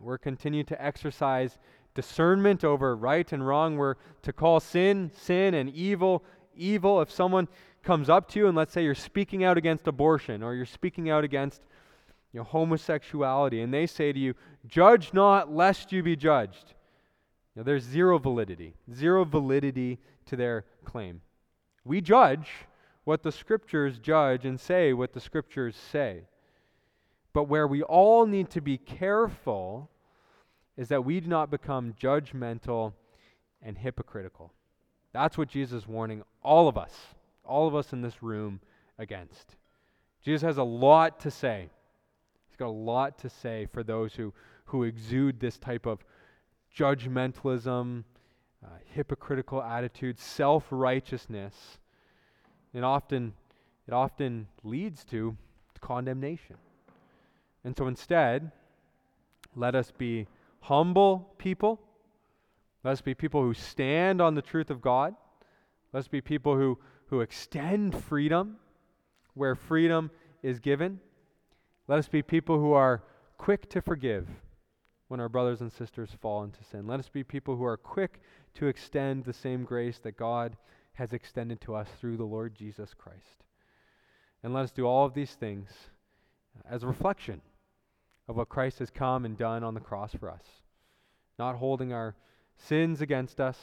We're 0.00 0.18
continuing 0.18 0.66
to 0.66 0.84
exercise 0.84 1.58
discernment 1.94 2.64
over 2.64 2.96
right 2.96 3.30
and 3.32 3.46
wrong. 3.46 3.76
We're 3.76 3.94
to 4.22 4.32
call 4.32 4.60
sin 4.60 5.10
sin 5.14 5.54
and 5.54 5.70
evil 5.70 6.24
evil. 6.56 7.00
If 7.00 7.10
someone 7.10 7.48
comes 7.82 8.08
up 8.08 8.28
to 8.30 8.38
you 8.38 8.46
and 8.48 8.56
let's 8.56 8.72
say 8.72 8.82
you're 8.82 8.94
speaking 8.94 9.44
out 9.44 9.58
against 9.58 9.86
abortion 9.86 10.42
or 10.42 10.54
you're 10.54 10.66
speaking 10.66 11.10
out 11.10 11.24
against 11.24 11.62
you 12.32 12.40
know, 12.40 12.44
homosexuality 12.44 13.60
and 13.60 13.72
they 13.72 13.86
say 13.86 14.12
to 14.12 14.18
you, 14.18 14.34
judge 14.66 15.12
not 15.12 15.52
lest 15.52 15.92
you 15.92 16.02
be 16.02 16.16
judged. 16.16 16.74
You 17.54 17.60
know, 17.60 17.64
there's 17.64 17.84
zero 17.84 18.18
validity, 18.18 18.74
zero 18.92 19.24
validity 19.24 19.98
to 20.26 20.36
their 20.36 20.64
claim. 20.84 21.20
We 21.84 22.00
judge 22.00 22.48
what 23.04 23.22
the 23.22 23.32
scriptures 23.32 23.98
judge 23.98 24.44
and 24.44 24.58
say 24.58 24.92
what 24.92 25.12
the 25.12 25.20
scriptures 25.20 25.76
say. 25.76 26.22
But 27.32 27.44
where 27.44 27.66
we 27.66 27.82
all 27.82 28.26
need 28.26 28.50
to 28.50 28.60
be 28.60 28.78
careful 28.78 29.90
is 30.76 30.88
that 30.88 31.04
we 31.04 31.20
do 31.20 31.28
not 31.28 31.50
become 31.50 31.94
judgmental 32.00 32.92
and 33.62 33.78
hypocritical. 33.78 34.52
That's 35.12 35.38
what 35.38 35.48
Jesus 35.48 35.82
is 35.82 35.88
warning 35.88 36.22
all 36.42 36.68
of 36.68 36.76
us 36.76 37.14
all 37.44 37.68
of 37.68 37.74
us 37.74 37.92
in 37.92 38.02
this 38.02 38.22
room 38.22 38.60
against. 38.98 39.56
Jesus 40.22 40.42
has 40.42 40.56
a 40.56 40.64
lot 40.64 41.20
to 41.20 41.30
say. 41.30 41.68
He's 42.48 42.56
got 42.56 42.68
a 42.68 42.70
lot 42.70 43.18
to 43.18 43.28
say 43.28 43.66
for 43.72 43.82
those 43.82 44.14
who, 44.14 44.32
who 44.66 44.84
exude 44.84 45.40
this 45.40 45.58
type 45.58 45.86
of 45.86 46.04
judgmentalism, 46.76 48.04
uh, 48.64 48.68
hypocritical 48.92 49.62
attitude, 49.62 50.18
self 50.18 50.64
righteousness. 50.70 51.78
It 52.74 52.82
often, 52.82 53.32
it 53.86 53.94
often 53.94 54.48
leads 54.62 55.04
to 55.06 55.36
condemnation. 55.80 56.56
And 57.64 57.76
so 57.76 57.86
instead, 57.86 58.50
let 59.54 59.74
us 59.74 59.92
be 59.96 60.26
humble 60.60 61.34
people. 61.38 61.80
Let 62.82 62.92
us 62.92 63.00
be 63.00 63.14
people 63.14 63.42
who 63.42 63.54
stand 63.54 64.20
on 64.20 64.34
the 64.34 64.42
truth 64.42 64.70
of 64.70 64.82
God. 64.82 65.14
Let 65.92 66.00
us 66.00 66.08
be 66.08 66.20
people 66.20 66.56
who, 66.56 66.78
who 67.06 67.20
extend 67.20 67.94
freedom 67.94 68.56
where 69.34 69.54
freedom 69.54 70.10
is 70.42 70.58
given. 70.58 71.00
Let 71.86 71.98
us 71.98 72.08
be 72.08 72.22
people 72.22 72.58
who 72.58 72.72
are 72.72 73.02
quick 73.36 73.68
to 73.70 73.82
forgive 73.82 74.28
when 75.08 75.20
our 75.20 75.28
brothers 75.28 75.60
and 75.60 75.70
sisters 75.70 76.10
fall 76.20 76.44
into 76.44 76.64
sin. 76.64 76.86
Let 76.86 77.00
us 77.00 77.08
be 77.08 77.22
people 77.22 77.56
who 77.56 77.64
are 77.64 77.76
quick 77.76 78.20
to 78.54 78.66
extend 78.66 79.24
the 79.24 79.32
same 79.32 79.64
grace 79.64 79.98
that 79.98 80.16
God 80.16 80.56
has 80.94 81.12
extended 81.12 81.60
to 81.60 81.74
us 81.74 81.88
through 82.00 82.16
the 82.16 82.24
Lord 82.24 82.54
Jesus 82.54 82.94
Christ. 82.94 83.44
And 84.42 84.52
let 84.52 84.64
us 84.64 84.72
do 84.72 84.84
all 84.86 85.04
of 85.04 85.14
these 85.14 85.32
things 85.32 85.70
as 86.68 86.82
a 86.82 86.86
reflection 86.86 87.40
of 88.28 88.36
what 88.36 88.48
Christ 88.48 88.78
has 88.78 88.90
come 88.90 89.24
and 89.24 89.36
done 89.36 89.64
on 89.64 89.74
the 89.74 89.80
cross 89.80 90.14
for 90.14 90.30
us, 90.30 90.44
not 91.38 91.56
holding 91.56 91.92
our 91.92 92.14
sins 92.56 93.00
against 93.00 93.40
us, 93.40 93.58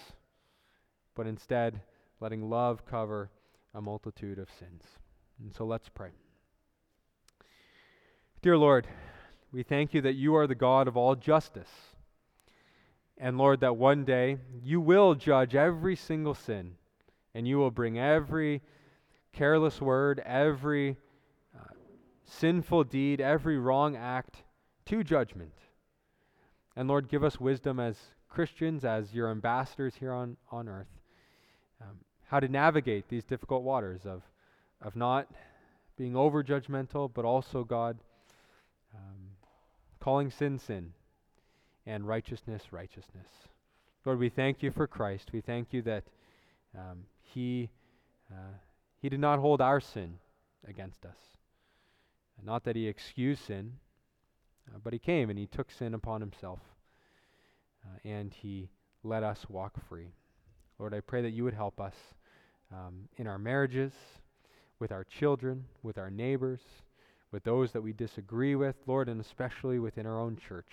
but 1.16 1.28
instead 1.28 1.82
letting 2.20 2.50
love 2.50 2.86
cover 2.86 3.30
a 3.74 3.82
multitude 3.82 4.38
of 4.38 4.50
sins. 4.60 4.84
And 5.40 5.54
so 5.56 5.66
let's 5.66 5.90
pray. 5.90 6.12
Dear 8.42 8.58
Lord, 8.58 8.88
we 9.52 9.64
thank 9.64 9.94
you 9.94 10.02
that 10.02 10.16
you 10.16 10.36
are 10.36 10.48
the 10.48 10.56
God 10.56 10.88
of 10.88 10.98
all 10.98 11.16
justice. 11.16 11.70
And 13.18 13.38
Lord, 13.38 13.60
that 13.62 13.78
one 13.78 14.04
day 14.04 14.38
you 14.64 14.82
will 14.82 15.14
judge 15.14 15.56
every 15.56 15.96
single 15.96 16.34
sin, 16.34 16.76
and 17.34 17.48
you 17.48 17.58
will 17.58 17.72
bring 17.72 17.98
every 17.98 18.62
careless 19.34 19.80
word, 19.82 20.22
every 20.26 20.98
uh, 21.58 21.74
sinful 22.26 22.86
deed, 22.86 23.22
every 23.22 23.58
wrong 23.58 23.96
act 23.96 24.44
to 24.86 25.04
judgment. 25.04 25.54
And 26.76 26.88
Lord, 26.88 27.10
give 27.10 27.24
us 27.24 27.40
wisdom 27.40 27.80
as 27.80 27.98
Christians, 28.30 28.86
as 28.86 29.14
your 29.14 29.30
ambassadors 29.30 29.96
here 29.96 30.14
on, 30.14 30.38
on 30.52 30.68
earth, 30.70 30.88
um, 31.82 31.98
how 32.28 32.40
to 32.40 32.48
navigate 32.48 33.10
these 33.10 33.26
difficult 33.26 33.64
waters 33.64 34.06
of, 34.06 34.24
of 34.82 34.96
not 34.96 35.28
being 35.98 36.16
over 36.16 36.44
judgmental, 36.44 37.12
but 37.14 37.26
also, 37.26 37.64
God, 37.64 37.98
um, 38.96 39.32
calling 40.00 40.32
sin 40.32 40.58
sin 40.58 40.94
and 41.86 42.08
righteousness 42.08 42.72
righteousness. 42.72 43.28
Lord, 44.06 44.20
we 44.20 44.30
thank 44.30 44.64
you 44.64 44.72
for 44.72 44.88
Christ. 44.88 45.32
We 45.32 45.42
thank 45.42 45.74
you 45.74 45.82
that 45.84 46.04
um, 46.78 47.04
he, 47.34 47.70
uh, 48.32 48.56
he 49.02 49.10
did 49.10 49.20
not 49.20 49.40
hold 49.40 49.62
our 49.62 49.80
sin 49.80 50.18
against 50.68 51.06
us. 51.06 51.18
Not 52.44 52.64
that 52.64 52.76
he 52.76 52.88
excused 52.88 53.46
sin, 53.46 53.74
uh, 54.68 54.80
but 54.84 54.94
he 54.94 55.00
came 55.00 55.30
and 55.30 55.38
he 55.38 55.46
took 55.46 55.70
sin 55.72 55.94
upon 55.94 56.22
himself. 56.22 56.60
Uh, 57.86 58.10
and 58.10 58.34
he 58.34 58.70
let 59.04 59.24
us 59.24 59.46
walk 59.50 59.74
free. 59.88 60.08
Lord, 60.80 60.94
I 60.94 61.00
pray 61.02 61.22
that 61.22 61.32
you 61.32 61.44
would 61.44 61.54
help 61.54 61.80
us 61.80 61.94
um, 62.72 63.08
in 63.18 63.28
our 63.28 63.38
marriages, 63.38 63.94
with 64.80 64.92
our 64.92 65.04
children, 65.04 65.66
with 65.84 65.98
our 65.98 66.10
neighbors, 66.10 66.62
with 67.32 67.44
those 67.44 67.72
that 67.72 67.82
we 67.82 67.94
disagree 67.94 68.56
with, 68.56 68.76
Lord, 68.88 69.08
and 69.08 69.22
especially 69.22 69.78
within 69.78 70.06
our 70.06 70.20
own 70.20 70.38
church, 70.38 70.70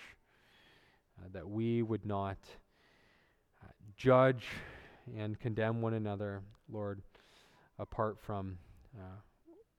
uh, 1.19 1.27
that 1.33 1.47
we 1.47 1.83
would 1.83 2.05
not 2.05 2.37
uh, 3.63 3.67
judge 3.95 4.45
and 5.17 5.39
condemn 5.39 5.81
one 5.81 5.93
another, 5.93 6.41
Lord, 6.71 7.01
apart 7.77 8.17
from 8.19 8.57
uh, 8.97 9.19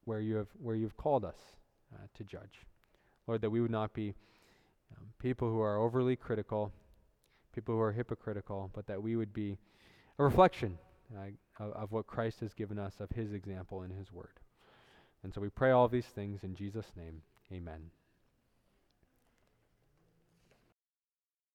where 0.05 0.21
you 0.21 0.37
have 0.37 0.49
where 0.61 0.77
you've 0.77 0.97
called 0.97 1.25
us 1.25 1.37
uh, 1.95 2.07
to 2.15 2.25
judge. 2.25 2.67
Lord, 3.27 3.41
that 3.43 3.51
we 3.51 3.61
would 3.61 3.71
not 3.71 3.93
be 3.93 4.15
um, 4.97 5.07
people 5.19 5.49
who 5.49 5.61
are 5.61 5.79
overly 5.79 6.17
critical, 6.17 6.73
people 7.55 7.75
who 7.75 7.81
are 7.81 7.93
hypocritical, 7.93 8.71
but 8.75 8.87
that 8.87 9.03
we 9.03 9.17
would 9.17 9.33
be 9.33 9.59
a 10.19 10.25
reflection 10.25 10.79
uh, 11.17 11.65
of, 11.65 11.73
of 11.73 11.93
what 11.93 12.07
Christ 12.07 12.41
has 12.41 12.55
given 12.55 12.79
us, 12.79 12.95
of 13.01 13.11
his 13.11 13.33
example 13.33 13.83
and 13.83 13.93
his 13.93 14.13
word. 14.13 14.41
And 15.23 15.33
so 15.33 15.41
we 15.41 15.51
pray 15.51 15.71
all 15.71 15.89
these 15.89 16.07
things 16.07 16.45
in 16.45 16.55
Jesus' 16.55 16.93
name. 16.97 17.23
Amen. 17.53 17.91